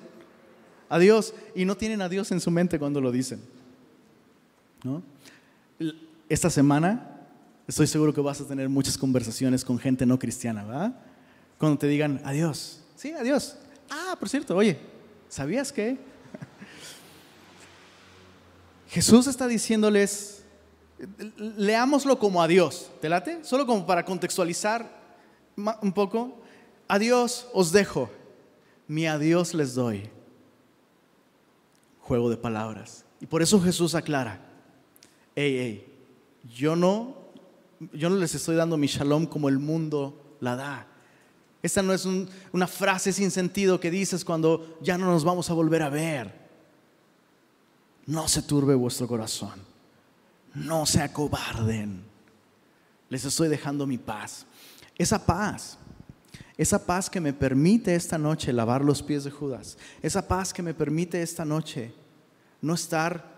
adiós 0.89 1.33
y 1.53 1.65
no 1.65 1.75
tienen 1.75 2.01
adiós 2.01 2.31
en 2.31 2.39
su 2.39 2.49
mente 2.49 2.79
cuando 2.79 3.01
lo 3.01 3.11
dicen. 3.11 3.41
Esta 6.29 6.49
semana 6.49 7.27
estoy 7.67 7.87
seguro 7.87 8.13
que 8.13 8.21
vas 8.21 8.39
a 8.39 8.47
tener 8.47 8.69
muchas 8.69 8.97
conversaciones 8.97 9.65
con 9.65 9.77
gente 9.77 10.05
no 10.05 10.17
cristiana, 10.17 10.63
¿verdad? 10.63 10.95
Cuando 11.57 11.77
te 11.77 11.87
digan 11.87 12.21
adiós. 12.23 12.81
Sí, 12.95 13.11
adiós. 13.11 13.57
Ah, 13.89 14.15
por 14.17 14.29
cierto, 14.29 14.55
oye, 14.55 14.79
¿sabías 15.27 15.73
que 15.73 15.97
Jesús 18.87 19.27
está 19.27 19.47
diciéndoles, 19.47 20.36
leámoslo 21.37 22.19
como 22.19 22.41
a 22.41 22.47
Dios, 22.47 22.89
¿te 23.01 23.09
late? 23.09 23.43
Solo 23.43 23.65
como 23.65 23.85
para 23.85 24.05
contextualizar 24.05 24.89
un 25.81 25.93
poco. 25.93 26.41
A 26.87 26.99
Dios 26.99 27.47
os 27.53 27.71
dejo, 27.71 28.09
mi 28.87 29.07
adiós 29.07 29.53
les 29.53 29.75
doy. 29.75 30.09
Juego 32.01 32.29
de 32.29 32.37
palabras. 32.37 33.05
Y 33.19 33.25
por 33.25 33.41
eso 33.41 33.61
Jesús 33.61 33.95
aclara, 33.95 34.39
hey, 35.35 35.57
hey, 35.59 35.93
yo 36.55 36.75
no, 36.75 37.15
yo 37.91 38.09
no 38.09 38.15
les 38.15 38.33
estoy 38.35 38.55
dando 38.55 38.77
mi 38.77 38.87
shalom 38.87 39.25
como 39.25 39.49
el 39.49 39.59
mundo 39.59 40.37
la 40.39 40.55
da. 40.55 40.87
Esta 41.61 41.81
no 41.81 41.93
es 41.93 42.07
una 42.51 42.67
frase 42.67 43.11
sin 43.11 43.31
sentido 43.31 43.79
que 43.79 43.91
dices 43.91 44.23
cuando 44.23 44.77
ya 44.81 44.97
no 44.97 45.07
nos 45.07 45.23
vamos 45.23 45.49
a 45.49 45.53
volver 45.53 45.81
a 45.81 45.89
ver 45.89 46.47
no 48.07 48.27
se 48.27 48.41
turbe 48.41 48.73
vuestro 48.73 49.07
corazón, 49.07 49.59
no 50.53 50.85
se 50.85 51.01
acobarden. 51.01 52.03
Les 53.09 53.23
estoy 53.25 53.47
dejando 53.47 53.87
mi 53.87 53.97
paz. 53.97 54.45
Esa 54.97 55.25
paz, 55.25 55.77
esa 56.57 56.85
paz 56.85 57.09
que 57.09 57.21
me 57.21 57.33
permite 57.33 57.95
esta 57.95 58.17
noche 58.17 58.51
lavar 58.51 58.83
los 58.83 59.03
pies 59.03 59.23
de 59.23 59.31
Judas, 59.31 59.77
esa 60.01 60.27
paz 60.27 60.53
que 60.53 60.63
me 60.63 60.73
permite 60.73 61.21
esta 61.21 61.45
noche 61.45 61.93
no 62.61 62.73
estar 62.73 63.37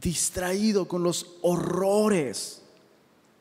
distraído 0.00 0.86
con 0.86 1.02
los 1.02 1.36
horrores, 1.42 2.62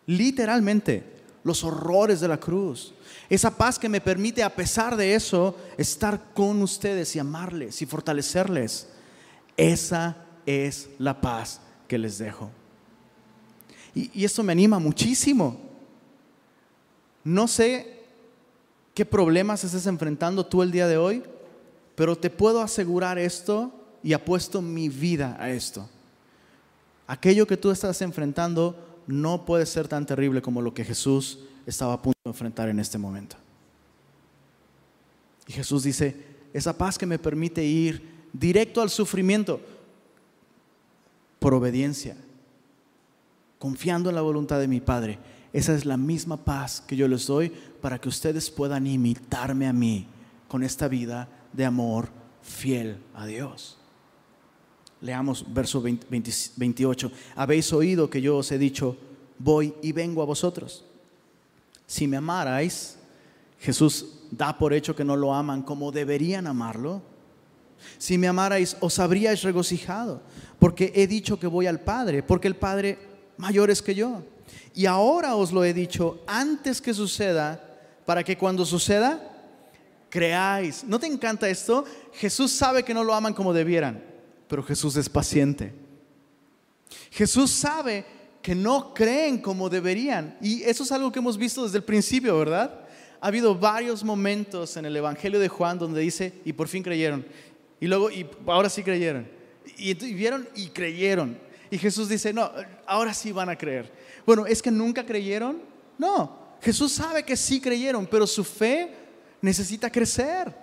literalmente 0.07 1.21
los 1.43 1.63
horrores 1.63 2.19
de 2.19 2.27
la 2.27 2.39
cruz. 2.39 2.93
Esa 3.29 3.55
paz 3.55 3.79
que 3.79 3.89
me 3.89 4.01
permite, 4.01 4.43
a 4.43 4.55
pesar 4.55 4.95
de 4.95 5.15
eso, 5.15 5.55
estar 5.77 6.33
con 6.33 6.61
ustedes 6.61 7.15
y 7.15 7.19
amarles 7.19 7.81
y 7.81 7.85
fortalecerles. 7.85 8.87
Esa 9.55 10.17
es 10.45 10.89
la 10.97 11.19
paz 11.21 11.61
que 11.87 11.97
les 11.97 12.17
dejo. 12.17 12.51
Y, 13.93 14.23
esto 14.23 14.43
me 14.43 14.53
anima 14.53 14.79
muchísimo. 14.79 15.59
No 17.23 17.47
sé 17.47 17.99
qué 18.93 19.05
problemas 19.05 19.63
estés 19.63 19.85
enfrentando 19.85 20.45
tú 20.45 20.61
el 20.63 20.71
día 20.71 20.87
de 20.87 20.97
hoy, 20.97 21.23
pero 21.95 22.15
te 22.15 22.29
puedo 22.29 22.61
asegurar 22.61 23.17
esto 23.17 23.71
y 24.03 24.13
apuesto 24.13 24.61
mi 24.61 24.89
vida 24.89 25.37
a 25.39 25.49
esto. 25.51 25.87
Aquello 27.07 27.45
que 27.45 27.57
tú 27.57 27.71
estás 27.71 28.01
enfrentando 28.01 28.75
no 29.07 29.45
puede 29.45 29.65
ser 29.65 29.87
tan 29.87 30.05
terrible 30.05 30.41
como 30.41 30.61
lo 30.61 30.73
que 30.73 30.85
Jesús 30.85 31.39
estaba 31.65 31.93
a 31.93 32.01
punto 32.01 32.17
de 32.23 32.31
enfrentar 32.31 32.69
en 32.69 32.79
este 32.79 32.97
momento. 32.97 33.35
Y 35.47 35.53
Jesús 35.53 35.83
dice, 35.83 36.15
esa 36.53 36.77
paz 36.77 36.97
que 36.97 37.05
me 37.05 37.19
permite 37.19 37.63
ir 37.63 38.09
directo 38.33 38.81
al 38.81 38.89
sufrimiento, 38.89 39.59
por 41.39 41.53
obediencia, 41.53 42.15
confiando 43.61 44.09
en 44.09 44.15
la 44.15 44.23
voluntad 44.23 44.59
de 44.59 44.67
mi 44.67 44.81
Padre. 44.81 45.19
Esa 45.53 45.75
es 45.75 45.85
la 45.85 45.95
misma 45.95 46.35
paz 46.35 46.81
que 46.81 46.95
yo 46.95 47.07
les 47.07 47.27
doy 47.27 47.51
para 47.79 48.01
que 48.01 48.09
ustedes 48.09 48.49
puedan 48.49 48.87
imitarme 48.87 49.67
a 49.67 49.71
mí 49.71 50.07
con 50.47 50.63
esta 50.63 50.87
vida 50.87 51.29
de 51.53 51.65
amor 51.65 52.09
fiel 52.41 52.97
a 53.13 53.27
Dios. 53.27 53.77
Leamos 54.99 55.45
verso 55.53 55.79
28. 55.79 57.11
Habéis 57.35 57.71
oído 57.71 58.09
que 58.09 58.19
yo 58.19 58.37
os 58.37 58.51
he 58.51 58.57
dicho, 58.57 58.97
voy 59.37 59.75
y 59.83 59.91
vengo 59.91 60.23
a 60.23 60.25
vosotros. 60.25 60.83
Si 61.85 62.07
me 62.07 62.17
amarais, 62.17 62.97
Jesús 63.59 64.23
da 64.31 64.57
por 64.57 64.73
hecho 64.73 64.95
que 64.95 65.05
no 65.05 65.15
lo 65.15 65.35
aman 65.35 65.61
como 65.61 65.91
deberían 65.91 66.47
amarlo. 66.47 67.03
Si 67.99 68.17
me 68.17 68.27
amarais, 68.27 68.75
os 68.79 68.97
habríais 68.97 69.43
regocijado, 69.43 70.23
porque 70.57 70.93
he 70.95 71.05
dicho 71.05 71.39
que 71.39 71.45
voy 71.45 71.67
al 71.67 71.81
Padre, 71.81 72.23
porque 72.23 72.47
el 72.47 72.55
Padre 72.55 73.10
mayor 73.41 73.71
es 73.71 73.81
que 73.81 73.95
yo. 73.95 74.21
Y 74.75 74.85
ahora 74.85 75.35
os 75.35 75.51
lo 75.51 75.63
he 75.63 75.73
dicho 75.73 76.21
antes 76.27 76.79
que 76.79 76.93
suceda, 76.93 77.59
para 78.05 78.23
que 78.23 78.37
cuando 78.37 78.65
suceda, 78.65 79.19
creáis. 80.09 80.83
¿No 80.83 80.99
te 80.99 81.07
encanta 81.07 81.49
esto? 81.49 81.83
Jesús 82.13 82.51
sabe 82.51 82.83
que 82.83 82.93
no 82.93 83.03
lo 83.03 83.15
aman 83.15 83.33
como 83.33 83.51
debieran, 83.51 84.03
pero 84.47 84.61
Jesús 84.61 84.95
es 84.95 85.09
paciente. 85.09 85.73
Jesús 87.09 87.49
sabe 87.49 88.05
que 88.43 88.53
no 88.53 88.93
creen 88.93 89.39
como 89.39 89.69
deberían. 89.69 90.37
Y 90.39 90.61
eso 90.63 90.83
es 90.83 90.91
algo 90.91 91.11
que 91.11 91.19
hemos 91.19 91.37
visto 91.37 91.63
desde 91.63 91.79
el 91.79 91.83
principio, 91.83 92.37
¿verdad? 92.37 92.85
Ha 93.19 93.27
habido 93.27 93.55
varios 93.55 94.03
momentos 94.03 94.77
en 94.77 94.85
el 94.85 94.95
Evangelio 94.95 95.39
de 95.39 95.47
Juan 95.47 95.79
donde 95.79 96.01
dice, 96.01 96.33
y 96.45 96.53
por 96.53 96.67
fin 96.67 96.83
creyeron. 96.83 97.25
Y 97.79 97.87
luego, 97.87 98.11
y 98.11 98.27
ahora 98.45 98.69
sí 98.69 98.83
creyeron. 98.83 99.27
Y, 99.77 99.93
vieron 100.13 100.47
y 100.55 100.67
creyeron. 100.67 101.37
Y 101.71 101.77
Jesús 101.77 102.09
dice, 102.09 102.33
no, 102.33 102.51
ahora 102.85 103.13
sí 103.13 103.31
van 103.31 103.49
a 103.49 103.57
creer. 103.57 103.91
Bueno, 104.25 104.45
¿es 104.45 104.61
que 104.61 104.69
nunca 104.69 105.05
creyeron? 105.05 105.61
No, 105.97 106.57
Jesús 106.61 106.91
sabe 106.91 107.23
que 107.23 107.37
sí 107.37 107.59
creyeron, 107.61 108.05
pero 108.05 108.27
su 108.27 108.43
fe 108.43 108.93
necesita 109.41 109.89
crecer. 109.89 110.53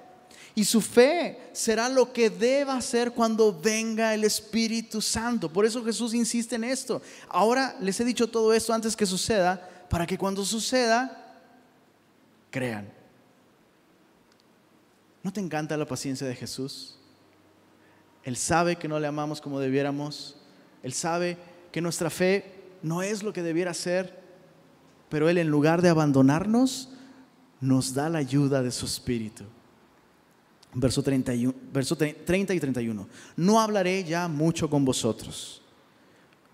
Y 0.54 0.64
su 0.64 0.80
fe 0.80 1.50
será 1.52 1.88
lo 1.88 2.12
que 2.12 2.30
deba 2.30 2.80
ser 2.80 3.12
cuando 3.12 3.58
venga 3.58 4.12
el 4.12 4.24
Espíritu 4.24 5.00
Santo. 5.00 5.52
Por 5.52 5.64
eso 5.64 5.84
Jesús 5.84 6.14
insiste 6.14 6.56
en 6.56 6.64
esto. 6.64 7.00
Ahora 7.28 7.76
les 7.80 7.98
he 8.00 8.04
dicho 8.04 8.26
todo 8.26 8.52
esto 8.52 8.74
antes 8.74 8.96
que 8.96 9.06
suceda, 9.06 9.86
para 9.88 10.06
que 10.06 10.18
cuando 10.18 10.44
suceda, 10.44 11.40
crean. 12.50 12.92
¿No 15.22 15.32
te 15.32 15.40
encanta 15.40 15.76
la 15.76 15.86
paciencia 15.86 16.26
de 16.26 16.34
Jesús? 16.34 16.98
Él 18.24 18.36
sabe 18.36 18.76
que 18.76 18.88
no 18.88 18.98
le 19.00 19.06
amamos 19.06 19.40
como 19.40 19.60
debiéramos. 19.60 20.37
Él 20.82 20.92
sabe 20.92 21.36
que 21.72 21.80
nuestra 21.80 22.10
fe 22.10 22.54
no 22.82 23.02
es 23.02 23.22
lo 23.22 23.32
que 23.32 23.42
debiera 23.42 23.74
ser. 23.74 24.18
Pero 25.08 25.28
Él 25.28 25.38
en 25.38 25.48
lugar 25.48 25.82
de 25.82 25.88
abandonarnos, 25.88 26.90
nos 27.60 27.94
da 27.94 28.08
la 28.08 28.18
ayuda 28.18 28.62
de 28.62 28.70
su 28.70 28.86
Espíritu. 28.86 29.44
Verso, 30.74 31.02
31, 31.02 31.54
verso 31.72 31.96
30 31.96 32.54
y 32.54 32.60
31. 32.60 33.08
No 33.36 33.60
hablaré 33.60 34.04
ya 34.04 34.28
mucho 34.28 34.68
con 34.68 34.84
vosotros, 34.84 35.62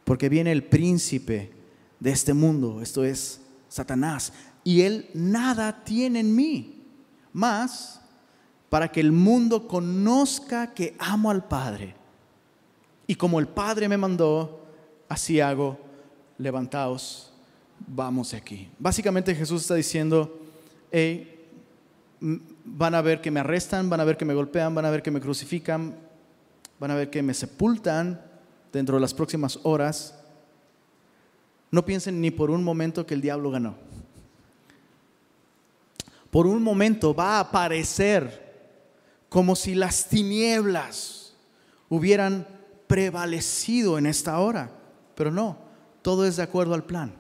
porque 0.05 0.29
viene 0.29 0.53
el 0.53 0.65
príncipe 0.65 1.51
de 1.99 2.11
este 2.11 2.33
mundo, 2.33 2.81
esto 2.81 3.05
es 3.05 3.41
Satanás, 3.69 4.33
y 4.63 4.83
él 4.83 5.11
nada 5.15 5.85
tiene 5.85 6.21
en 6.21 6.35
mí, 6.35 6.85
más 7.33 8.01
para 8.69 8.91
que 8.91 9.01
el 9.01 9.13
mundo 9.13 9.67
conozca 9.69 10.73
que 10.73 10.97
amo 10.99 11.31
al 11.31 11.47
Padre. 11.47 11.95
Y 13.07 13.15
como 13.15 13.39
el 13.39 13.49
Padre 13.49 13.89
me 13.89 13.97
mandó, 13.97 14.67
así 15.09 15.41
hago 15.41 15.79
levantaos, 16.39 17.33
vamos 17.87 18.31
de 18.31 18.39
aquí. 18.39 18.71
Básicamente 18.79 19.35
Jesús 19.35 19.63
está 19.63 19.75
diciendo, 19.75 20.41
van 22.65 22.95
a 22.95 23.03
ver 23.03 23.21
que 23.21 23.31
me 23.31 23.41
arrestan, 23.41 23.91
van 23.91 24.01
a 24.01 24.05
ver 24.05 24.17
que 24.17 24.25
me 24.25 24.35
golpean, 24.35 24.75
van 24.75 24.87
a 24.87 24.91
ver 24.91 25.03
que 25.03 25.11
me 25.11 25.21
crucifican, 25.21 25.97
van 26.79 26.91
a 26.91 26.95
ver 26.95 27.11
que 27.11 27.23
me 27.23 27.35
sepultan 27.35 28.21
dentro 28.73 28.97
de 28.97 29.01
las 29.01 29.15
próximas 29.15 29.59
horas. 29.63 30.19
No 31.71 31.85
piensen 31.85 32.21
ni 32.21 32.31
por 32.31 32.51
un 32.51 32.65
momento 32.65 33.07
que 33.07 33.15
el 33.15 33.21
diablo 33.21 33.51
ganó. 33.51 33.77
Por 36.31 36.47
un 36.47 36.63
momento 36.63 37.15
va 37.15 37.37
a 37.37 37.41
aparecer 37.41 38.43
como 39.29 39.55
si 39.55 39.75
las 39.75 40.09
tinieblas 40.09 41.35
hubieran 41.89 42.47
prevalecido 42.95 43.99
en 43.99 44.07
esta 44.07 44.39
hora, 44.39 44.71
pero 45.17 45.33
no, 45.33 45.59
todo 46.01 46.25
es 46.25 46.37
de 46.37 46.45
acuerdo 46.45 46.75
al 46.75 46.85
plan. 46.85 47.13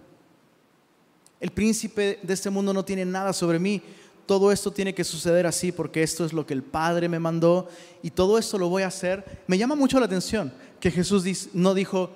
El 1.40 1.50
príncipe 1.50 2.20
de 2.22 2.32
este 2.32 2.48
mundo 2.48 2.72
no 2.72 2.84
tiene 2.84 3.04
nada 3.04 3.32
sobre 3.32 3.58
mí, 3.58 3.82
todo 4.24 4.52
esto 4.52 4.70
tiene 4.70 4.94
que 4.94 5.02
suceder 5.02 5.48
así 5.48 5.72
porque 5.72 6.04
esto 6.04 6.24
es 6.24 6.32
lo 6.32 6.46
que 6.46 6.54
el 6.54 6.62
Padre 6.62 7.08
me 7.08 7.18
mandó 7.18 7.68
y 8.04 8.12
todo 8.12 8.38
esto 8.38 8.56
lo 8.56 8.68
voy 8.68 8.84
a 8.84 8.86
hacer. 8.86 9.42
Me 9.48 9.58
llama 9.58 9.74
mucho 9.74 9.98
la 9.98 10.06
atención 10.06 10.52
que 10.78 10.92
Jesús 10.92 11.48
no 11.54 11.74
dijo, 11.74 12.08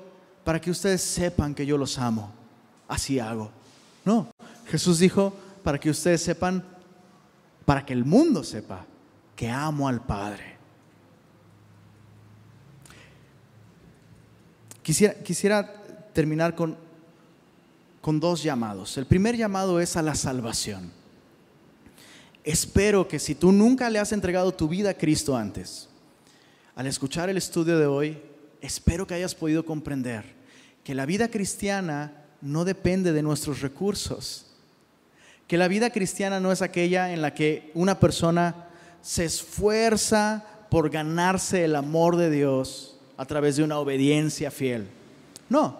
para 0.44 0.60
que 0.60 0.70
ustedes 0.70 1.02
sepan 1.02 1.52
que 1.52 1.66
yo 1.66 1.76
los 1.76 1.98
amo, 1.98 2.32
así 2.86 3.18
hago. 3.18 3.50
No, 4.04 4.28
Jesús 4.68 5.00
dijo, 5.00 5.34
para 5.64 5.80
que 5.80 5.90
ustedes 5.90 6.22
sepan, 6.22 6.62
para 7.64 7.84
que 7.84 7.92
el 7.92 8.04
mundo 8.04 8.44
sepa 8.44 8.86
que 9.34 9.50
amo 9.50 9.88
al 9.88 10.00
Padre. 10.06 10.57
Quisiera, 14.88 15.70
terminar 16.14 16.54
con, 16.54 16.74
con 18.00 18.18
dos 18.18 18.42
llamados. 18.42 18.96
El 18.96 19.04
primer 19.04 19.36
llamado 19.36 19.80
es 19.80 19.98
a 19.98 20.02
la 20.02 20.14
salvación. 20.14 20.90
Espero 22.42 23.06
que 23.06 23.18
si 23.18 23.34
tú 23.34 23.52
nunca 23.52 23.90
le 23.90 23.98
has 23.98 24.12
entregado 24.12 24.50
tu 24.54 24.66
vida 24.66 24.88
a 24.88 24.94
Cristo 24.94 25.36
antes, 25.36 25.90
al 26.74 26.86
escuchar 26.86 27.28
el 27.28 27.36
estudio 27.36 27.78
de 27.78 27.84
hoy, 27.84 28.18
espero 28.62 29.06
que 29.06 29.12
hayas 29.12 29.34
podido 29.34 29.62
comprender 29.62 30.24
que 30.82 30.94
la 30.94 31.04
vida 31.04 31.28
cristiana 31.28 32.24
no 32.40 32.64
depende 32.64 33.12
de 33.12 33.20
nuestros 33.20 33.60
recursos, 33.60 34.46
que 35.46 35.58
la 35.58 35.68
vida 35.68 35.90
cristiana 35.90 36.40
no 36.40 36.50
es 36.50 36.62
aquella 36.62 37.12
en 37.12 37.20
la 37.20 37.34
que 37.34 37.70
una 37.74 38.00
persona 38.00 38.70
se 39.02 39.26
esfuerza 39.26 40.46
por 40.70 40.88
ganarse 40.88 41.66
el 41.66 41.76
amor 41.76 42.16
de 42.16 42.30
Dios 42.30 42.97
a 43.18 43.26
través 43.26 43.56
de 43.56 43.64
una 43.64 43.78
obediencia 43.78 44.50
fiel. 44.50 44.88
No, 45.50 45.78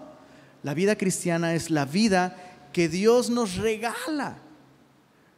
la 0.63 0.75
vida 0.75 0.97
cristiana 0.97 1.55
es 1.55 1.71
la 1.71 1.87
vida 1.87 2.37
que 2.75 2.91
Dios 2.91 3.31
nos 3.31 3.57
regala 3.57 4.43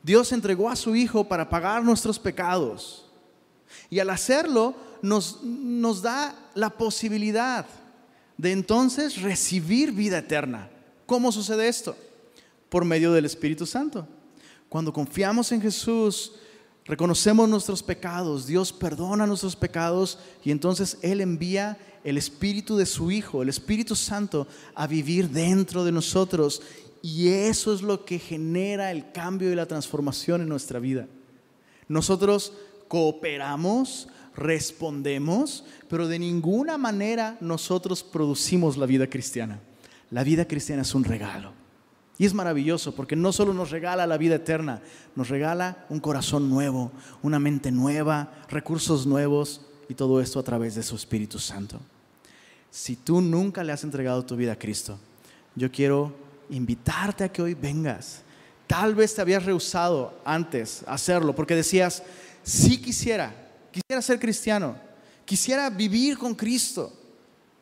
Dios 0.03 0.33
entregó 0.33 0.71
a 0.71 0.77
su 0.77 0.97
Hijo 0.97 1.25
para 1.25 1.49
pagar 1.49 1.85
nuestros 1.85 2.19
pecados. 2.19 3.07
Y 3.89 3.99
al 3.99 4.11
hacerlo 4.11 4.75
nos, 5.03 5.43
nos 5.43 6.03
da 6.03 6.35
la 6.55 6.71
posibilidad 6.71 7.67
de 8.37 8.53
entonces 8.53 9.21
recibir 9.21 9.93
vida 9.93 10.19
eterna. 10.19 10.71
¿Cómo 11.07 11.31
sucede 11.33 11.69
esto? 11.69 11.97
Por 12.69 12.85
medio 12.85 13.13
del 13.13 13.27
Espíritu 13.27 13.67
Santo. 13.67 14.07
Cuando 14.69 14.93
confiamos 14.93 15.53
en 15.53 15.61
Jesús, 15.61 16.33
reconocemos 16.85 17.49
nuestros 17.49 17.83
pecados, 17.83 18.47
Dios 18.47 18.73
perdona 18.73 19.27
nuestros 19.27 19.57
pecados 19.57 20.19
y 20.45 20.51
entonces 20.51 20.99
Él 21.03 21.21
envía 21.21 21.79
el 22.05 22.17
Espíritu 22.17 22.77
de 22.77 22.87
su 22.87 23.11
Hijo, 23.11 23.43
el 23.43 23.49
Espíritu 23.49 23.95
Santo, 23.95 24.47
a 24.75 24.87
vivir 24.87 25.29
dentro 25.29 25.85
de 25.85 25.93
nosotros 25.93 26.63
y 27.03 27.29
eso 27.29 27.73
es 27.73 27.83
lo 27.83 28.05
que 28.05 28.19
genera 28.19 28.91
el 28.91 29.13
cambio 29.13 29.51
y 29.51 29.55
la 29.55 29.67
transformación 29.67 30.43
en 30.43 30.49
nuestra 30.49 30.79
vida. 30.79 31.07
Nosotros 31.89 32.53
cooperamos, 32.89 34.09
respondemos, 34.37 35.65
pero 35.89 36.09
de 36.09 36.19
ninguna 36.19 36.79
manera 36.79 37.37
nosotros 37.41 38.03
producimos 38.03 38.77
la 38.77 38.87
vida 38.87 39.07
cristiana. 39.07 39.61
La 40.11 40.25
vida 40.25 40.47
cristiana 40.47 40.83
es 40.83 40.95
un 40.95 41.05
regalo. 41.05 41.60
Y 42.21 42.27
es 42.27 42.35
maravilloso 42.35 42.95
porque 42.95 43.17
no 43.17 43.33
solo 43.33 43.55
nos 43.55 43.71
regala 43.71 44.07
la 44.07 44.19
vida 44.19 44.35
eterna, 44.35 44.83
nos 45.17 45.31
regala 45.31 45.87
un 45.89 46.01
corazón 46.01 46.51
nuevo, 46.51 46.93
una 47.23 47.39
mente 47.39 47.73
nueva, 47.73 48.31
recursos 48.51 49.07
nuevos 49.07 49.63
y 49.89 49.95
todo 49.95 50.21
esto 50.21 50.39
a 50.39 50.43
través 50.43 50.75
de 50.75 50.83
su 50.83 50.97
Espíritu 50.97 51.39
Santo. 51.39 51.81
Si 52.71 52.97
tú 52.97 53.23
nunca 53.23 53.65
le 53.65 53.73
has 53.73 53.85
entregado 53.85 54.23
tu 54.23 54.37
vida 54.37 54.53
a 54.53 54.59
Cristo, 54.59 54.99
yo 55.55 55.73
quiero 55.73 56.15
invitarte 56.51 57.25
a 57.25 57.33
que 57.33 57.41
hoy 57.41 57.55
vengas. 57.55 58.21
Tal 58.67 58.95
vez 58.95 59.15
te 59.15 59.23
habías 59.23 59.47
rehusado 59.47 60.21
antes 60.23 60.85
hacerlo 60.87 61.35
porque 61.35 61.57
decías, 61.57 62.03
sí 62.43 62.83
quisiera, 62.83 63.33
quisiera 63.73 64.03
ser 64.03 64.21
cristiano, 64.21 64.77
quisiera 65.25 65.71
vivir 65.71 66.19
con 66.19 66.35
Cristo, 66.35 66.93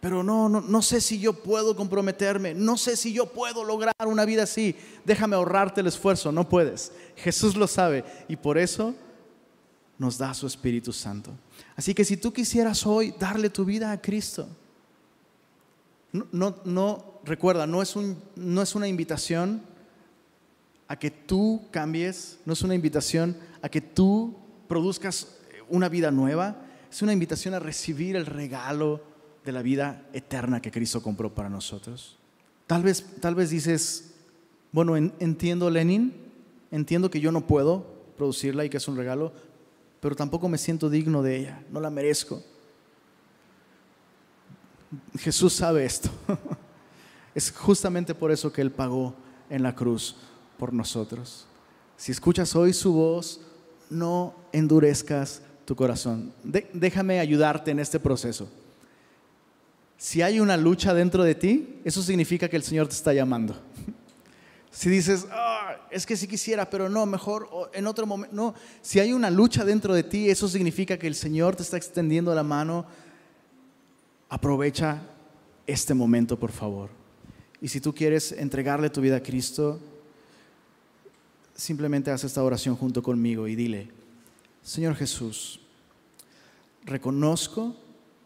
pero 0.00 0.22
no, 0.22 0.48
no, 0.48 0.60
no 0.60 0.82
sé 0.82 1.00
si 1.00 1.18
yo 1.18 1.32
puedo 1.32 1.74
comprometerme, 1.74 2.54
no 2.54 2.76
sé 2.76 2.96
si 2.96 3.12
yo 3.12 3.26
puedo 3.26 3.64
lograr 3.64 3.94
una 4.06 4.24
vida 4.24 4.44
así. 4.44 4.76
Déjame 5.04 5.34
ahorrarte 5.34 5.80
el 5.80 5.88
esfuerzo, 5.88 6.30
no 6.30 6.48
puedes. 6.48 6.92
Jesús 7.16 7.56
lo 7.56 7.66
sabe 7.66 8.04
y 8.28 8.36
por 8.36 8.58
eso 8.58 8.94
nos 9.98 10.16
da 10.16 10.32
su 10.34 10.46
Espíritu 10.46 10.92
Santo. 10.92 11.32
Así 11.74 11.94
que 11.94 12.04
si 12.04 12.16
tú 12.16 12.32
quisieras 12.32 12.86
hoy 12.86 13.12
darle 13.18 13.50
tu 13.50 13.64
vida 13.64 13.90
a 13.90 14.00
Cristo, 14.00 14.48
no, 16.12 16.26
no, 16.30 16.56
no 16.64 17.20
recuerda, 17.24 17.66
no 17.66 17.82
es, 17.82 17.96
un, 17.96 18.22
no 18.36 18.62
es 18.62 18.74
una 18.74 18.86
invitación 18.86 19.62
a 20.86 20.96
que 20.96 21.10
tú 21.10 21.66
cambies, 21.70 22.38
no 22.46 22.52
es 22.52 22.62
una 22.62 22.74
invitación 22.74 23.36
a 23.60 23.68
que 23.68 23.80
tú 23.80 24.36
produzcas 24.68 25.36
una 25.68 25.88
vida 25.88 26.10
nueva, 26.10 26.64
es 26.90 27.02
una 27.02 27.12
invitación 27.12 27.54
a 27.54 27.58
recibir 27.58 28.16
el 28.16 28.26
regalo 28.26 29.02
de 29.48 29.52
la 29.52 29.62
vida 29.62 30.06
eterna 30.12 30.60
que 30.60 30.70
Cristo 30.70 31.02
compró 31.02 31.34
para 31.34 31.48
nosotros. 31.48 32.18
Tal 32.66 32.82
vez, 32.82 33.02
tal 33.18 33.34
vez 33.34 33.48
dices, 33.48 34.12
bueno, 34.72 34.94
entiendo 34.94 35.70
Lenin, 35.70 36.12
entiendo 36.70 37.10
que 37.10 37.18
yo 37.18 37.32
no 37.32 37.46
puedo 37.46 37.86
producirla 38.18 38.66
y 38.66 38.68
que 38.68 38.76
es 38.76 38.86
un 38.88 38.98
regalo, 38.98 39.32
pero 40.00 40.14
tampoco 40.14 40.50
me 40.50 40.58
siento 40.58 40.90
digno 40.90 41.22
de 41.22 41.36
ella, 41.36 41.62
no 41.72 41.80
la 41.80 41.88
merezco. 41.88 42.42
Jesús 45.18 45.54
sabe 45.54 45.86
esto. 45.86 46.10
Es 47.34 47.52
justamente 47.52 48.16
por 48.16 48.32
eso 48.32 48.52
que 48.52 48.60
Él 48.60 48.72
pagó 48.72 49.14
en 49.48 49.62
la 49.62 49.74
cruz 49.74 50.16
por 50.58 50.72
nosotros. 50.72 51.46
Si 51.96 52.10
escuchas 52.10 52.56
hoy 52.56 52.72
su 52.72 52.92
voz, 52.92 53.40
no 53.90 54.34
endurezcas 54.50 55.40
tu 55.64 55.76
corazón. 55.76 56.32
déjame 56.42 57.20
ayudarte 57.20 57.70
en 57.70 57.78
este 57.78 58.00
proceso. 58.00 58.48
Si 59.98 60.22
hay 60.22 60.38
una 60.38 60.56
lucha 60.56 60.94
dentro 60.94 61.24
de 61.24 61.34
ti, 61.34 61.80
eso 61.84 62.02
significa 62.02 62.48
que 62.48 62.56
el 62.56 62.62
Señor 62.62 62.86
te 62.86 62.94
está 62.94 63.12
llamando. 63.12 63.60
Si 64.70 64.88
dices, 64.88 65.26
ah, 65.32 65.76
es 65.90 66.06
que 66.06 66.16
si 66.16 66.28
quisiera, 66.28 66.70
pero 66.70 66.88
no, 66.88 67.04
mejor 67.04 67.48
en 67.72 67.84
otro 67.88 68.06
momento. 68.06 68.34
No, 68.34 68.54
si 68.80 69.00
hay 69.00 69.12
una 69.12 69.28
lucha 69.28 69.64
dentro 69.64 69.92
de 69.92 70.04
ti, 70.04 70.30
eso 70.30 70.46
significa 70.46 70.96
que 70.96 71.08
el 71.08 71.16
Señor 71.16 71.56
te 71.56 71.64
está 71.64 71.76
extendiendo 71.76 72.32
la 72.32 72.44
mano. 72.44 72.86
Aprovecha 74.28 75.02
este 75.66 75.94
momento, 75.94 76.38
por 76.38 76.52
favor. 76.52 76.90
Y 77.60 77.66
si 77.66 77.80
tú 77.80 77.92
quieres 77.92 78.30
entregarle 78.30 78.90
tu 78.90 79.00
vida 79.00 79.16
a 79.16 79.22
Cristo, 79.22 79.80
simplemente 81.56 82.12
haz 82.12 82.22
esta 82.22 82.44
oración 82.44 82.76
junto 82.76 83.02
conmigo 83.02 83.48
y 83.48 83.56
dile, 83.56 83.90
Señor 84.62 84.94
Jesús, 84.94 85.58
reconozco 86.84 87.74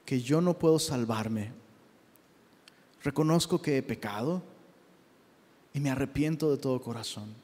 que 0.05 0.20
yo 0.20 0.43
no 0.43 0.59
puedo 0.59 0.79
salvarme. 0.79 1.62
Reconozco 3.03 3.61
que 3.61 3.78
he 3.78 3.82
pecado 3.82 4.42
y 5.74 5.80
me 5.80 5.90
arrepiento 5.90 6.50
de 6.50 6.59
todo 6.59 6.80
corazón. 6.80 7.34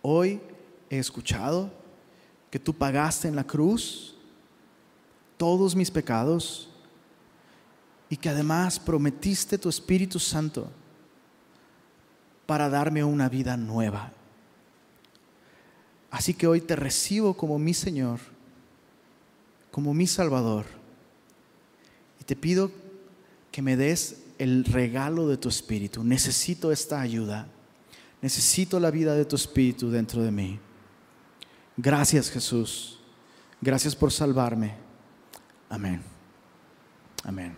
Hoy 0.00 0.40
he 0.88 0.98
escuchado 0.98 1.70
que 2.50 2.58
tú 2.58 2.72
pagaste 2.72 3.28
en 3.28 3.36
la 3.36 3.44
cruz 3.44 4.16
todos 5.36 5.76
mis 5.76 5.90
pecados 5.90 6.70
y 8.08 8.16
que 8.16 8.28
además 8.28 8.78
prometiste 8.78 9.58
tu 9.58 9.68
Espíritu 9.68 10.18
Santo 10.18 10.70
para 12.46 12.68
darme 12.70 13.02
una 13.04 13.28
vida 13.28 13.56
nueva. 13.56 14.12
Así 16.10 16.32
que 16.32 16.46
hoy 16.46 16.60
te 16.60 16.76
recibo 16.76 17.34
como 17.34 17.58
mi 17.58 17.74
Señor, 17.74 18.20
como 19.70 19.92
mi 19.92 20.06
Salvador, 20.06 20.64
y 22.20 22.24
te 22.24 22.36
pido 22.36 22.70
que 23.56 23.62
me 23.62 23.74
des 23.74 24.18
el 24.38 24.66
regalo 24.66 25.26
de 25.28 25.38
tu 25.38 25.48
Espíritu. 25.48 26.04
Necesito 26.04 26.70
esta 26.70 27.00
ayuda, 27.00 27.48
necesito 28.20 28.78
la 28.78 28.90
vida 28.90 29.14
de 29.14 29.24
tu 29.24 29.34
Espíritu 29.34 29.90
dentro 29.90 30.22
de 30.22 30.30
mí. 30.30 30.60
Gracias 31.74 32.30
Jesús, 32.30 33.00
gracias 33.62 33.96
por 33.96 34.12
salvarme. 34.12 34.74
Amén. 35.70 36.02
Amén. 37.24 37.56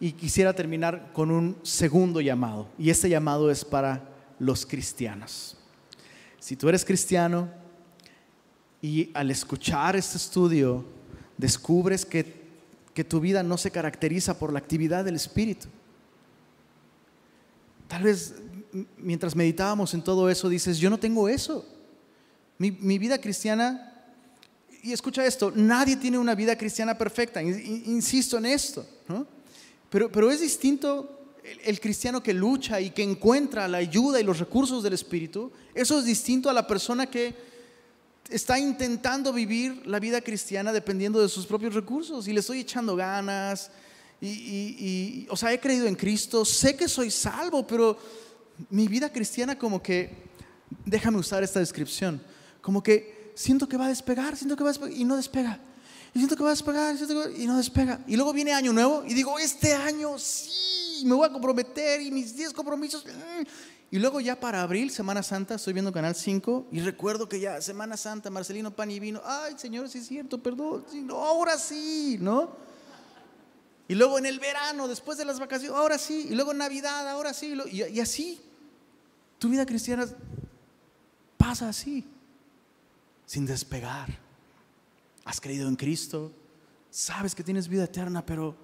Y 0.00 0.10
quisiera 0.10 0.52
terminar 0.52 1.12
con 1.12 1.30
un 1.30 1.56
segundo 1.62 2.20
llamado. 2.20 2.68
Y 2.76 2.90
este 2.90 3.08
llamado 3.08 3.48
es 3.48 3.64
para 3.64 4.10
los 4.40 4.66
cristianos. 4.66 5.56
Si 6.40 6.56
tú 6.56 6.68
eres 6.68 6.84
cristiano 6.84 7.48
y 8.82 9.12
al 9.14 9.30
escuchar 9.30 9.94
este 9.94 10.16
estudio 10.16 10.84
descubres 11.38 12.04
que, 12.04 12.45
que 12.96 13.04
tu 13.04 13.20
vida 13.20 13.42
no 13.42 13.58
se 13.58 13.70
caracteriza 13.70 14.38
por 14.38 14.54
la 14.54 14.58
actividad 14.58 15.04
del 15.04 15.16
Espíritu, 15.16 15.68
tal 17.88 18.04
vez 18.04 18.36
mientras 18.96 19.36
meditábamos 19.36 19.92
en 19.92 20.02
todo 20.02 20.30
eso 20.30 20.48
dices, 20.48 20.78
yo 20.78 20.88
no 20.88 20.98
tengo 20.98 21.28
eso. 21.28 21.62
Mi, 22.56 22.70
mi 22.70 22.98
vida 22.98 23.20
cristiana 23.20 23.92
y 24.82 24.94
escucha 24.94 25.26
esto, 25.26 25.52
nadie 25.54 25.96
tiene 25.96 26.16
una 26.16 26.34
vida 26.34 26.56
cristiana 26.56 26.96
perfecta, 26.96 27.42
insisto 27.42 28.38
en 28.38 28.46
esto, 28.46 28.86
pero, 29.90 30.10
pero 30.10 30.30
es 30.30 30.40
distinto 30.40 31.34
el, 31.64 31.80
cristiano 31.80 32.22
que 32.22 32.32
lucha 32.32 32.80
y 32.80 32.90
que 32.90 33.02
encuentra 33.02 33.68
la 33.68 33.76
ayuda 33.76 34.20
y 34.20 34.24
los 34.24 34.38
recursos 34.38 34.82
del 34.82 34.94
Espíritu, 34.94 35.52
eso 35.74 35.98
es 35.98 36.06
distinto 36.06 36.48
a 36.48 36.54
la 36.54 36.66
persona 36.66 37.06
que 37.06 37.34
está 38.30 38.58
intentando 38.58 39.32
vivir 39.32 39.86
la 39.86 40.00
vida 40.00 40.20
cristiana 40.20 40.72
dependiendo 40.72 41.20
de 41.20 41.28
sus 41.28 41.46
propios 41.46 41.74
recursos 41.74 42.26
y 42.28 42.32
le 42.32 42.40
estoy 42.40 42.60
echando 42.60 42.96
ganas 42.96 43.70
y, 44.20 44.28
y 44.28 45.26
o 45.30 45.36
sea, 45.36 45.52
he 45.52 45.60
creído 45.60 45.86
en 45.86 45.94
Cristo, 45.94 46.44
sé 46.44 46.74
que 46.76 46.88
soy 46.88 47.10
salvo, 47.10 47.66
pero 47.66 47.98
mi 48.70 48.88
vida 48.88 49.12
cristiana 49.12 49.58
como 49.58 49.82
que, 49.82 50.10
déjame 50.84 51.18
usar 51.18 51.42
esta 51.42 51.60
descripción, 51.60 52.22
como 52.60 52.82
que 52.82 53.32
siento 53.34 53.68
que 53.68 53.76
va 53.76 53.86
a 53.86 53.88
despegar, 53.88 54.36
siento 54.36 54.56
que 54.56 54.64
va 54.64 54.70
a 54.70 54.72
despegar 54.72 54.98
y 54.98 55.04
no 55.04 55.16
despega. 55.16 55.60
Y 56.14 56.18
siento 56.18 56.36
que 56.36 56.42
va 56.42 56.48
a 56.48 56.52
despegar 56.52 56.96
y 57.36 57.46
no 57.46 57.58
despega. 57.58 58.00
Y 58.06 58.16
luego 58.16 58.32
viene 58.32 58.52
año 58.52 58.72
nuevo 58.72 59.04
y 59.06 59.12
digo, 59.12 59.38
este 59.38 59.74
año 59.74 60.18
sí, 60.18 61.02
me 61.04 61.14
voy 61.14 61.28
a 61.28 61.32
comprometer 61.32 62.00
y 62.00 62.10
mis 62.10 62.34
10 62.34 62.54
compromisos. 62.54 63.04
Mm". 63.04 63.42
Y 63.90 63.98
luego 63.98 64.20
ya 64.20 64.38
para 64.38 64.62
abril, 64.62 64.90
Semana 64.90 65.22
Santa, 65.22 65.54
estoy 65.54 65.72
viendo 65.72 65.92
Canal 65.92 66.14
5 66.14 66.68
y 66.72 66.80
recuerdo 66.80 67.28
que 67.28 67.38
ya 67.38 67.60
Semana 67.60 67.96
Santa, 67.96 68.30
Marcelino 68.30 68.74
Pan 68.74 68.90
y 68.90 68.98
Vino, 68.98 69.22
ay 69.24 69.54
Señor, 69.56 69.88
sí 69.88 69.98
es 69.98 70.08
cierto, 70.08 70.42
perdón, 70.42 70.84
ahora 71.10 71.56
sí, 71.56 72.18
¿no? 72.20 72.50
Y 73.88 73.94
luego 73.94 74.18
en 74.18 74.26
el 74.26 74.40
verano, 74.40 74.88
después 74.88 75.16
de 75.16 75.24
las 75.24 75.38
vacaciones, 75.38 75.76
ahora 75.76 75.98
sí, 75.98 76.26
y 76.30 76.34
luego 76.34 76.52
Navidad, 76.52 77.08
ahora 77.08 77.32
sí, 77.32 77.54
y 77.70 78.00
así. 78.00 78.40
Tu 79.38 79.48
vida 79.48 79.64
cristiana 79.66 80.06
pasa 81.36 81.68
así 81.68 82.04
sin 83.26 83.46
despegar. 83.46 84.08
Has 85.24 85.40
creído 85.40 85.68
en 85.68 85.76
Cristo, 85.76 86.32
sabes 86.90 87.34
que 87.34 87.44
tienes 87.44 87.68
vida 87.68 87.84
eterna, 87.84 88.24
pero 88.24 88.56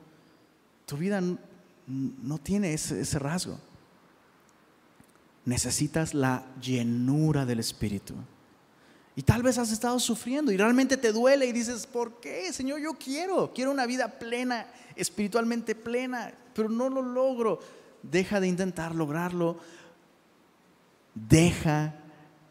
tu 0.86 0.96
vida 0.96 1.20
no 1.86 2.38
tiene 2.38 2.72
ese, 2.72 3.18
rasgo. 3.18 3.58
Necesitas 5.44 6.14
la 6.14 6.44
llenura 6.60 7.44
del 7.44 7.60
Espíritu. 7.60 8.14
Y 9.14 9.22
tal 9.22 9.42
vez 9.42 9.58
has 9.58 9.70
estado 9.70 9.98
sufriendo 9.98 10.52
y 10.52 10.56
realmente 10.56 10.96
te 10.96 11.12
duele 11.12 11.46
y 11.46 11.52
dices, 11.52 11.86
¿por 11.86 12.20
qué, 12.20 12.52
Señor? 12.52 12.80
Yo 12.80 12.94
quiero, 12.94 13.52
quiero 13.54 13.70
una 13.70 13.84
vida 13.84 14.08
plena, 14.18 14.66
espiritualmente 14.96 15.74
plena, 15.74 16.32
pero 16.54 16.68
no 16.68 16.88
lo 16.88 17.02
logro. 17.02 17.60
Deja 18.02 18.40
de 18.40 18.48
intentar 18.48 18.94
lograrlo. 18.94 19.58
Deja 21.14 21.94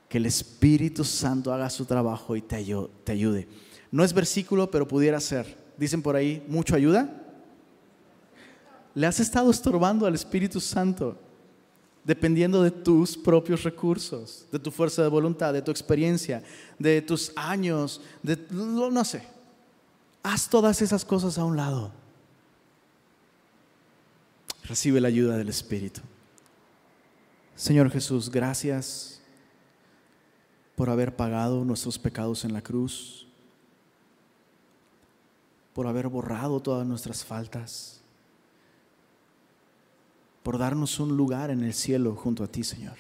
que 0.08 0.18
el 0.18 0.28
Espíritu 0.28 1.04
Santo 1.04 1.52
haga 1.52 1.70
su 1.70 1.86
trabajo 1.86 2.36
y 2.36 2.42
te 2.42 2.56
ayude. 2.58 3.48
No 3.89 4.04
es 4.04 4.14
versículo, 4.14 4.70
pero 4.70 4.88
pudiera 4.88 5.20
ser. 5.20 5.58
Dicen 5.78 6.02
por 6.02 6.16
ahí, 6.16 6.46
¿mucho 6.48 6.76
ayuda? 6.76 7.10
Le 8.94 9.08
has 9.08 9.20
estado 9.20 9.50
estorbando 9.50 10.06
al 10.06 10.14
Espíritu 10.14 10.60
Santo 10.60 11.18
dependiendo 12.04 12.64
de 12.64 12.72
tus 12.72 13.16
propios 13.16 13.64
recursos, 13.64 14.45
de 14.52 14.60
tu 14.60 14.72
fuerza 14.72 15.04
de 15.04 15.10
voluntad, 15.10 15.54
de 15.54 15.62
tu 15.62 15.72
experiencia, 15.72 16.43
de 16.80 17.02
tus 17.02 17.32
años, 17.36 18.02
de 18.24 18.38
no 18.49 19.06
sé. 19.06 19.24
Haz 20.24 20.49
todas 20.49 20.82
esas 20.82 21.06
cosas 21.06 21.38
a 21.38 21.45
un 21.45 21.58
lado. 21.58 21.91
Recibe 24.64 25.02
la 25.02 25.08
ayuda 25.08 25.38
del 25.38 25.49
Espíritu. 25.49 26.02
Señor 27.56 27.91
Jesús, 27.91 28.30
gracias 28.32 29.22
por 30.76 30.89
haber 30.89 31.16
pagado 31.16 31.64
nuestros 31.64 31.99
pecados 31.99 32.43
en 32.45 32.54
la 32.54 32.62
cruz, 32.62 33.28
por 35.74 35.88
haber 35.88 36.08
borrado 36.08 36.60
todas 36.60 36.88
nuestras 36.88 37.24
faltas, 37.24 38.01
por 40.44 40.58
darnos 40.58 41.00
un 41.00 41.16
lugar 41.16 41.50
en 41.52 41.64
el 41.64 41.74
cielo 41.74 42.16
junto 42.16 42.44
a 42.44 42.48
ti, 42.48 42.64
Señor. 42.64 42.96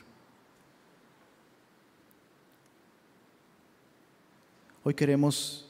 Hoy 4.83 4.93
queremos 4.93 5.67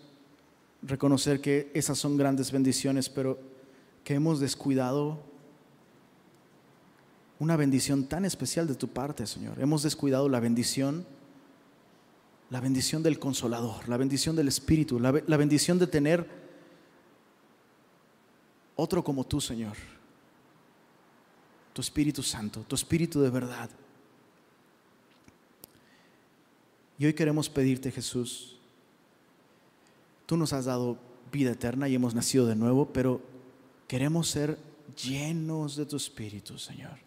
reconocer 0.82 1.42
que 1.42 1.72
esas 1.74 1.98
son 1.98 2.18
grandes 2.18 2.52
bendiciones, 2.52 3.10
pero 3.10 3.40
que 4.04 4.16
hemos 4.16 4.40
descuidado 4.40 5.20
una 7.40 7.56
bendición 7.56 8.06
tan 8.06 8.26
especial 8.26 8.68
de 8.68 8.76
tu 8.76 8.88
parte, 8.88 9.26
Señor. 9.26 9.60
Hemos 9.60 9.84
descuidado 9.84 10.30
la 10.30 10.40
bendición 10.40 11.06
la 12.52 12.60
bendición 12.60 13.02
del 13.02 13.18
consolador, 13.18 13.88
la 13.88 13.96
bendición 13.96 14.36
del 14.36 14.50
Espíritu, 14.50 15.00
la, 15.00 15.12
bendición 15.12 15.80
de 15.80 15.88
tener 15.88 16.28
otro 18.76 19.02
como 19.06 19.24
tú, 19.24 19.40
Señor. 19.40 19.78
Tu 21.74 21.82
Espíritu 21.82 22.22
Santo, 22.22 22.66
tu 22.68 22.76
Espíritu 22.76 23.22
de 23.22 23.30
verdad. 23.30 23.70
Y 26.98 27.06
hoy 27.06 27.14
queremos 27.14 27.50
pedirte, 27.50 27.92
Jesús, 27.92 28.58
tú 30.26 30.38
nos 30.38 30.54
has 30.54 30.66
dado 30.66 30.98
vida 31.32 31.52
eterna 31.52 31.90
y 31.90 31.96
hemos 31.96 32.14
nacido 32.14 32.46
de 32.46 32.56
nuevo, 32.56 32.86
pero 32.94 33.22
queremos 33.88 34.28
ser 34.28 34.58
llenos 35.02 35.76
de 35.76 35.86
tu 35.86 35.98
Espíritu, 35.98 36.58
Señor. 36.60 36.98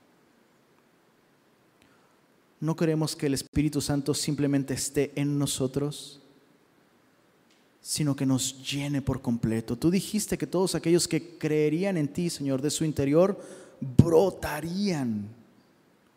No 2.60 2.74
queremos 2.74 3.14
que 3.14 3.26
el 3.26 3.34
Espíritu 3.34 3.80
Santo 3.80 4.14
simplemente 4.14 4.74
esté 4.74 5.12
en 5.14 5.38
nosotros, 5.38 6.20
sino 7.82 8.16
que 8.16 8.24
nos 8.24 8.68
llene 8.68 9.02
por 9.02 9.20
completo. 9.20 9.76
Tú 9.76 9.90
dijiste 9.90 10.38
que 10.38 10.46
todos 10.46 10.74
aquellos 10.74 11.06
que 11.06 11.36
creerían 11.36 11.98
en 11.98 12.08
ti, 12.08 12.30
Señor, 12.30 12.62
de 12.62 12.70
su 12.70 12.84
interior, 12.84 13.38
brotarían 13.80 15.28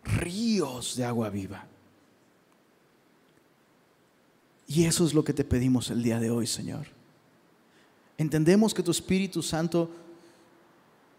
ríos 0.03 0.95
de 0.95 1.05
agua 1.05 1.30
viva. 1.30 1.66
Y 4.68 4.84
eso 4.86 5.05
es 5.05 5.14
lo 5.14 5.24
que 5.24 5.34
te 5.34 5.43
pedimos 5.43 5.89
el 5.89 6.03
día 6.03 6.20
de 6.20 6.30
hoy, 6.30 6.45
Señor. 6.45 6.88
Entendemos 8.18 8.74
que 8.74 8.84
tu 8.84 8.91
Espíritu 8.91 9.41
Santo 9.41 9.89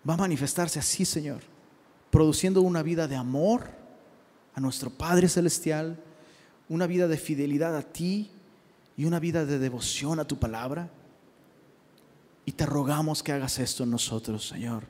va 0.09 0.15
a 0.15 0.19
manifestarse 0.19 0.79
así, 0.79 1.05
Señor, 1.05 1.41
produciendo 2.11 2.61
una 2.63 2.83
vida 2.83 3.09
de 3.09 3.17
amor, 3.17 3.79
a 4.59 4.61
nuestro 4.61 4.91
Padre 4.91 5.29
Celestial, 5.29 5.97
una 6.69 6.89
vida 6.89 7.07
de 7.07 7.17
fidelidad 7.17 7.77
a 7.77 7.83
ti 7.83 8.29
y 8.97 9.05
una 9.05 9.21
vida 9.21 9.47
de 9.47 9.61
devoción 9.61 10.19
a 10.19 10.27
tu 10.27 10.37
palabra. 10.37 10.91
Y 12.45 12.51
te 12.53 12.67
rogamos 12.67 13.23
que 13.23 13.31
hagas 13.31 13.61
esto 13.61 13.85
en 13.85 13.91
nosotros, 13.91 14.49
Señor. 14.49 14.83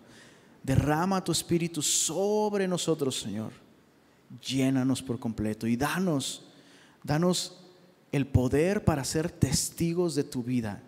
Derrama 0.62 1.22
tu 1.22 1.32
espíritu 1.32 1.82
sobre 1.82 2.68
nosotros, 2.68 3.18
Señor. 3.20 3.52
Llénanos 4.46 5.02
por 5.02 5.18
completo 5.18 5.66
y 5.66 5.76
danos, 5.76 6.44
danos 7.02 7.58
el 8.12 8.26
poder 8.26 8.84
para 8.84 9.04
ser 9.04 9.30
testigos 9.30 10.14
de 10.14 10.24
tu 10.24 10.42
vida, 10.42 10.82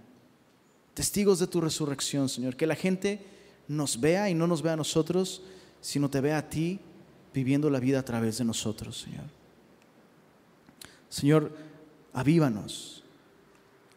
testigos 0.95 1.39
de 1.39 1.47
tu 1.47 1.61
resurrección, 1.61 2.29
Señor. 2.29 2.57
Que 2.57 2.67
la 2.67 2.75
gente 2.75 3.25
nos 3.69 4.01
vea 4.01 4.29
y 4.29 4.35
no 4.35 4.47
nos 4.47 4.63
vea 4.63 4.75
a 4.75 4.77
nosotros, 4.77 5.43
sino 5.81 6.11
te 6.11 6.21
vea 6.21 6.39
a 6.39 6.49
ti 6.49 6.81
viviendo 7.33 7.71
la 7.71 7.81
vida 7.81 8.01
a 8.01 8.05
través 8.05 8.39
de 8.39 8.45
nosotros, 8.45 9.01
Señor. 9.01 9.25
Señor, 11.09 11.57
avívanos 12.13 13.03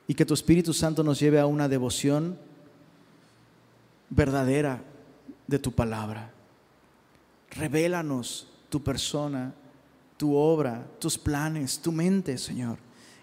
y 0.07 0.13
que 0.13 0.26
tu 0.26 0.34
Espíritu 0.34 0.74
Santo 0.74 1.03
nos 1.03 1.19
lleve 1.19 1.39
a 1.39 1.45
una 1.45 1.67
devoción 1.67 2.38
verdadera 4.09 4.84
de 5.48 5.60
tu 5.60 5.72
palabra. 5.72 6.32
Revélanos 7.52 8.48
tu 8.70 8.84
persona, 8.84 9.54
tu 10.18 10.36
obra, 10.36 10.88
tus 11.00 11.18
planes, 11.18 11.80
tu 11.80 11.91
mente, 11.91 12.38
Señor. 12.38 12.78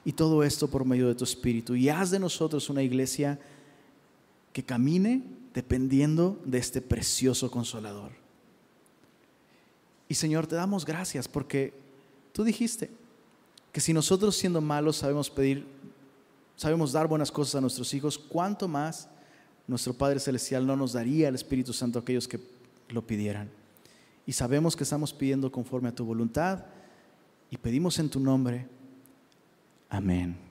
Y 0.04 0.12
todo 0.12 0.42
esto 0.42 0.68
por 0.68 0.84
medio 0.84 1.08
de 1.08 1.14
tu 1.14 1.24
Espíritu. 1.24 1.74
Y 1.74 1.88
haz 1.88 2.10
de 2.10 2.18
nosotros 2.18 2.70
una 2.70 2.82
iglesia 2.82 3.38
que 4.52 4.62
camine 4.62 5.22
dependiendo 5.54 6.38
de 6.44 6.58
este 6.58 6.80
precioso 6.80 7.50
consolador. 7.50 8.12
Y 10.08 10.14
Señor, 10.14 10.46
te 10.46 10.56
damos 10.56 10.84
gracias 10.84 11.28
porque 11.28 11.72
tú 12.32 12.44
dijiste 12.44 12.90
que 13.72 13.80
si 13.80 13.92
nosotros 13.92 14.36
siendo 14.36 14.60
malos 14.60 14.96
sabemos 14.96 15.30
pedir, 15.30 15.66
sabemos 16.56 16.92
dar 16.92 17.06
buenas 17.06 17.30
cosas 17.30 17.56
a 17.56 17.60
nuestros 17.60 17.94
hijos, 17.94 18.18
¿cuánto 18.18 18.66
más 18.66 19.08
nuestro 19.70 19.94
Padre 19.94 20.18
Celestial 20.18 20.66
no 20.66 20.74
nos 20.74 20.94
daría 20.94 21.28
el 21.28 21.36
Espíritu 21.36 21.72
Santo 21.72 22.00
a 22.00 22.02
aquellos 22.02 22.26
que 22.26 22.40
lo 22.88 23.06
pidieran. 23.06 23.48
Y 24.26 24.32
sabemos 24.32 24.74
que 24.74 24.82
estamos 24.82 25.12
pidiendo 25.12 25.52
conforme 25.52 25.88
a 25.88 25.94
tu 25.94 26.04
voluntad 26.04 26.64
y 27.50 27.56
pedimos 27.56 28.00
en 28.00 28.10
tu 28.10 28.18
nombre. 28.18 28.66
Amén. 29.88 30.49